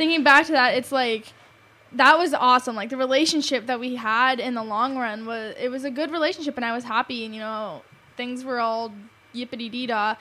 thinking 0.00 0.24
back 0.24 0.46
to 0.46 0.52
that, 0.52 0.74
it's 0.74 0.90
like 0.90 1.26
that 1.92 2.18
was 2.18 2.32
awesome. 2.32 2.74
Like 2.74 2.88
the 2.88 2.96
relationship 2.96 3.66
that 3.66 3.78
we 3.78 3.96
had 3.96 4.40
in 4.40 4.54
the 4.54 4.64
long 4.64 4.96
run 4.96 5.26
was 5.26 5.54
it 5.60 5.68
was 5.68 5.84
a 5.84 5.90
good 5.90 6.10
relationship, 6.10 6.56
and 6.56 6.64
I 6.64 6.72
was 6.72 6.84
happy, 6.84 7.24
and 7.26 7.34
you 7.34 7.40
know 7.40 7.82
things 8.16 8.42
were 8.42 8.58
all 8.58 8.92
yippity 9.36 9.70
dee 9.70 9.86
dah. 9.86 10.14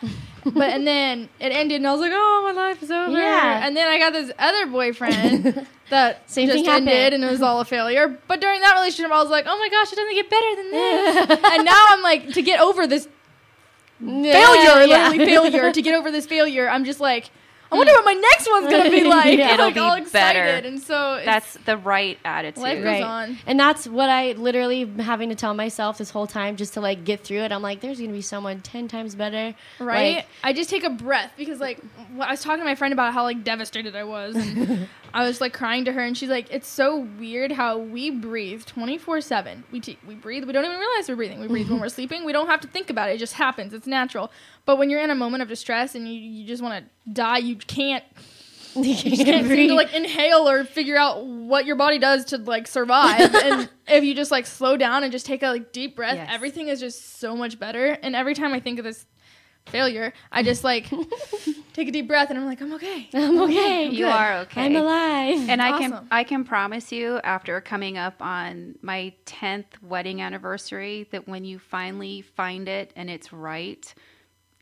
but 0.44 0.70
and 0.70 0.86
then 0.86 1.30
it 1.40 1.52
ended, 1.52 1.78
and 1.78 1.88
I 1.88 1.92
was 1.92 2.02
like, 2.02 2.12
oh, 2.14 2.42
my 2.46 2.52
life 2.62 2.84
is 2.84 2.92
over. 2.92 3.12
Yeah. 3.18 3.66
And 3.66 3.76
then 3.76 3.88
I 3.88 3.98
got 3.98 4.14
this 4.14 4.32
other 4.38 4.66
boyfriend 4.68 5.66
that 5.90 6.30
Same 6.30 6.48
just 6.48 6.58
thing 6.58 6.66
happened. 6.66 6.90
ended, 6.90 7.14
and 7.14 7.24
it 7.24 7.32
was 7.32 7.42
all 7.42 7.60
a 7.62 7.66
failure. 7.66 8.18
But 8.28 8.42
during 8.42 8.62
that 8.62 8.74
relationship, 8.76 9.12
I 9.12 9.22
was 9.22 9.30
like, 9.32 9.46
oh 9.48 9.58
my 9.58 9.70
gosh, 9.70 9.92
it 9.92 9.96
doesn't 9.96 10.14
get 10.14 10.30
better 10.30 10.56
than 10.56 10.72
this. 10.72 11.40
and 11.54 11.66
now 11.66 11.86
I'm 11.90 12.02
like, 12.02 12.34
to 12.34 12.42
get 12.42 12.60
over 12.60 12.86
this 12.88 13.08
failure, 14.00 14.86
Yeah. 14.86 15.10
literally 15.10 15.26
failure, 15.26 15.72
to 15.72 15.82
get 15.82 15.96
over 15.96 16.12
this 16.12 16.26
failure, 16.26 16.70
I'm 16.70 16.86
just 16.86 17.00
like, 17.00 17.30
I 17.76 17.78
wonder 17.78 17.94
what 17.94 18.06
my 18.06 18.14
next 18.14 18.50
one's 18.50 18.72
gonna 18.72 18.90
be 18.90 19.04
like. 19.08 19.38
Yeah. 19.38 19.48
I'm 19.48 19.54
It'll 19.56 19.66
like 19.66 19.74
be 19.76 19.80
all 19.80 19.94
excited, 19.96 20.40
better. 20.40 20.68
and 20.68 20.80
so 20.82 21.16
it's, 21.16 21.26
That's 21.26 21.54
the 21.66 21.78
right 21.78 22.18
attitude. 22.26 22.64
Life 22.64 22.84
goes 22.84 23.04
on. 23.04 23.38
And 23.46 23.60
that's 23.60 23.88
what 23.88 24.10
I 24.10 24.32
literally 24.34 24.86
having 25.02 25.30
to 25.30 25.36
tell 25.36 25.54
myself 25.54 25.98
this 25.98 26.10
whole 26.10 26.28
time 26.28 26.56
just 26.56 26.74
to 26.76 26.82
like 26.82 27.04
get 27.06 27.24
through 27.24 27.40
it. 27.40 27.52
I'm 27.52 27.62
like, 27.62 27.82
there's 27.82 28.00
gonna 28.00 28.12
be 28.14 28.22
someone 28.22 28.62
ten 28.62 28.88
times 28.88 29.16
better. 29.16 29.54
right. 29.80 30.16
Like, 30.18 30.26
I 30.44 30.54
just 30.54 30.70
take 30.70 30.84
a 30.84 30.90
breath 30.90 31.32
because 31.38 31.60
like 31.60 31.80
I 32.20 32.32
was 32.32 32.42
talking 32.42 32.60
to 32.60 32.66
my 32.66 32.76
friend 32.76 32.94
about 32.94 33.14
how 33.14 33.24
like 33.24 33.44
devastated 33.44 33.96
I 33.96 34.04
was, 34.04 34.36
and 34.36 34.88
I 35.16 35.26
was 35.26 35.40
like 35.40 35.54
crying 35.54 35.86
to 35.86 35.94
her, 35.94 36.02
and 36.02 36.18
she's 36.18 36.30
like, 36.30 36.48
"It's 36.52 36.68
so 36.68 37.00
weird 37.00 37.54
how 37.54 37.78
we 37.78 38.10
breathe 38.10 38.66
24 38.66 39.22
seven. 39.22 39.64
We 39.72 39.80
t- 39.80 39.98
we 40.06 40.14
breathe. 40.14 40.44
We 40.44 40.52
don't 40.52 40.66
even 40.66 40.78
realize 40.78 41.08
we're 41.08 41.16
breathing. 41.16 41.40
We 41.40 41.48
breathe 41.48 41.70
when 41.70 41.80
we're 41.80 41.86
mm-hmm. 41.86 41.96
sleeping. 41.96 42.26
We 42.26 42.34
don't 42.34 42.48
have 42.48 42.60
to 42.62 42.68
think 42.68 42.90
about 42.90 43.10
it. 43.10 43.14
It 43.14 43.20
just 43.20 43.34
happens. 43.34 43.74
It's 43.74 43.88
natural. 43.88 44.30
But 44.66 44.78
when 44.78 44.90
you're 44.90 45.02
in 45.02 45.10
a 45.10 45.16
moment 45.16 45.42
of 45.42 45.48
distress 45.48 45.96
and 45.96 46.06
you 46.06 46.14
you 46.20 46.46
just 46.46 46.62
want 46.62 46.84
to 46.84 47.12
die, 47.12 47.38
you 47.38 47.56
can't." 47.56 48.04
You 48.76 48.94
can't 49.24 49.48
seem 49.48 49.70
to 49.70 49.74
like 49.74 49.94
inhale 49.94 50.50
or 50.50 50.66
figure 50.66 50.98
out 50.98 51.26
what 51.26 51.66
your 51.66 51.78
body 51.78 51.98
does 51.98 52.26
to 52.26 52.38
like 52.38 52.68
survive. 52.68 53.34
and 53.44 53.70
if 53.88 54.04
you 54.04 54.14
just 54.14 54.32
like 54.32 54.46
slow 54.46 54.76
down 54.76 55.04
and 55.04 55.14
just 55.14 55.26
take 55.26 55.44
a 55.44 55.48
like 55.48 55.72
deep 55.72 55.96
breath, 55.96 56.16
Yes. 56.16 56.30
everything 56.30 56.68
is 56.68 56.82
just 56.82 57.20
so 57.22 57.38
much 57.38 57.58
better. 57.58 57.98
And 58.04 58.18
every 58.18 58.34
time 58.34 58.52
I 58.52 58.60
think 58.60 58.78
of 58.78 58.84
this 58.84 59.06
failure, 59.70 60.14
I 60.32 60.44
just 60.44 60.64
like 60.64 60.90
take 61.74 61.88
a 61.88 61.92
deep 61.92 62.08
breath 62.08 62.30
and 62.30 62.40
I'm 62.40 62.46
like, 62.46 62.62
I'm 62.62 62.74
okay. 62.74 63.10
I'm 63.14 63.40
okay. 63.42 63.88
I'm 63.88 63.94
You 63.94 64.06
good. 64.06 64.12
are 64.12 64.34
okay. 64.40 64.66
I'm 64.66 64.76
alive. 64.76 65.50
And 65.50 65.62
I 65.62 65.78
can 65.80 66.08
I 66.12 66.24
can 66.24 66.44
promise 66.44 66.92
you 66.92 67.20
after 67.24 67.60
coming 67.62 67.98
up 67.98 68.22
on 68.22 68.76
my 68.82 69.14
10th 69.26 69.82
wedding 69.82 70.22
anniversary 70.22 71.08
that 71.12 71.28
when 71.28 71.46
you 71.46 71.60
finally 71.60 72.22
find 72.22 72.68
it 72.68 72.92
and 72.96 73.10
it's 73.10 73.34
right, 73.34 73.94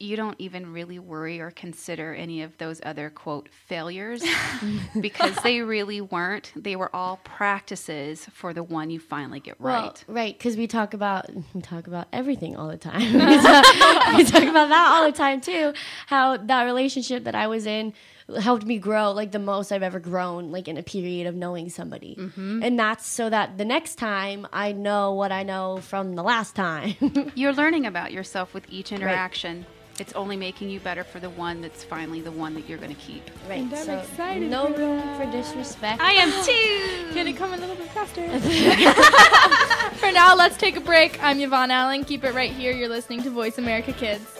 you 0.04 0.16
don't 0.18 0.36
even 0.38 0.74
really 0.74 1.00
worry 1.00 1.40
or 1.40 1.50
consider 1.50 2.14
any 2.14 2.42
of 2.42 2.58
those 2.58 2.82
other 2.84 3.10
quote 3.10 3.48
failures 3.50 4.24
because 5.02 5.36
they 5.44 5.62
really 5.62 6.02
weren't. 6.02 6.52
They 6.56 6.76
were 6.76 6.94
all 6.96 7.20
practices 7.24 8.28
for 8.34 8.54
the 8.54 8.64
one 8.64 8.90
you 8.90 9.00
finally 9.00 9.40
get 9.40 9.60
Well, 9.60 9.84
right. 9.84 10.04
right, 10.08 10.38
because 10.38 10.58
we 10.58 10.68
talk 10.68 10.94
about 10.94 11.30
we 11.54 11.62
talk 11.62 11.88
about 11.88 12.08
everything 12.12 12.56
all 12.56 12.68
the 12.68 12.78
time. 12.78 13.02
we, 13.14 13.20
talk, 13.42 14.18
we 14.18 14.24
talk 14.26 14.44
about 14.44 14.70
that 14.70 14.88
all 14.94 15.06
the 15.10 15.18
time 15.18 15.40
too. 15.42 15.74
How 16.08 16.38
that 16.38 16.64
relationship 16.64 17.24
that 17.24 17.36
I 17.36 17.48
was 17.48 17.66
in 17.66 17.94
helped 18.40 18.66
me 18.66 18.78
grow 18.78 19.12
like 19.12 19.32
the 19.32 19.40
most 19.40 19.72
I've 19.72 19.84
ever 19.84 20.00
grown, 20.00 20.52
like 20.52 20.68
in 20.68 20.78
a 20.78 20.84
period 20.84 21.28
of 21.28 21.36
knowing 21.36 21.70
somebody. 21.70 22.16
Mm-hmm. 22.20 22.64
And 22.64 22.80
that's 22.80 23.06
so 23.06 23.30
that 23.30 23.58
the 23.58 23.66
next 23.66 23.96
time 23.96 24.48
I 24.54 24.72
know 24.72 25.14
what 25.14 25.32
I 25.32 25.44
know 25.44 25.78
from 25.78 26.16
the 26.16 26.24
last 26.24 26.56
time. 26.56 26.96
You're 27.36 27.54
learning 27.54 27.86
about 27.86 28.12
yourself 28.12 28.54
with 28.54 28.66
each 28.70 28.92
interaction. 28.92 29.66
It's 30.00 30.14
only 30.14 30.36
making 30.36 30.72
you 30.72 30.80
better 30.80 31.04
for 31.04 31.20
the 31.20 31.30
one 31.30 31.62
that's 31.62 31.84
finally 31.84 32.20
the 32.20 32.32
one 32.32 32.56
that 32.56 32.68
you're 32.68 32.80
going 32.80 32.96
to 32.96 33.00
keep. 33.00 33.22
right. 33.48 33.60
And 33.60 33.72
I'm 33.72 33.86
so 33.86 34.00
excited 34.00 34.50
no 34.50 34.66
for 34.74 34.80
room 34.80 34.98
that. 34.98 35.24
for 35.24 35.32
disrespect. 35.32 36.02
I 36.02 36.14
am 36.14 36.32
too. 36.44 37.14
Can 37.14 37.28
it 37.28 37.34
come 37.34 37.54
a 37.54 37.58
little 37.58 37.76
bit 37.76 37.90
faster? 37.90 38.28
For 40.00 40.12
now, 40.12 40.36
let's 40.36 40.58
take 40.58 40.76
a 40.76 40.82
break. 40.82 41.22
I'm 41.24 41.40
Yvonne 41.40 41.70
Allen. 41.70 42.04
Keep 42.06 42.24
it 42.24 42.34
right 42.34 42.52
here. 42.52 42.72
You're 42.74 42.90
listening 42.90 43.22
to 43.24 43.30
Voice 43.30 43.60
America 43.60 43.94
Kids. 43.94 44.40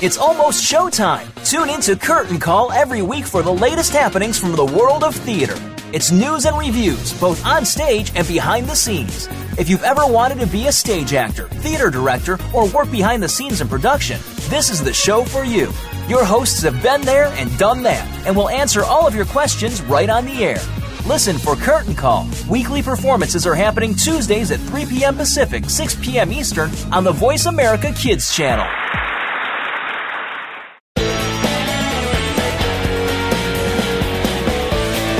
It's 0.00 0.16
almost 0.16 0.62
showtime. 0.62 1.26
Tune 1.44 1.68
in 1.68 1.80
to 1.80 1.96
Curtain 1.96 2.38
Call 2.38 2.70
every 2.70 3.02
week 3.02 3.24
for 3.26 3.42
the 3.42 3.52
latest 3.52 3.92
happenings 3.92 4.38
from 4.38 4.54
the 4.54 4.64
world 4.64 5.02
of 5.02 5.12
theater. 5.12 5.56
It's 5.92 6.12
news 6.12 6.44
and 6.44 6.56
reviews, 6.56 7.18
both 7.18 7.44
on 7.44 7.64
stage 7.64 8.12
and 8.14 8.26
behind 8.28 8.68
the 8.68 8.76
scenes. 8.76 9.28
If 9.58 9.68
you've 9.68 9.82
ever 9.82 10.06
wanted 10.06 10.38
to 10.38 10.46
be 10.46 10.68
a 10.68 10.72
stage 10.72 11.14
actor, 11.14 11.48
theater 11.48 11.90
director, 11.90 12.38
or 12.54 12.68
work 12.68 12.88
behind 12.92 13.24
the 13.24 13.28
scenes 13.28 13.60
in 13.60 13.66
production, 13.66 14.20
this 14.48 14.70
is 14.70 14.84
the 14.84 14.92
show 14.92 15.24
for 15.24 15.42
you. 15.42 15.72
Your 16.06 16.24
hosts 16.24 16.62
have 16.62 16.80
been 16.80 17.02
there 17.02 17.32
and 17.36 17.58
done 17.58 17.82
that, 17.82 18.06
and 18.24 18.36
will 18.36 18.50
answer 18.50 18.84
all 18.84 19.04
of 19.04 19.16
your 19.16 19.26
questions 19.26 19.82
right 19.82 20.08
on 20.08 20.26
the 20.26 20.44
air. 20.44 20.60
Listen 21.06 21.38
for 21.38 21.56
Curtain 21.56 21.96
Call. 21.96 22.28
Weekly 22.48 22.82
performances 22.82 23.48
are 23.48 23.54
happening 23.56 23.96
Tuesdays 23.96 24.52
at 24.52 24.60
3 24.60 24.86
p.m. 24.86 25.16
Pacific, 25.16 25.68
6 25.68 25.96
p.m. 25.96 26.32
Eastern 26.32 26.70
on 26.92 27.02
the 27.02 27.10
Voice 27.10 27.46
America 27.46 27.92
Kids 27.96 28.32
channel. 28.32 28.66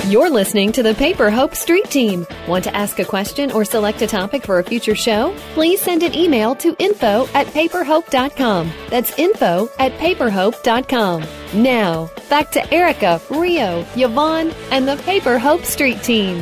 You're 0.08 0.30
listening 0.30 0.72
to 0.72 0.82
the 0.82 0.94
Paper 0.94 1.28
Hope 1.28 1.54
Street 1.54 1.84
Team. 1.90 2.26
Want 2.46 2.64
to 2.64 2.74
ask 2.74 2.98
a 2.98 3.04
question 3.04 3.52
or 3.52 3.62
select 3.62 4.00
a 4.00 4.06
topic 4.06 4.42
for 4.42 4.58
a 4.58 4.64
future 4.64 4.94
show? 4.94 5.34
Please 5.52 5.82
send 5.82 6.02
an 6.02 6.14
email 6.14 6.54
to 6.54 6.74
info 6.78 7.28
at 7.34 7.46
paperhope.com. 7.48 8.72
That's 8.88 9.18
info 9.18 9.68
at 9.78 9.92
paperhope.com. 9.98 11.24
Now, 11.52 12.10
back 12.30 12.50
to 12.52 12.72
Erica, 12.72 13.20
Rio, 13.28 13.84
Yvonne, 13.96 14.50
and 14.70 14.88
the 14.88 14.96
Paper 14.96 15.38
Hope 15.38 15.66
Street 15.66 16.02
Team. 16.02 16.38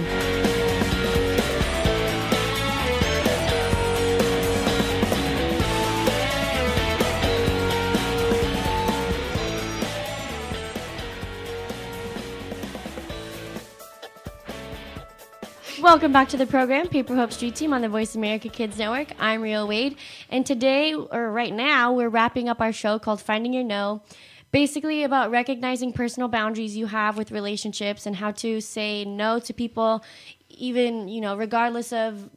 Welcome 15.87 16.11
back 16.11 16.29
to 16.31 16.37
the 16.37 16.49
program, 16.49 16.89
Paper 16.89 17.15
Hope 17.15 17.33
Street 17.33 17.55
Team 17.55 17.73
on 17.73 17.81
the 17.81 17.89
Voice 17.89 18.17
America 18.17 18.49
Kids 18.49 18.77
Network. 18.77 19.13
I'm 19.21 19.41
Rio 19.41 19.67
Wade, 19.67 19.97
and 20.29 20.45
today, 20.45 20.93
or 20.95 21.31
right 21.31 21.55
now, 21.55 21.93
we're 21.93 22.09
wrapping 22.09 22.49
up 22.49 22.61
our 22.61 22.73
show 22.73 22.99
called 22.99 23.21
Finding 23.21 23.53
Your 23.53 23.63
No. 23.63 24.03
Basically, 24.51 25.05
about 25.05 25.31
recognizing 25.31 25.93
personal 25.93 26.29
boundaries 26.29 26.77
you 26.77 26.87
have 26.87 27.17
with 27.17 27.31
relationships 27.31 28.05
and 28.05 28.17
how 28.17 28.33
to 28.33 28.61
say 28.61 29.05
no 29.05 29.39
to 29.39 29.55
people, 29.55 30.03
even, 30.49 31.07
you 31.07 31.21
know, 31.21 31.37
regardless 31.37 31.93
of 31.93 32.31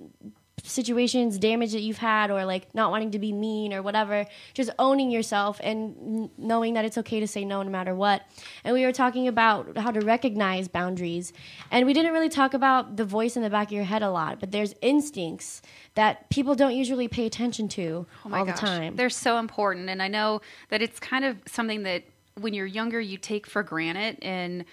situations, 0.64 1.38
damage 1.38 1.72
that 1.74 1.82
you've 1.82 1.98
had, 1.98 2.32
or 2.32 2.46
like 2.46 2.74
not 2.76 2.92
wanting 2.92 3.12
to 3.12 3.20
be 3.20 3.32
mean 3.32 3.74
or 3.74 3.82
whatever. 3.82 4.26
Just 4.54 4.70
owning 4.80 5.12
yourself 5.12 5.60
and 5.64 5.96
n- 6.00 6.30
knowing 6.38 6.74
that 6.76 6.86
it's 6.86 6.98
okay 6.98 7.20
to 7.20 7.28
say 7.28 7.46
no 7.46 7.62
no 7.64 7.70
matter 7.70 7.94
what. 7.96 8.24
And 8.64 8.74
we 8.74 8.86
were 8.86 8.92
talking 8.92 9.28
about 9.28 9.78
how 9.78 9.92
to 9.92 10.00
recognize 10.02 10.68
boundaries, 10.68 11.34
and 11.72 11.86
we 11.86 11.94
didn't 11.94 12.14
really 12.14 12.30
talk 12.30 12.54
about 12.54 12.98
the 12.98 13.06
voice 13.06 13.36
in 13.36 13.42
the 13.44 13.50
back 13.50 13.68
of 13.68 13.74
your 13.74 13.84
head 13.84 14.02
a 14.04 14.10
lot. 14.12 14.40
But 14.40 14.52
there's 14.52 14.74
instincts 14.82 15.62
that 15.96 16.30
people 16.30 16.56
don't 16.56 16.76
usually 16.76 17.08
pay 17.08 17.26
attention 17.26 17.68
to 17.70 18.06
Oh 18.26 18.34
all 18.34 18.46
gosh. 18.46 18.60
the 18.60 18.66
time. 18.66 18.96
They're 18.96 19.10
so 19.10 19.38
important. 19.38 19.90
And 19.90 20.02
I 20.02 20.08
know 20.08 20.42
that 20.70 20.82
it's 20.82 21.00
kind 21.00 21.26
of 21.26 21.38
something 21.48 21.84
that 21.84 22.04
when 22.36 22.54
you're 22.54 22.66
younger, 22.66 23.02
you 23.02 23.18
take 23.18 23.46
for 23.48 23.64
granted. 23.64 24.18
And 24.22 24.64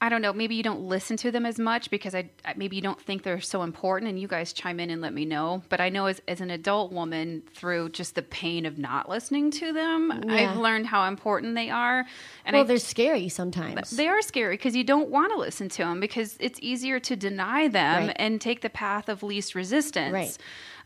I 0.00 0.08
don't 0.08 0.22
know, 0.22 0.32
maybe 0.32 0.54
you 0.54 0.62
don't 0.62 0.82
listen 0.82 1.16
to 1.16 1.32
them 1.32 1.44
as 1.44 1.58
much 1.58 1.90
because 1.90 2.14
I 2.14 2.30
maybe 2.56 2.76
you 2.76 2.82
don't 2.82 3.00
think 3.00 3.24
they're 3.24 3.40
so 3.40 3.62
important. 3.64 4.08
And 4.08 4.20
you 4.20 4.28
guys 4.28 4.52
chime 4.52 4.78
in 4.78 4.90
and 4.90 5.02
let 5.02 5.12
me 5.12 5.24
know. 5.24 5.62
But 5.68 5.80
I 5.80 5.88
know 5.88 6.06
as, 6.06 6.22
as 6.28 6.40
an 6.40 6.50
adult 6.52 6.92
woman, 6.92 7.42
through 7.52 7.88
just 7.88 8.14
the 8.14 8.22
pain 8.22 8.64
of 8.64 8.78
not 8.78 9.08
listening 9.08 9.50
to 9.52 9.72
them, 9.72 10.22
Yeah. 10.24 10.52
I've 10.52 10.56
learned 10.56 10.86
how 10.86 11.08
important 11.08 11.56
they 11.56 11.68
are. 11.68 12.06
And 12.44 12.54
well, 12.54 12.62
I, 12.62 12.66
they're 12.68 12.78
scary 12.78 13.28
sometimes. 13.28 13.90
they 13.90 14.06
are 14.06 14.22
scary 14.22 14.54
because 14.54 14.76
you 14.76 14.84
don't 14.84 15.08
want 15.08 15.32
to 15.32 15.38
listen 15.38 15.68
to 15.70 15.78
them 15.78 15.98
because 15.98 16.36
it's 16.38 16.60
easier 16.62 17.00
to 17.00 17.16
deny 17.16 17.66
them 17.66 18.06
Right. 18.06 18.16
and 18.20 18.40
take 18.40 18.60
the 18.60 18.70
path 18.70 19.08
of 19.08 19.24
least 19.24 19.56
resistance. 19.56 20.12
Right. 20.12 20.38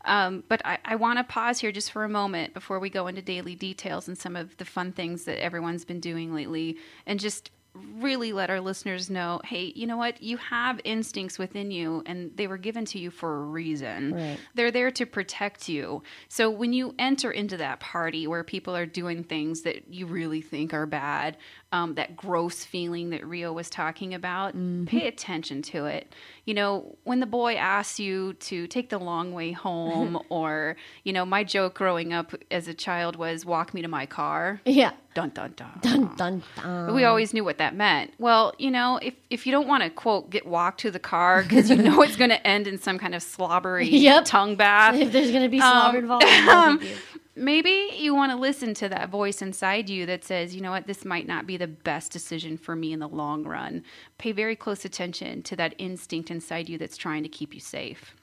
Um, 0.05 0.43
but 0.49 0.61
I, 0.65 0.79
I 0.83 0.95
want 0.95 1.19
to 1.19 1.23
pause 1.23 1.59
here 1.59 1.71
just 1.71 1.91
for 1.91 2.03
a 2.03 2.09
moment 2.09 2.55
before 2.55 2.79
we 2.79 2.89
go 2.89 3.05
into 3.05 3.21
daily 3.21 3.53
details 3.53 4.07
and 4.07 4.17
some 4.17 4.35
of 4.35 4.57
the 4.57 4.65
fun 4.65 4.91
things 4.91 5.25
that 5.25 5.39
everyone's 5.41 5.85
been 5.85 5.99
doing 5.99 6.33
lately 6.33 6.77
and 7.05 7.19
just 7.19 7.51
really 7.75 8.33
let 8.33 8.49
our 8.49 8.61
listeners 8.61 9.09
know 9.09 9.41
hey, 9.43 9.73
you 9.75 9.87
know 9.87 9.97
what? 9.97 10.21
You 10.21 10.37
have 10.37 10.79
instincts 10.83 11.39
within 11.39 11.71
you 11.71 12.03
and 12.05 12.31
they 12.35 12.47
were 12.47 12.57
given 12.57 12.85
to 12.85 12.99
you 12.99 13.09
for 13.09 13.37
a 13.37 13.45
reason. 13.45 14.13
Right. 14.13 14.39
They're 14.53 14.71
there 14.71 14.91
to 14.91 15.05
protect 15.05 15.67
you. 15.67 16.03
So 16.27 16.49
when 16.49 16.73
you 16.73 16.93
enter 16.99 17.31
into 17.31 17.57
that 17.57 17.79
party 17.79 18.27
where 18.27 18.43
people 18.43 18.75
are 18.75 18.85
doing 18.85 19.23
things 19.23 19.61
that 19.61 19.91
you 19.91 20.05
really 20.05 20.41
think 20.41 20.73
are 20.73 20.85
bad, 20.85 21.37
um, 21.73 21.95
that 21.95 22.15
gross 22.15 22.63
feeling 22.63 23.09
that 23.09 23.25
Rio 23.25 23.51
was 23.51 23.69
talking 23.69 24.13
about, 24.13 24.53
pay 24.85 25.07
attention 25.07 25.61
to 25.63 25.85
it. 25.85 26.13
You 26.45 26.53
know, 26.53 26.95
when 27.03 27.19
the 27.19 27.25
boy 27.25 27.55
asks 27.55 27.99
you 27.99 28.33
to 28.33 28.67
take 28.67 28.89
the 28.89 28.99
long 28.99 29.33
way 29.33 29.51
home, 29.53 30.21
or, 30.29 30.75
you 31.03 31.11
know, 31.11 31.25
my 31.25 31.43
joke 31.43 31.73
growing 31.73 32.13
up 32.13 32.33
as 32.51 32.67
a 32.67 32.73
child 32.73 33.15
was 33.15 33.43
walk 33.45 33.73
me 33.73 33.81
to 33.81 33.87
my 33.87 34.05
car. 34.05 34.61
yeah. 34.65 34.91
Dun, 35.15 35.29
dun, 35.29 35.53
dun. 35.55 35.69
Dun 35.81 36.15
dun 36.15 36.43
dun. 36.55 36.95
We 36.95 37.03
always 37.03 37.35
knew 37.35 37.43
what 37.43 37.59
that 37.59 37.75
meant. 37.75 38.13
Well, 38.17 38.53
you 38.57 38.71
know, 38.71 38.97
if, 38.99 39.13
if 39.29 39.45
you 39.45 39.51
don't 39.51 39.67
want 39.67 39.83
to 39.83 39.91
quote 39.91 40.31
get 40.31 40.47
walked 40.47 40.79
to 40.79 40.89
the 40.89 40.97
car 40.97 41.43
because 41.43 41.69
you 41.69 41.75
know 41.75 42.01
it's 42.01 42.15
going 42.15 42.29
to 42.37 42.47
end 42.47 42.65
in 42.67 42.79
some 42.79 42.97
kind 42.97 43.13
of 43.13 43.21
slobbery 43.21 43.87
Yep. 43.89 44.25
tongue 44.25 44.55
bath, 44.55 44.95
If 44.95 45.11
there's 45.11 45.31
gonna 45.31 45.49
be 45.49 45.59
Um, 45.61 45.69
slobber 45.71 45.97
involved, 45.99 46.25
um, 46.49 46.79
deal. 46.79 46.95
Maybe 47.35 47.89
you 47.97 48.13
want 48.15 48.31
to 48.31 48.37
listen 48.37 48.73
to 48.75 48.89
that 48.89 49.09
voice 49.09 49.41
inside 49.41 49.89
you 49.89 50.05
that 50.05 50.23
says, 50.23 50.53
you 50.55 50.61
know 50.61 50.71
what, 50.71 50.87
this 50.87 51.03
might 51.05 51.27
not 51.27 51.47
be 51.47 51.57
the 51.57 51.67
best 51.67 52.11
decision 52.11 52.57
for 52.57 52.75
me 52.75 52.93
in 52.93 52.99
the 52.99 53.07
long 53.07 53.43
run. 53.43 53.83
Pay 54.17 54.31
very 54.31 54.55
close 54.55 54.85
attention 54.85 55.41
to 55.43 55.55
that 55.55 55.75
instinct 55.77 56.29
inside 56.31 56.69
you 56.69 56.77
that's 56.77 56.97
trying 56.97 57.23
to 57.23 57.29
keep 57.29 57.53
you 57.53 57.59
safe. 57.59 58.15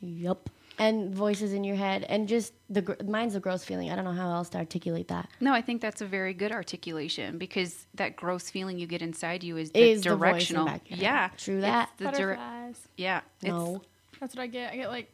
Yep. 0.00 0.50
And 0.80 1.12
voices 1.12 1.52
in 1.54 1.64
your 1.64 1.74
head, 1.74 2.04
and 2.04 2.28
just 2.28 2.52
the 2.70 2.82
gr- 2.82 3.02
mine's 3.04 3.34
a 3.34 3.40
gross 3.40 3.64
feeling. 3.64 3.90
I 3.90 3.96
don't 3.96 4.04
know 4.04 4.12
how 4.12 4.30
else 4.32 4.48
to 4.50 4.58
articulate 4.58 5.08
that. 5.08 5.28
No, 5.40 5.52
I 5.52 5.60
think 5.60 5.80
that's 5.80 6.00
a 6.02 6.06
very 6.06 6.32
good 6.32 6.52
articulation 6.52 7.36
because 7.36 7.84
that 7.94 8.14
gross 8.14 8.48
feeling 8.48 8.78
you 8.78 8.86
get 8.86 9.02
inside 9.02 9.42
you 9.42 9.56
is, 9.56 9.72
Is 9.74 10.02
the 10.02 10.10
the 10.10 10.16
voice 10.16 10.26
in 10.50 10.54
directional. 10.54 10.66
back 10.66 10.82
of 10.82 10.90
your 10.90 10.96
head. 10.98 11.02
yeah, 11.02 11.30
True 11.36 11.56
It's 11.56 11.62
that. 11.62 11.90
the 11.96 12.04
dir- 12.04 12.10
Butterflies. 12.36 12.88
yeah, 12.96 13.22
it's 13.40 13.48
No. 13.48 13.82
That's 14.20 14.36
what 14.36 14.42
I 14.42 14.46
get. 14.46 14.72
I 14.72 14.76
get 14.76 14.88
like 14.90 15.10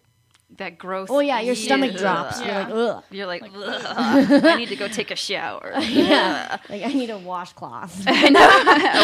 that 0.57 0.79
gross. 0.79 1.09
Oh 1.11 1.21
yeah, 1.21 1.41
your 1.41 1.55
stomach 1.55 1.93
Ugh. 1.95 1.99
drops. 1.99 2.41
You're 2.41 2.55
like, 2.55 2.69
ugh. 2.71 3.05
You're 3.11 3.27
like, 3.27 3.43
"Ugh, 3.43 4.45
I 4.45 4.57
need 4.57 4.69
to 4.69 4.77
go 4.77 4.89
take 4.89 5.11
a 5.11 5.17
shower. 5.17 5.73
Yeah. 5.81 6.59
like 6.69 6.83
I 6.83 6.89
need 6.93 7.11
a 7.11 7.19
washcloth. 7.19 8.05
I 8.07 8.29
know. 8.29 8.41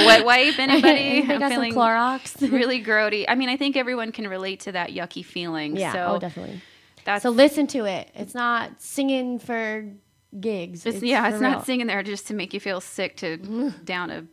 a 0.02 0.06
wet 0.06 0.24
wipe, 0.24 0.58
anybody? 0.58 0.88
Anybody 1.00 1.32
I'm 1.34 1.40
got 1.40 1.48
some 1.52 1.56
feeling 1.62 1.74
Clorox? 1.74 2.52
really 2.52 2.82
grody. 2.82 3.24
I 3.28 3.34
mean, 3.34 3.48
I 3.48 3.56
think 3.56 3.76
everyone 3.76 4.12
can 4.12 4.28
relate 4.28 4.60
to 4.60 4.72
that 4.72 4.90
yucky 4.90 5.24
feeling. 5.24 5.76
yeah. 5.76 5.92
So 5.92 6.06
oh, 6.14 6.18
definitely. 6.18 6.60
That's 7.04 7.22
So 7.22 7.30
listen 7.30 7.66
to 7.68 7.84
it. 7.86 8.10
It's 8.14 8.34
not 8.34 8.80
singing 8.82 9.38
for 9.38 9.84
gigs. 10.38 10.86
it's, 10.86 11.02
yeah, 11.02 11.26
it's 11.28 11.40
real. 11.40 11.50
not 11.50 11.66
singing 11.66 11.86
there 11.86 12.02
just 12.02 12.26
to 12.28 12.34
make 12.34 12.54
you 12.54 12.60
feel 12.60 12.80
sick 12.80 13.16
to 13.18 13.72
down 13.84 14.10
a, 14.10 14.24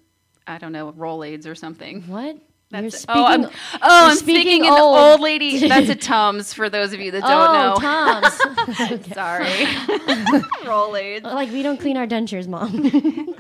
I 0.46 0.58
don't 0.58 0.72
know, 0.72 0.92
Rolaids 0.92 1.48
or 1.48 1.56
something. 1.56 2.04
What? 2.08 2.38
That's 2.70 2.82
You're 2.82 2.88
it. 2.88 2.94
speaking. 2.94 3.22
oh, 3.22 3.26
I'm, 3.26 3.46
oh, 3.46 3.50
I'm 3.82 4.18
speaking 4.18 4.66
in 4.66 4.72
old. 4.72 4.98
old 4.98 5.22
lady. 5.22 5.68
That's 5.70 5.90
a 5.90 5.96
Tums 5.96 6.54
for 6.54 6.70
those 6.70 6.92
of 6.92 7.00
you 7.00 7.12
that 7.12 7.22
don't 7.22 7.32
oh, 7.32 7.54
know. 7.54 7.76
Tom's. 7.80 9.06
Sorry. 9.14 9.46
Rolaids. 10.66 11.24
like 11.24 11.52
we 11.52 11.64
don't 11.64 11.80
clean 11.80 11.96
our 11.96 12.08
dentures, 12.08 12.48
mom. 12.48 12.86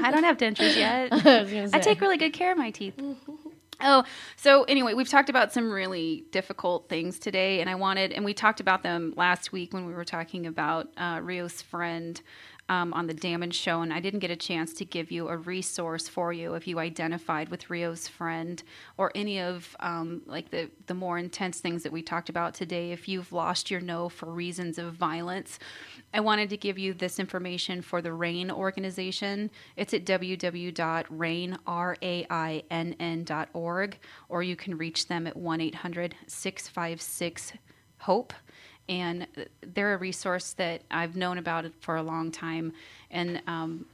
I 0.01 0.11
don't 0.11 0.23
have 0.23 0.37
dentures 0.37 0.77
yet. 0.77 1.09
I 1.11 1.69
I 1.73 1.79
take 1.79 1.99
really 1.99 2.17
good 2.17 2.31
care 2.31 2.53
of 2.53 2.57
my 2.57 2.71
teeth. 2.71 2.93
Oh, 3.79 4.05
so 4.37 4.63
anyway, 4.63 4.93
we've 4.93 5.09
talked 5.09 5.29
about 5.29 5.53
some 5.53 5.71
really 5.71 6.25
difficult 6.31 6.89
things 6.89 7.19
today, 7.19 7.61
and 7.61 7.69
I 7.69 7.75
wanted, 7.75 8.11
and 8.11 8.25
we 8.25 8.33
talked 8.33 8.59
about 8.59 8.81
them 8.81 9.13
last 9.15 9.51
week 9.51 9.71
when 9.73 9.85
we 9.85 9.93
were 9.93 10.05
talking 10.05 10.47
about 10.47 10.87
uh, 10.97 11.19
Rio's 11.21 11.61
friend 11.61 12.19
um, 12.69 12.93
on 12.93 13.07
the 13.07 13.13
Damage 13.13 13.55
shown. 13.55 13.91
I 13.91 13.99
didn't 13.99 14.19
get 14.19 14.31
a 14.31 14.35
chance 14.35 14.73
to 14.73 14.85
give 14.85 15.11
you 15.11 15.29
a 15.29 15.37
resource 15.37 16.07
for 16.07 16.33
you 16.33 16.53
if 16.55 16.67
you 16.67 16.79
identified 16.79 17.49
with 17.49 17.69
Rio's 17.69 18.07
friend 18.07 18.61
or 18.97 19.11
any 19.15 19.39
of 19.39 19.75
um, 19.79 20.21
like 20.25 20.49
the 20.49 20.69
the 20.87 20.93
more 20.93 21.17
intense 21.17 21.59
things 21.59 21.83
that 21.83 21.91
we 21.91 22.01
talked 22.01 22.29
about 22.29 22.53
today. 22.53 22.91
If 22.91 23.07
you've 23.07 23.31
lost 23.31 23.71
your 23.71 23.79
no 23.79 24.09
for 24.09 24.31
reasons 24.31 24.77
of 24.77 24.93
violence, 24.93 25.59
I 26.13 26.19
wanted 26.19 26.49
to 26.49 26.57
give 26.57 26.77
you 26.77 26.93
this 26.93 27.19
information 27.19 27.81
for 27.81 28.01
the 28.01 28.11
RAINN 28.13 28.51
organization. 28.51 29.49
It's 29.75 29.93
at 29.93 30.05
www.rainn.org, 30.05 30.77
or 34.29 34.43
you 34.43 34.55
can 34.55 34.77
reach 34.77 35.07
them 35.07 35.27
at 35.27 35.35
1 35.37 35.61
800 35.61 36.15
656 36.27 37.53
HOPE. 37.99 38.33
And 38.89 39.27
they're 39.61 39.93
a 39.93 39.97
resource 39.97 40.53
that 40.53 40.81
I've 40.89 41.15
known 41.15 41.37
about 41.37 41.65
for 41.81 41.97
a 41.97 42.03
long 42.03 42.31
time. 42.31 42.73
And 43.11 43.41
um, 43.47 43.85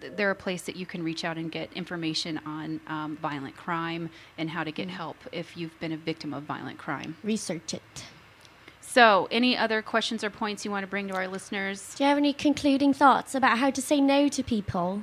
they're 0.00 0.30
a 0.30 0.36
place 0.36 0.62
that 0.62 0.76
you 0.76 0.86
can 0.86 1.02
reach 1.02 1.24
out 1.24 1.36
and 1.36 1.50
get 1.50 1.72
information 1.72 2.40
on 2.46 2.80
um, 2.86 3.16
violent 3.16 3.56
crime 3.56 4.10
and 4.36 4.48
how 4.50 4.64
to 4.64 4.70
get 4.70 4.88
help 4.88 5.16
if 5.32 5.56
you've 5.56 5.78
been 5.80 5.92
a 5.92 5.96
victim 5.96 6.32
of 6.32 6.44
violent 6.44 6.78
crime. 6.78 7.16
Research 7.24 7.74
it. 7.74 8.04
So, 8.80 9.28
any 9.30 9.56
other 9.56 9.82
questions 9.82 10.24
or 10.24 10.30
points 10.30 10.64
you 10.64 10.70
want 10.70 10.82
to 10.82 10.86
bring 10.86 11.08
to 11.08 11.14
our 11.14 11.28
listeners? 11.28 11.94
Do 11.94 12.04
you 12.04 12.08
have 12.08 12.16
any 12.16 12.32
concluding 12.32 12.94
thoughts 12.94 13.34
about 13.34 13.58
how 13.58 13.70
to 13.70 13.82
say 13.82 14.00
no 14.00 14.28
to 14.28 14.42
people? 14.42 15.02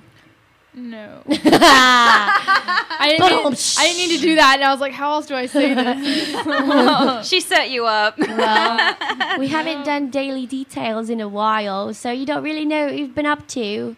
No. 0.76 1.22
I 1.28 3.16
didn't. 3.18 3.50
Need, 3.52 3.76
I 3.78 3.88
didn't 3.88 3.98
need 3.98 4.18
to 4.18 4.22
do 4.22 4.36
that, 4.36 4.56
and 4.56 4.64
I 4.64 4.72
was 4.72 4.82
like, 4.82 4.94
how 4.94 5.12
else 5.14 5.26
do 5.26 5.36
I 5.36 5.46
say 5.46 5.74
this? 5.74 7.28
she 7.28 7.40
set 7.40 7.70
you 7.70 7.86
up. 7.86 8.18
Well, 8.18 8.98
we 9.40 9.48
haven't 9.48 9.84
done 9.86 10.10
daily 10.10 10.46
details 10.46 11.10
in 11.10 11.22
a 11.22 11.28
while, 11.28 11.94
so 11.94 12.12
you 12.12 12.26
don't 12.26 12.44
really 12.44 12.66
know 12.66 12.86
what 12.86 12.96
we've 12.96 13.16
been 13.16 13.26
up 13.26 13.48
to. 13.50 13.96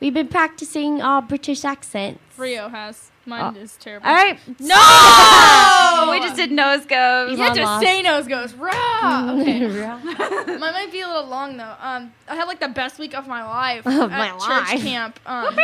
We've 0.00 0.14
been 0.14 0.28
practicing 0.28 1.02
our 1.02 1.22
British 1.22 1.64
accents. 1.64 2.20
Rio 2.36 2.68
has. 2.68 3.10
Mine 3.28 3.56
is 3.56 3.76
terrible. 3.76 4.06
All 4.08 4.14
right. 4.14 4.38
No! 4.58 4.74
Oh, 4.76 6.08
we 6.12 6.20
just 6.20 6.36
did 6.36 6.50
nose 6.50 6.86
goes. 6.86 7.30
You 7.30 7.36
have 7.38 7.54
to 7.54 7.62
lost. 7.62 7.84
say 7.84 8.02
nose 8.02 8.26
goes. 8.26 8.54
Rah! 8.54 9.36
Okay. 9.40 9.60
Mine 10.46 10.58
might 10.60 10.88
be 10.90 11.00
a 11.00 11.06
little 11.06 11.26
long 11.28 11.56
though. 11.56 11.74
Um, 11.80 12.12
I 12.28 12.34
had 12.36 12.44
like 12.44 12.60
the 12.60 12.68
best 12.68 12.98
week 12.98 13.14
of 13.14 13.28
my 13.28 13.44
life 13.44 13.86
Of 13.86 14.10
at 14.10 14.10
my 14.10 14.30
church 14.30 14.72
life. 14.74 14.82
camp. 14.82 15.20
Um, 15.26 15.56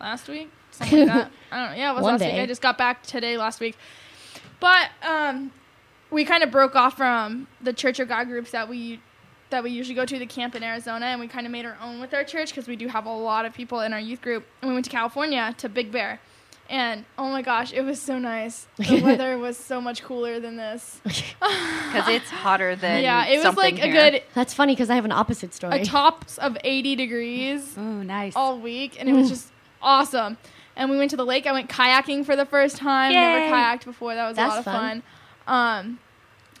last 0.00 0.28
week, 0.28 0.50
something 0.72 0.98
like 1.00 1.08
that. 1.08 1.30
I 1.52 1.60
don't 1.60 1.70
know. 1.72 1.76
Yeah, 1.78 1.90
it 1.92 1.94
was 1.94 2.02
One 2.02 2.12
last 2.14 2.20
week. 2.22 2.30
day. 2.32 2.42
I 2.42 2.46
just 2.46 2.62
got 2.62 2.76
back 2.76 3.02
today 3.04 3.36
last 3.36 3.60
week, 3.60 3.76
but 4.60 4.90
um, 5.02 5.52
we 6.10 6.24
kind 6.24 6.42
of 6.42 6.50
broke 6.50 6.74
off 6.74 6.96
from 6.96 7.46
the 7.60 7.72
Church 7.72 8.00
of 8.00 8.08
God 8.08 8.26
groups 8.26 8.50
that 8.50 8.68
we 8.68 9.00
that 9.50 9.62
we 9.62 9.70
usually 9.70 9.94
go 9.94 10.04
to 10.04 10.18
the 10.18 10.26
camp 10.26 10.56
in 10.56 10.64
Arizona, 10.64 11.06
and 11.06 11.20
we 11.20 11.28
kind 11.28 11.46
of 11.46 11.52
made 11.52 11.64
our 11.64 11.76
own 11.80 12.00
with 12.00 12.12
our 12.12 12.24
church 12.24 12.50
because 12.50 12.66
we 12.66 12.74
do 12.74 12.88
have 12.88 13.06
a 13.06 13.14
lot 13.14 13.44
of 13.46 13.54
people 13.54 13.78
in 13.80 13.92
our 13.92 14.00
youth 14.00 14.20
group. 14.20 14.44
And 14.60 14.68
we 14.68 14.74
went 14.74 14.84
to 14.86 14.90
California 14.90 15.54
to 15.58 15.68
Big 15.68 15.92
Bear. 15.92 16.18
And 16.68 17.04
oh 17.16 17.30
my 17.30 17.42
gosh, 17.42 17.72
it 17.72 17.82
was 17.82 18.00
so 18.00 18.18
nice. 18.18 18.66
The 18.78 19.00
weather 19.00 19.38
was 19.38 19.56
so 19.56 19.80
much 19.80 20.02
cooler 20.02 20.40
than 20.40 20.56
this. 20.56 21.00
Because 21.04 22.08
it's 22.08 22.28
hotter 22.30 22.74
than 22.74 23.02
yeah, 23.04 23.26
it 23.26 23.36
was 23.36 23.42
something 23.44 23.76
like 23.76 23.84
a 23.84 23.90
good 23.92 24.22
That's 24.34 24.52
funny 24.52 24.72
because 24.74 24.90
I 24.90 24.96
have 24.96 25.04
an 25.04 25.12
opposite 25.12 25.54
story. 25.54 25.80
a 25.80 25.84
tops 25.84 26.38
of 26.38 26.56
80 26.64 26.96
degrees 26.96 27.74
Oh, 27.78 28.02
nice. 28.02 28.34
all 28.34 28.58
week, 28.58 28.96
and 28.98 29.08
it 29.08 29.12
was 29.12 29.28
just 29.28 29.50
awesome. 29.80 30.36
And 30.74 30.90
we 30.90 30.98
went 30.98 31.10
to 31.12 31.16
the 31.16 31.24
lake. 31.24 31.46
I 31.46 31.52
went 31.52 31.70
kayaking 31.70 32.26
for 32.26 32.36
the 32.36 32.44
first 32.44 32.76
time. 32.76 33.12
Never 33.12 33.54
kayaked 33.54 33.84
before. 33.84 34.14
That 34.14 34.26
was 34.28 34.36
That's 34.36 34.46
a 34.46 34.56
lot 34.56 34.58
of 34.58 34.64
fun. 34.64 35.02
fun. 35.46 35.86
Um, 35.86 35.98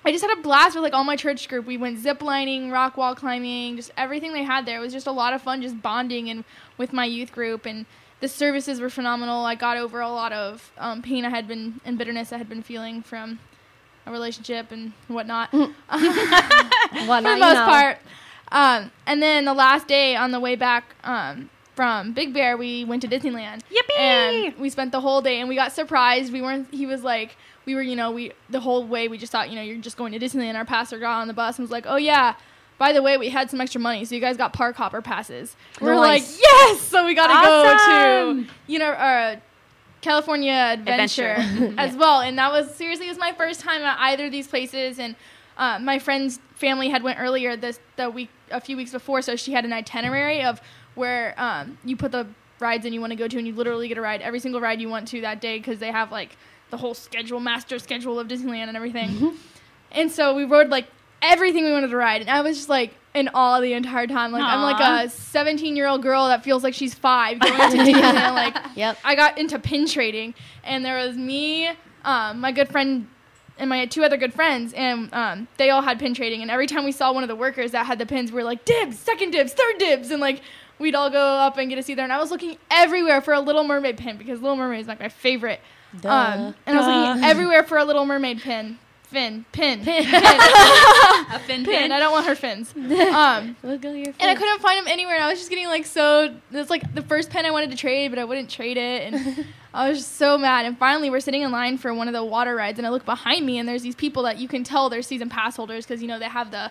I 0.04 0.12
just 0.12 0.24
had 0.24 0.38
a 0.38 0.40
blast 0.40 0.74
with 0.76 0.84
like 0.84 0.92
all 0.94 1.04
my 1.04 1.16
church 1.16 1.48
group. 1.48 1.66
We 1.66 1.76
went 1.76 1.98
zip 1.98 2.22
lining, 2.22 2.70
rock 2.70 2.96
wall 2.96 3.14
climbing, 3.16 3.76
just 3.76 3.90
everything 3.96 4.32
they 4.32 4.44
had 4.44 4.64
there. 4.64 4.78
It 4.78 4.80
was 4.80 4.92
just 4.92 5.06
a 5.08 5.12
lot 5.12 5.32
of 5.34 5.42
fun, 5.42 5.60
just 5.60 5.82
bonding 5.82 6.30
and 6.30 6.44
with 6.78 6.92
my 6.92 7.04
youth 7.04 7.32
group. 7.32 7.66
And 7.66 7.84
the 8.20 8.28
services 8.28 8.80
were 8.80 8.90
phenomenal. 8.90 9.44
I 9.44 9.54
got 9.54 9.76
over 9.76 10.00
a 10.00 10.08
lot 10.08 10.32
of 10.32 10.72
um, 10.78 11.02
pain 11.02 11.24
I 11.24 11.30
had 11.30 11.46
been 11.46 11.80
and 11.84 11.98
bitterness 11.98 12.32
I 12.32 12.38
had 12.38 12.48
been 12.48 12.62
feeling 12.62 13.02
from 13.02 13.38
a 14.06 14.12
relationship 14.12 14.72
and 14.72 14.92
whatnot. 15.08 15.52
Whatnot, 15.52 15.74
for 15.90 17.22
the 17.22 17.36
most 17.36 17.54
know. 17.54 17.66
part. 17.66 17.98
Um, 18.52 18.90
and 19.06 19.22
then 19.22 19.44
the 19.44 19.54
last 19.54 19.88
day 19.88 20.16
on 20.16 20.30
the 20.30 20.40
way 20.40 20.54
back 20.54 20.94
um, 21.04 21.50
from 21.74 22.12
Big 22.12 22.32
Bear, 22.32 22.56
we 22.56 22.84
went 22.84 23.02
to 23.02 23.08
Disneyland. 23.08 23.62
Yippee! 23.70 23.98
And 23.98 24.58
we 24.58 24.70
spent 24.70 24.92
the 24.92 25.00
whole 25.00 25.20
day, 25.20 25.40
and 25.40 25.48
we 25.48 25.56
got 25.56 25.72
surprised. 25.72 26.32
We 26.32 26.40
weren't. 26.40 26.72
He 26.72 26.86
was 26.86 27.02
like, 27.02 27.36
we 27.66 27.74
were, 27.74 27.82
you 27.82 27.96
know, 27.96 28.12
we 28.12 28.32
the 28.48 28.60
whole 28.60 28.86
way 28.86 29.08
we 29.08 29.18
just 29.18 29.32
thought, 29.32 29.50
you 29.50 29.56
know, 29.56 29.62
you're 29.62 29.78
just 29.78 29.96
going 29.96 30.12
to 30.12 30.18
Disneyland. 30.18 30.54
Our 30.54 30.64
pastor 30.64 30.98
got 30.98 31.20
on 31.20 31.28
the 31.28 31.34
bus 31.34 31.58
and 31.58 31.64
was 31.64 31.72
like, 31.72 31.84
oh 31.86 31.96
yeah. 31.96 32.36
By 32.78 32.92
the 32.92 33.02
way, 33.02 33.16
we 33.16 33.30
had 33.30 33.50
some 33.50 33.60
extra 33.60 33.80
money, 33.80 34.04
so 34.04 34.14
you 34.14 34.20
guys 34.20 34.36
got 34.36 34.52
park 34.52 34.76
hopper 34.76 35.00
passes. 35.00 35.56
We're 35.80 35.96
like, 35.96 36.22
yes! 36.22 36.80
So 36.82 37.06
we 37.06 37.14
got 37.14 37.28
to 37.28 37.46
go 37.46 38.44
to, 38.44 38.52
you 38.66 38.78
know, 38.78 38.90
uh, 38.90 39.36
California 40.02 40.52
Adventure, 40.52 41.36
Adventure. 41.38 41.74
as 41.78 41.96
well, 41.96 42.20
and 42.20 42.38
that 42.38 42.52
was 42.52 42.74
seriously 42.74 43.06
it 43.06 43.10
was 43.10 43.18
my 43.18 43.32
first 43.32 43.60
time 43.60 43.82
at 43.82 43.98
either 44.00 44.26
of 44.26 44.32
these 44.32 44.46
places. 44.46 44.98
And 44.98 45.16
uh, 45.56 45.78
my 45.78 45.98
friend's 45.98 46.38
family 46.54 46.88
had 46.90 47.02
went 47.02 47.18
earlier 47.18 47.56
this 47.56 47.80
the 47.96 48.10
week 48.10 48.28
a 48.50 48.60
few 48.60 48.76
weeks 48.76 48.92
before, 48.92 49.22
so 49.22 49.36
she 49.36 49.52
had 49.52 49.64
an 49.64 49.72
itinerary 49.72 50.42
of 50.42 50.60
where 50.94 51.34
um, 51.38 51.78
you 51.84 51.96
put 51.96 52.12
the 52.12 52.26
rides 52.60 52.86
in 52.86 52.92
you 52.92 53.00
want 53.00 53.10
to 53.10 53.16
go 53.16 53.26
to, 53.26 53.38
and 53.38 53.46
you 53.46 53.54
literally 53.54 53.88
get 53.88 53.98
a 53.98 54.00
ride 54.02 54.20
every 54.20 54.38
single 54.40 54.60
ride 54.60 54.80
you 54.80 54.88
want 54.88 55.08
to 55.08 55.22
that 55.22 55.40
day 55.40 55.58
because 55.58 55.78
they 55.78 55.90
have 55.90 56.12
like 56.12 56.36
the 56.70 56.76
whole 56.76 56.94
schedule, 56.94 57.40
master 57.40 57.78
schedule 57.78 58.18
of 58.20 58.28
Disneyland 58.28 58.68
and 58.68 58.76
everything. 58.76 59.36
And 59.92 60.10
so 60.10 60.34
we 60.34 60.44
rode 60.44 60.68
like 60.68 60.86
everything 61.26 61.64
we 61.64 61.72
wanted 61.72 61.88
to 61.90 61.96
ride, 61.96 62.20
and 62.20 62.30
I 62.30 62.40
was 62.40 62.56
just 62.56 62.68
like 62.68 62.94
in 63.14 63.28
awe 63.34 63.60
the 63.60 63.72
entire 63.72 64.06
time. 64.06 64.32
Like 64.32 64.42
I'm 64.42 64.62
like 64.62 65.06
a 65.06 65.10
17 65.10 65.76
year 65.76 65.86
old 65.86 66.02
girl 66.02 66.28
that 66.28 66.44
feels 66.44 66.62
like 66.62 66.74
she's 66.74 66.94
five 66.94 67.38
going 67.40 67.54
to 67.54 67.76
Disneyland. 67.76 68.34
Like 68.34 68.56
Yep. 68.74 68.98
I 69.04 69.14
got 69.14 69.38
into 69.38 69.58
pin 69.58 69.86
trading, 69.86 70.34
and 70.64 70.84
there 70.84 70.98
was 71.06 71.16
me, 71.16 71.70
um, 72.04 72.40
my 72.40 72.52
good 72.52 72.68
friend, 72.68 73.06
and 73.58 73.70
my 73.70 73.86
two 73.86 74.04
other 74.04 74.16
good 74.16 74.34
friends, 74.34 74.72
and 74.74 75.12
um, 75.14 75.48
they 75.56 75.70
all 75.70 75.82
had 75.82 75.98
pin 75.98 76.12
trading. 76.14 76.42
And 76.42 76.50
every 76.50 76.66
time 76.66 76.84
we 76.84 76.92
saw 76.92 77.12
one 77.12 77.22
of 77.22 77.28
the 77.28 77.36
workers 77.36 77.72
that 77.72 77.86
had 77.86 77.98
the 77.98 78.06
pins, 78.06 78.30
we 78.30 78.36
were 78.36 78.44
like, 78.44 78.64
dibs, 78.64 78.98
second 78.98 79.30
dibs, 79.30 79.52
third 79.54 79.78
dibs, 79.78 80.10
and 80.10 80.20
like 80.20 80.42
we'd 80.78 80.94
all 80.94 81.08
go 81.10 81.18
up 81.18 81.56
and 81.56 81.70
get 81.70 81.76
to 81.76 81.82
see 81.82 81.94
there. 81.94 82.04
And 82.04 82.12
I 82.12 82.18
was 82.18 82.30
looking 82.30 82.58
everywhere 82.70 83.20
for 83.22 83.32
a 83.32 83.40
Little 83.40 83.64
Mermaid 83.64 83.96
pin 83.96 84.18
because 84.18 84.40
Little 84.42 84.56
Mermaid 84.56 84.80
is 84.80 84.86
like 84.88 85.00
my 85.00 85.08
favorite. 85.08 85.60
Duh. 86.00 86.08
Um, 86.10 86.54
and 86.66 86.76
I 86.78 86.80
was 86.80 86.86
looking 86.86 87.24
everywhere 87.30 87.62
for 87.62 87.78
a 87.78 87.84
Little 87.84 88.04
Mermaid 88.04 88.42
pin. 88.42 88.78
Fin, 89.06 89.44
pin, 89.52 89.84
pin, 89.84 90.04
A 90.12 91.38
fin 91.38 91.64
pin. 91.64 91.92
I 91.92 91.98
don't 92.00 92.10
want 92.12 92.26
her 92.26 92.34
fins. 92.34 92.74
Um, 93.16 93.56
Look 93.62 93.84
at 93.84 93.94
your 93.94 94.12
and 94.18 94.30
I 94.30 94.34
couldn't 94.34 94.60
find 94.60 94.78
them 94.78 94.88
anywhere. 94.92 95.14
And 95.14 95.22
I 95.22 95.30
was 95.30 95.38
just 95.38 95.48
getting 95.48 95.66
like 95.68 95.86
so. 95.86 96.34
It's 96.50 96.70
like 96.70 96.92
the 96.92 97.02
first 97.02 97.30
pen 97.30 97.46
I 97.46 97.50
wanted 97.52 97.70
to 97.70 97.76
trade, 97.76 98.08
but 98.08 98.18
I 98.18 98.24
wouldn't 98.24 98.50
trade 98.50 98.76
it, 98.76 99.12
and 99.12 99.46
I 99.74 99.88
was 99.88 99.98
just 99.98 100.16
so 100.16 100.36
mad. 100.36 100.66
And 100.66 100.76
finally, 100.76 101.08
we're 101.08 101.20
sitting 101.20 101.42
in 101.42 101.52
line 101.52 101.78
for 101.78 101.94
one 101.94 102.08
of 102.08 102.14
the 102.14 102.24
water 102.24 102.56
rides, 102.56 102.78
and 102.78 102.86
I 102.86 102.90
look 102.90 103.04
behind 103.04 103.46
me, 103.46 103.58
and 103.58 103.68
there's 103.68 103.82
these 103.82 103.94
people 103.94 104.24
that 104.24 104.38
you 104.38 104.48
can 104.48 104.64
tell 104.64 104.90
they're 104.90 105.02
season 105.02 105.28
pass 105.28 105.56
holders 105.56 105.86
because 105.86 106.02
you 106.02 106.08
know 106.08 106.18
they 106.18 106.26
have 106.28 106.50
the, 106.50 106.70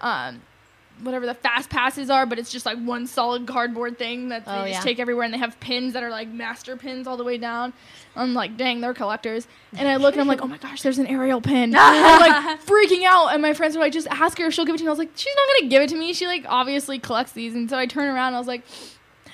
um, 0.00 0.42
whatever 1.02 1.26
the 1.26 1.34
fast 1.34 1.68
passes 1.70 2.08
are, 2.10 2.26
but 2.26 2.38
it's 2.38 2.50
just 2.50 2.64
like 2.66 2.78
one 2.78 3.06
solid 3.06 3.46
cardboard 3.46 3.98
thing 3.98 4.30
that 4.30 4.44
they 4.46 4.50
Oh, 4.52 4.58
just 4.66 4.70
yeah. 4.70 4.80
take 4.80 4.98
everywhere, 4.98 5.24
and 5.24 5.34
they 5.34 5.38
have 5.38 5.58
pins 5.60 5.92
that 5.94 6.02
are 6.02 6.10
like 6.10 6.28
master 6.28 6.76
pins 6.76 7.06
all 7.06 7.16
the 7.16 7.24
way 7.24 7.36
down. 7.38 7.72
I'm 8.14 8.32
like, 8.34 8.56
dang, 8.56 8.80
they're 8.80 8.94
collectors. 8.94 9.46
And 9.76 9.86
I 9.88 9.96
look 9.96 10.14
and 10.14 10.20
I'm 10.22 10.26
like, 10.28 10.40
oh 10.42 10.46
my 10.46 10.56
gosh, 10.56 10.80
there's 10.82 10.98
an 10.98 11.06
Ariel 11.06 11.40
pin. 11.42 11.74
I'm 11.76 12.20
like 12.20 12.60
freaking 12.66 13.04
out. 13.04 13.28
And 13.34 13.42
my 13.42 13.52
friends 13.52 13.76
were 13.76 13.82
like, 13.82 13.92
just 13.92 14.06
ask 14.08 14.38
her 14.38 14.46
if 14.46 14.54
she'll 14.54 14.64
give 14.64 14.74
it 14.74 14.78
to 14.78 14.84
me. 14.84 14.88
I 14.88 14.90
was 14.92 14.98
like, 14.98 15.10
she's 15.14 15.34
not 15.36 15.60
gonna 15.60 15.70
give 15.70 15.82
it 15.82 15.88
to 15.90 15.96
me. 15.96 16.14
She 16.14 16.26
like 16.26 16.46
obviously 16.48 16.98
collects 16.98 17.32
these. 17.32 17.54
And 17.54 17.68
so 17.68 17.76
I 17.76 17.84
turn 17.86 18.06
around 18.08 18.28
and 18.28 18.36
I 18.36 18.38
was 18.38 18.48
like, 18.48 18.62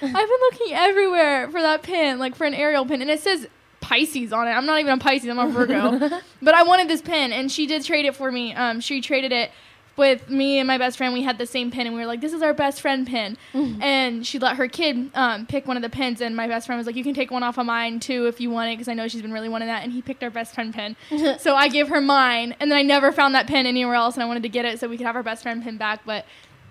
I've 0.01 0.13
been 0.13 0.13
looking 0.51 0.73
everywhere 0.73 1.49
for 1.49 1.61
that 1.63 1.83
pin, 1.85 2.19
like 2.19 2.35
for 2.35 2.45
an 2.45 2.55
Ariel 2.55 2.85
pin, 2.85 3.03
and 3.03 3.11
it 3.11 3.21
says 3.21 3.47
Pisces 3.81 4.33
on 4.33 4.49
it. 4.49 4.51
I'm 4.51 4.67
not 4.67 4.81
even 4.81 4.95
a 4.95 4.99
Pisces. 4.99 5.29
I'm 5.29 5.39
a 5.39 5.47
Virgo. 5.49 5.99
but 6.43 6.55
I 6.55 6.65
wanted 6.65 6.89
this 6.89 7.01
pin, 7.03 7.33
and 7.33 7.53
she 7.53 7.67
did 7.69 7.85
trade 7.85 8.05
it 8.05 8.17
for 8.17 8.33
me. 8.33 8.53
Um, 8.53 8.81
she 8.81 9.01
traded 9.01 9.31
it 9.31 9.53
with 9.97 10.31
me 10.31 10.59
and 10.59 10.67
my 10.67 10.79
best 10.79 10.97
friend. 10.97 11.13
We 11.13 11.23
had 11.23 11.39
the 11.39 11.47
same 11.47 11.71
pin, 11.71 11.87
and 11.87 11.95
we 11.95 12.01
were 12.01 12.07
like, 12.07 12.21
"This 12.21 12.33
is 12.33 12.43
our 12.43 12.55
best 12.55 12.81
friend 12.81 13.07
pin." 13.07 13.37
and 13.83 14.27
she 14.27 14.39
let 14.39 14.57
her 14.57 14.69
kid 14.69 15.11
um, 15.15 15.47
pick 15.47 15.67
one 15.67 15.77
of 15.77 15.83
the 15.83 15.91
pins, 15.91 16.21
and 16.21 16.35
my 16.35 16.49
best 16.49 16.67
friend 16.67 16.79
was 16.79 16.87
like, 16.87 16.97
"You 16.97 17.05
can 17.05 17.15
take 17.15 17.31
one 17.31 17.43
off 17.43 17.59
of 17.59 17.67
mine 17.67 18.01
too 18.01 18.27
if 18.27 18.41
you 18.41 18.51
want 18.51 18.71
it, 18.71 18.75
because 18.75 18.89
I 18.89 18.95
know 18.95 19.09
she's 19.09 19.23
been 19.23 19.33
really 19.33 19.49
wanting 19.49 19.69
that." 19.69 19.83
And 19.83 19.93
he 19.93 20.03
picked 20.03 20.23
our 20.23 20.31
best 20.31 20.55
friend 20.55 20.73
pin, 20.75 20.97
so 21.39 21.55
I 21.55 21.69
gave 21.69 21.89
her 21.89 22.01
mine, 22.01 22.55
and 22.61 22.71
then 22.71 22.79
I 22.79 22.83
never 22.83 23.13
found 23.13 23.35
that 23.35 23.47
pin 23.47 23.67
anywhere 23.67 23.95
else, 23.95 24.15
and 24.15 24.23
I 24.23 24.27
wanted 24.27 24.43
to 24.45 24.49
get 24.49 24.65
it 24.65 24.81
so 24.81 24.89
we 24.89 24.97
could 24.97 25.07
have 25.07 25.17
our 25.17 25.23
best 25.23 25.43
friend 25.43 25.63
pin 25.63 25.77
back, 25.77 26.01
but. 26.05 26.25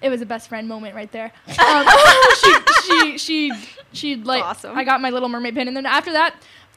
It 0.03 0.09
was 0.09 0.19
a 0.19 0.25
best 0.25 0.49
friend 0.49 0.67
moment 0.67 0.95
right 0.95 1.11
there. 1.11 1.31
Um, 1.63 1.85
she, 2.41 2.55
she, 2.87 3.17
she, 3.19 3.51
she, 3.93 4.15
like, 4.15 4.43
awesome. 4.43 4.75
I 4.75 4.83
got 4.83 4.99
my 4.99 5.11
little 5.11 5.29
mermaid 5.29 5.53
pin, 5.53 5.67
and 5.67 5.77
then 5.77 5.85
after 5.85 6.11
that, 6.13 6.33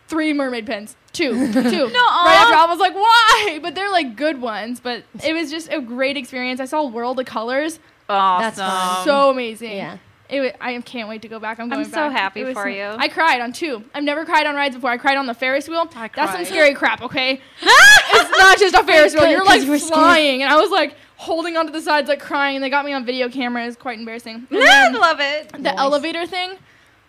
three 0.09 0.33
mermaid 0.33 0.67
pins. 0.67 0.97
Two, 1.13 1.31
two. 1.53 1.63
no, 1.63 1.65
right 1.65 2.39
after 2.43 2.55
I 2.57 2.67
was 2.69 2.79
like, 2.81 2.95
why? 2.95 3.59
But 3.63 3.75
they're 3.75 3.91
like 3.91 4.17
good 4.17 4.41
ones. 4.41 4.81
But 4.81 5.05
it 5.25 5.33
was 5.33 5.51
just 5.51 5.71
a 5.73 5.81
great 5.81 6.17
experience. 6.17 6.61
I 6.61 6.65
saw 6.65 6.87
World 6.87 7.21
of 7.21 7.27
Colors. 7.27 7.79
Awesome. 8.09 8.43
That's 8.45 8.59
fun. 8.59 9.05
so 9.05 9.31
amazing. 9.31 9.77
Yeah. 9.77 9.99
It 10.29 10.41
wa- 10.41 10.67
I 10.67 10.81
can't 10.81 11.09
wait 11.09 11.23
to 11.23 11.29
go 11.29 11.39
back. 11.39 11.61
I'm 11.61 11.69
going. 11.69 11.85
I'm 11.85 11.91
so 11.91 12.09
back. 12.09 12.13
happy 12.13 12.43
was 12.45 12.55
for 12.55 12.69
you. 12.69 12.83
I 12.85 13.09
cried 13.09 13.41
on 13.41 13.53
two. 13.53 13.85
I've 13.95 14.03
never 14.05 14.25
cried 14.25 14.47
on 14.47 14.55
rides 14.57 14.75
before. 14.75 14.91
I 14.91 14.97
cried 14.97 15.17
on 15.19 15.27
the 15.27 15.35
Ferris 15.35 15.69
wheel. 15.69 15.87
I 15.95 16.09
That's 16.09 16.33
some 16.33 16.45
scary 16.47 16.75
crap, 16.75 17.03
okay? 17.03 17.41
it's 17.63 18.31
not 18.39 18.59
just 18.59 18.75
a 18.75 18.83
Ferris 18.83 19.15
wheel. 19.15 19.29
You're 19.31 19.45
like 19.45 19.61
'cause 19.61 19.69
we're 19.69 19.79
scared. 19.79 19.93
flying. 19.95 20.43
And 20.43 20.53
I 20.53 20.57
was 20.57 20.71
like 20.71 20.97
holding 21.17 21.57
onto 21.57 21.73
the 21.73 21.81
sides, 21.81 22.09
like 22.09 22.21
crying. 22.21 22.57
And 22.57 22.65
they 22.65 22.71
got 22.71 22.85
me 22.85 22.93
on 22.93 23.05
video 23.05 23.29
camera. 23.29 23.67
It's 23.67 23.77
quite 23.77 23.99
embarrassing. 23.99 24.47
And 24.51 24.63
I 24.63 24.91
love 24.91 25.19
it. 25.21 25.63
the 25.63 25.79
elevator 25.79 26.27
thing. 26.27 26.55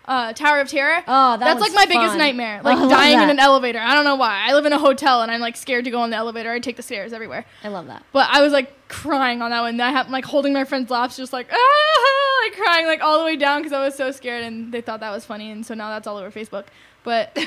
Uh, 0.08 0.32
Tower 0.32 0.60
of 0.60 0.68
Terror. 0.68 1.02
Oh, 1.08 1.36
that 1.36 1.40
That's 1.40 1.60
like 1.60 1.72
my 1.74 1.86
biggest 1.86 2.16
nightmare. 2.16 2.60
Oh, 2.62 2.64
Like 2.64 2.76
I 2.78 2.80
love 2.80 2.90
dying 2.90 3.20
in 3.20 3.30
an 3.30 3.38
elevator. 3.40 3.78
I 3.80 3.94
don't 3.94 4.04
know 4.04 4.14
why. 4.16 4.44
I 4.48 4.54
live 4.54 4.64
in 4.66 4.72
a 4.72 4.78
hotel 4.78 5.22
and 5.22 5.30
I'm 5.32 5.40
like 5.40 5.56
scared 5.56 5.84
to 5.86 5.90
go 5.90 6.04
in 6.04 6.10
the 6.10 6.16
elevator. 6.16 6.52
I 6.52 6.60
take 6.60 6.76
the 6.76 6.82
stairs 6.82 7.12
everywhere. 7.12 7.44
I 7.64 7.68
love 7.68 7.86
that. 7.88 8.04
But 8.12 8.28
I 8.30 8.40
was 8.42 8.52
like 8.52 8.88
crying 8.88 9.42
on 9.42 9.50
that 9.50 9.62
one. 9.62 9.80
I 9.80 9.90
have 9.90 10.08
like 10.10 10.24
holding 10.24 10.52
my 10.52 10.64
friend's 10.64 10.90
laps, 10.90 11.16
just 11.16 11.32
like 11.32 11.48
ah, 11.52 12.42
like 12.44 12.56
crying 12.56 12.86
like 12.86 13.00
all 13.02 13.18
the 13.18 13.24
way 13.24 13.36
down 13.36 13.60
because 13.62 13.72
I 13.72 13.84
was 13.84 13.94
so 13.96 14.10
scared, 14.12 14.44
and 14.44 14.72
they 14.72 14.80
thought 14.80 15.00
that 15.00 15.10
was 15.10 15.24
funny, 15.24 15.50
and 15.50 15.66
so 15.66 15.74
now 15.74 15.90
that's 15.90 16.06
all 16.06 16.16
over 16.16 16.30
Facebook. 16.30 16.66
But 17.02 17.36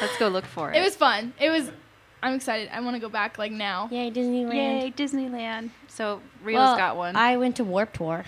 Let's 0.00 0.16
go 0.18 0.28
look 0.28 0.44
for 0.44 0.72
it. 0.72 0.76
it 0.78 0.82
was 0.82 0.96
fun. 0.96 1.34
It 1.38 1.50
was. 1.50 1.70
I'm 2.24 2.32
excited. 2.34 2.70
I 2.72 2.80
want 2.80 2.96
to 2.96 3.00
go 3.00 3.10
back 3.10 3.36
like 3.36 3.52
now. 3.52 3.86
Yay, 3.90 4.10
Disneyland. 4.10 4.54
Yay, 4.54 4.92
Disneyland. 4.96 5.68
So 5.88 6.22
Rio's 6.42 6.58
Well, 6.58 6.76
got 6.76 6.96
one. 6.96 7.14
I 7.16 7.36
went 7.36 7.56
to 7.56 7.64
Warped 7.64 7.96
Tour. 7.96 8.24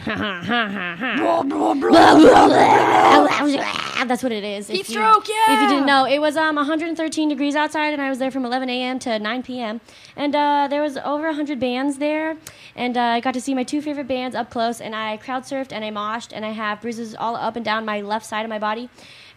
That's 4.06 4.22
what 4.22 4.32
it 4.32 4.44
is. 4.44 4.68
Heat 4.68 4.80
If 4.80 4.88
you- 4.90 4.96
stroke, 4.96 5.24
If 5.28 5.60
you 5.62 5.68
didn't 5.68 5.86
know, 5.86 6.04
it 6.04 6.18
was 6.20 6.36
um 6.36 6.56
113 6.56 7.28
degrees 7.28 7.56
outside, 7.56 7.92
and 7.92 8.02
I 8.02 8.08
was 8.08 8.18
there 8.18 8.30
from 8.30 8.44
11 8.44 8.68
a.m. 8.70 8.98
to 9.00 9.18
9 9.18 9.42
p.m. 9.42 9.80
And 10.14 10.36
uh, 10.36 10.68
there 10.70 10.82
was 10.82 10.96
over 10.98 11.26
100 11.28 11.58
bands 11.58 11.98
there, 11.98 12.36
and 12.76 12.96
uh, 12.96 13.00
I 13.00 13.20
got 13.20 13.34
to 13.34 13.40
see 13.40 13.54
my 13.54 13.62
two 13.64 13.80
favorite 13.82 14.06
bands 14.08 14.36
up 14.36 14.50
close. 14.50 14.80
And 14.80 14.94
I 14.94 15.16
crowd 15.16 15.42
surfed 15.44 15.72
and 15.72 15.84
I 15.84 15.90
moshed, 15.90 16.32
and 16.34 16.44
I 16.44 16.50
have 16.50 16.80
bruises 16.82 17.14
all 17.14 17.34
up 17.36 17.56
and 17.56 17.64
down 17.64 17.84
my 17.84 18.00
left 18.00 18.26
side 18.26 18.44
of 18.44 18.48
my 18.50 18.58
body, 18.58 18.88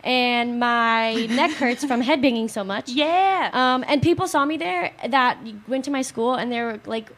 and 0.04 0.60
my 0.60 1.26
neck 1.28 1.52
hurts 1.52 1.84
from 1.84 2.02
headbanging 2.04 2.50
so 2.50 2.64
much. 2.64 2.90
yeah. 2.90 3.50
Um, 3.54 3.84
and 3.88 4.02
people 4.02 4.28
saw 4.28 4.46
me 4.46 4.58
there 4.58 4.92
that 5.08 5.38
went 5.68 5.86
to 5.86 5.92
my 5.92 6.02
school, 6.02 6.36
and 6.36 6.52
they 6.52 6.62
were 6.62 6.80
like 6.86 7.10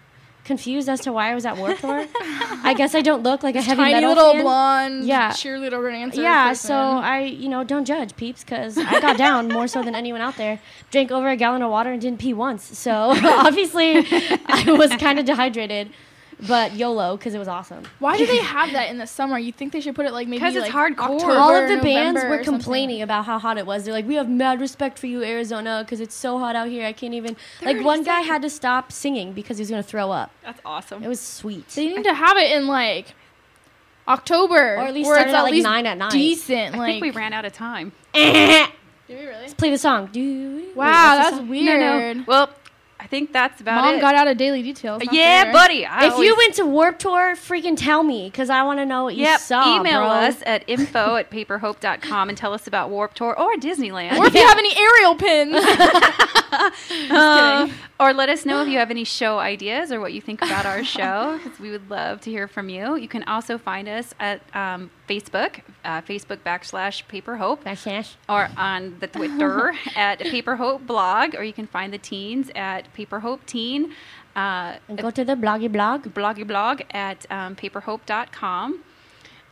confused 0.43 0.89
as 0.89 0.99
to 1.01 1.13
why 1.13 1.31
I 1.31 1.35
was 1.35 1.45
at 1.45 1.55
Warped 1.57 1.81
Tour. 1.81 2.03
I 2.63 2.73
guess 2.75 2.95
I 2.95 3.01
don't 3.01 3.21
look 3.21 3.43
like 3.43 3.55
a 3.55 3.61
heavy 3.61 3.77
Tiny 3.83 3.93
metal 3.93 4.09
little 4.09 4.31
fan. 4.33 4.41
blonde 4.41 5.03
Yeah. 5.05 5.31
cheerleader 5.31 5.91
dancer. 5.91 6.19
Yeah, 6.21 6.49
person. 6.49 6.67
so 6.69 6.73
I, 6.75 7.19
you 7.19 7.47
know, 7.47 7.63
don't 7.63 7.85
judge 7.85 8.15
peeps 8.15 8.43
because 8.43 8.75
I 8.77 8.99
got 8.99 9.17
down 9.17 9.49
more 9.49 9.67
so 9.67 9.83
than 9.83 9.93
anyone 9.93 10.19
out 10.19 10.37
there. 10.37 10.59
Drank 10.89 11.11
over 11.11 11.29
a 11.29 11.35
gallon 11.35 11.61
of 11.61 11.69
water 11.69 11.91
and 11.91 12.01
didn't 12.01 12.19
pee 12.19 12.33
once. 12.33 12.75
So 12.77 12.91
obviously, 13.23 13.97
I 14.47 14.65
was 14.75 14.89
kind 14.95 15.19
of 15.19 15.25
dehydrated, 15.25 15.91
but 16.47 16.75
YOLO 16.75 17.17
because 17.17 17.33
it 17.33 17.39
was 17.39 17.47
awesome. 17.47 17.83
Why 17.99 18.17
do 18.17 18.25
they 18.25 18.37
have 18.37 18.71
that 18.73 18.89
in 18.89 18.97
the 18.97 19.05
summer? 19.07 19.37
You 19.37 19.51
think 19.51 19.71
they 19.73 19.81
should 19.81 19.95
put 19.95 20.05
it 20.05 20.11
like 20.13 20.27
maybe 20.27 20.39
'Cause 20.39 20.55
it's 20.55 20.73
like 20.73 20.95
hardcore. 20.95 21.15
October, 21.15 21.33
All 21.37 21.49
of 21.55 21.67
the 21.67 21.75
November 21.77 21.83
bands 21.83 22.23
were 22.23 22.37
complaining 22.43 23.01
about 23.01 23.25
how 23.25 23.37
hot 23.39 23.57
it 23.57 23.65
was. 23.65 23.83
They're 23.85 23.93
like, 23.93 24.07
"We 24.07 24.15
have 24.15 24.27
mad 24.29 24.59
respect 24.59 24.97
for 24.99 25.07
you, 25.07 25.23
Arizona, 25.23 25.83
because 25.85 25.99
it's 25.99 26.15
so 26.15 26.39
hot 26.39 26.55
out 26.55 26.67
here. 26.69 26.85
I 26.85 26.93
can't 26.93 27.13
even." 27.13 27.35
Like 27.61 27.81
one 27.83 28.03
guy 28.03 28.21
had 28.21 28.41
to 28.41 28.49
stop 28.49 28.91
singing 28.91 29.33
because 29.33 29.57
he 29.57 29.61
was 29.61 29.69
gonna 29.69 29.83
throw 29.83 30.11
up. 30.11 30.31
That's 30.43 30.61
awesome. 30.65 31.03
It 31.03 31.07
was 31.07 31.19
sweet. 31.19 31.67
They 31.69 31.87
need 31.87 32.03
to 32.03 32.13
have 32.13 32.37
it 32.37 32.51
in 32.51 32.67
like 32.67 33.13
October, 34.07 34.75
Or 34.77 34.83
at 34.85 34.93
least 34.93 35.07
where 35.07 35.15
start 35.17 35.27
it's 35.27 35.33
at, 35.35 35.39
at 35.39 35.43
like, 35.43 35.51
least 35.53 35.63
nine 35.63 35.85
at 35.85 35.97
night. 35.97 36.11
Decent. 36.11 36.75
I 36.75 36.77
like, 36.77 36.87
think 36.93 37.01
we 37.03 37.11
ran 37.11 37.33
out 37.33 37.45
of 37.45 37.53
time. 37.53 37.91
Eh. 38.13 38.67
Did 39.07 39.19
we 39.19 39.25
really? 39.25 39.41
Let's 39.41 39.53
play 39.53 39.69
the 39.69 39.77
song. 39.77 40.09
Do 40.11 40.71
Wow, 40.75 40.85
what's 40.85 41.17
the 41.17 41.23
that's 41.23 41.35
song? 41.37 41.49
weird. 41.49 41.79
No, 41.79 42.13
no. 42.13 42.23
Well, 42.27 42.49
I 43.01 43.07
think 43.07 43.33
that's 43.33 43.59
about 43.59 43.79
it. 43.79 43.81
Mom 43.81 43.95
it. 43.95 44.01
got 44.01 44.13
out 44.15 44.27
of 44.27 44.37
daily 44.37 44.61
details. 44.61 45.01
yeah, 45.11 45.43
fair. 45.45 45.53
buddy. 45.53 45.85
I 45.87 46.05
If 46.05 46.13
always- 46.13 46.27
you 46.29 46.35
went 46.37 46.53
to 46.55 46.65
Warped 46.67 47.01
Tour, 47.01 47.35
freaking 47.35 47.75
tell 47.75 48.03
me, 48.03 48.29
because 48.29 48.49
I 48.51 48.61
want 48.61 48.77
to 48.79 48.85
know 48.85 49.05
what 49.05 49.15
you 49.15 49.25
saw. 49.39 49.79
email 49.79 50.01
bro. 50.01 50.07
us 50.09 50.43
at 50.45 50.63
info 50.67 51.15
at 51.15 51.31
paperhope.com 51.31 52.29
and 52.29 52.37
tell 52.37 52.53
us 52.53 52.67
about 52.67 52.89
Warped 52.91 53.17
Tour 53.17 53.37
or 53.37 53.55
Disneyland. 53.55 54.17
Or 54.19 54.27
if 54.27 54.35
you 54.35 54.45
have 54.47 54.57
any 54.59 54.75
Ariel 54.77 55.15
pins. 55.15 55.65
Uh, 57.09 57.69
or 57.99 58.13
let 58.13 58.29
us 58.29 58.45
know 58.45 58.61
if 58.61 58.67
you 58.67 58.77
have 58.77 58.91
any 58.91 59.03
show 59.03 59.39
ideas 59.39 59.91
or 59.91 59.99
what 60.01 60.11
you 60.13 60.19
think 60.21 60.41
about 60.41 60.65
our 60.65 60.83
show, 60.97 61.39
because 61.41 61.59
we 61.59 61.71
would 61.71 61.89
love 61.89 62.19
to 62.21 62.29
hear 62.29 62.47
from 62.47 62.67
you. 62.69 62.95
You 62.97 63.07
can 63.07 63.23
also 63.23 63.57
find 63.57 63.87
us 63.87 64.13
at 64.19 64.41
um, 64.55 64.91
Facebook, 65.07 65.61
uh, 65.85 66.01
Facebook 66.01 66.37
backslash 66.39 67.07
Paper 67.07 67.37
Hope, 67.37 67.63
Backslash. 67.63 68.15
or 68.27 68.49
on 68.57 68.97
the 68.99 69.07
Twitter 69.07 69.73
at 69.95 70.19
Paper 70.19 70.55
Hope 70.57 70.85
Blog, 70.85 71.35
or 71.35 71.43
you 71.43 71.53
can 71.53 71.67
find 71.67 71.93
the 71.93 71.97
teens 71.97 72.49
at 72.55 72.90
Paper 72.93 73.19
Hope 73.19 73.45
Teen. 73.45 73.93
Uh, 74.35 74.75
And 74.87 74.97
go 74.97 75.11
to 75.11 75.23
the 75.23 75.35
bloggy 75.35 75.71
blog. 75.71 76.03
bloggy 76.13 76.45
blog 76.47 76.81
at 76.91 77.25
um, 77.31 77.55
paperhope.com. 77.55 78.79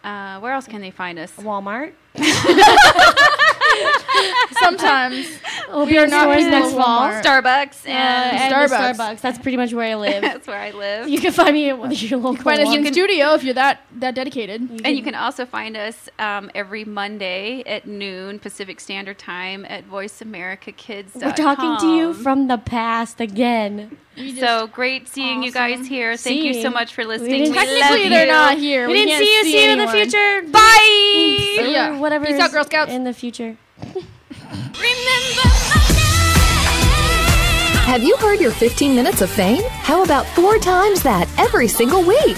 Uh, 0.04 0.40
where 0.40 0.54
else 0.54 0.68
can 0.68 0.82
they 0.82 0.92
find 0.92 1.20
us? 1.20 1.32
Walmart. 1.34 1.94
Sometimes 4.60 5.28
We'll 5.70 5.86
we 5.86 5.92
be 5.94 5.98
are 6.00 6.08
not 6.08 6.24
stores 6.24 6.46
next 6.46 6.74
fall. 6.74 6.84
Walmart. 7.10 7.24
Starbucks 7.24 7.86
Uh, 7.86 7.90
and 7.90 8.38
and 8.38 8.54
Starbucks. 8.54 8.96
Starbucks. 8.96 9.22
That's 9.22 9.38
pretty 9.38 9.58
much 9.58 9.74
where 9.74 9.92
I 9.92 9.96
live. 9.96 10.22
that's 10.30 10.48
where 10.48 10.60
I 10.60 10.72
live. 10.72 11.08
you 11.08 11.20
can 11.20 11.32
find 11.32 11.54
me 11.54 11.70
at 11.70 11.78
one 11.78 11.92
of 11.92 12.02
your 12.02 12.20
local 12.20 12.44
Find 12.44 12.62
us 12.62 12.74
in 12.74 12.86
studio 12.92 13.34
if 13.34 13.44
you're 13.44 13.54
that 13.54 13.82
that 13.98 14.16
dedicated. 14.16 14.62
And 14.84 14.98
you 14.98 15.04
can 15.04 15.16
also 15.16 15.46
find 15.46 15.78
us 15.78 16.10
um, 16.20 16.50
every 16.56 16.86
Monday 16.86 17.64
at 17.66 17.88
noon 17.88 18.40
Pacific 18.40 18.80
Standard 18.80 19.18
Time 19.20 19.66
at 19.66 19.88
VoiceAmericaKids.com. 19.90 21.22
We're 21.22 21.36
talking 21.36 21.78
to 21.80 21.96
you 21.96 22.14
from 22.14 22.48
the 22.48 22.58
past 22.58 23.20
again. 23.22 23.98
So 24.38 24.68
great 24.68 25.08
seeing 25.08 25.44
you 25.44 25.52
guys 25.52 25.88
here. 25.88 26.18
Thank 26.18 26.44
you 26.44 26.62
so 26.62 26.70
much 26.70 26.94
for 26.94 27.06
listening. 27.06 27.44
didn't- 27.44 27.56
love 27.56 27.66
Technically, 27.66 28.10
they're 28.10 28.28
not 28.28 28.58
here. 28.58 28.88
We, 28.88 28.94
We 28.94 29.06
didn't 29.06 29.20
see 29.20 29.38
you. 29.38 29.44
See, 29.44 29.66
you 29.66 29.72
in 29.72 29.78
the 29.78 29.88
future. 29.88 30.42
Bye. 30.52 31.58
Or 31.60 31.68
Yeah. 31.68 32.00
Whatever. 32.00 32.26
Peace 32.26 32.40
out, 32.40 32.52
Girl 32.52 32.66
Scouts. 32.66 32.92
In 32.92 33.04
the 33.06 33.14
future. 33.14 33.56
Have 37.86 38.04
you 38.04 38.16
heard 38.18 38.39
your 38.39 38.52
15 38.52 38.95
minutes 38.95 39.22
of 39.22 39.30
fame? 39.30 39.64
How 39.70 40.04
about 40.04 40.26
four 40.28 40.58
times 40.58 41.04
that 41.04 41.28
every 41.38 41.68
single 41.68 42.04
week? 42.04 42.38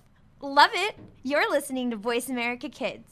Love 0.41 0.71
it. 0.73 0.95
You're 1.23 1.49
listening 1.51 1.91
to 1.91 1.97
Voice 1.97 2.27
America 2.27 2.67
Kids. 2.67 3.07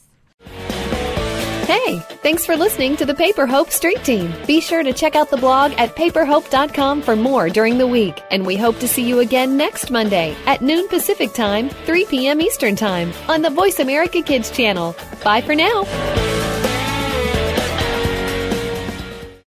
Hey, 1.68 2.00
thanks 2.24 2.44
for 2.48 2.56
listening 2.56 2.98
to 2.98 3.06
the 3.06 3.14
Paper 3.14 3.46
Hope 3.46 3.70
Street 3.70 4.04
Team. 4.04 4.34
Be 4.48 4.60
sure 4.60 4.82
to 4.82 4.92
check 4.92 5.16
out 5.16 5.30
the 5.30 5.38
blog 5.38 5.72
at 5.74 5.96
paperhope.com 5.96 7.04
for 7.04 7.16
more 7.16 7.48
during 7.48 7.78
the 7.78 7.86
week. 7.86 8.20
And 8.32 8.48
we 8.48 8.56
hope 8.56 8.80
to 8.80 8.88
see 8.88 9.08
you 9.08 9.20
again 9.20 9.56
next 9.56 9.92
Monday 9.92 10.36
at 10.48 10.64
noon 10.64 10.88
Pacific 10.88 11.34
Time, 11.34 11.70
3 11.70 12.06
p.m. 12.06 12.42
Eastern 12.42 12.76
Time 12.76 13.14
on 13.28 13.44
the 13.44 13.52
Voice 13.52 13.78
America 13.80 14.24
Kids 14.24 14.50
channel. 14.50 14.96
Bye 15.24 15.42
for 15.42 15.54
now. 15.54 15.84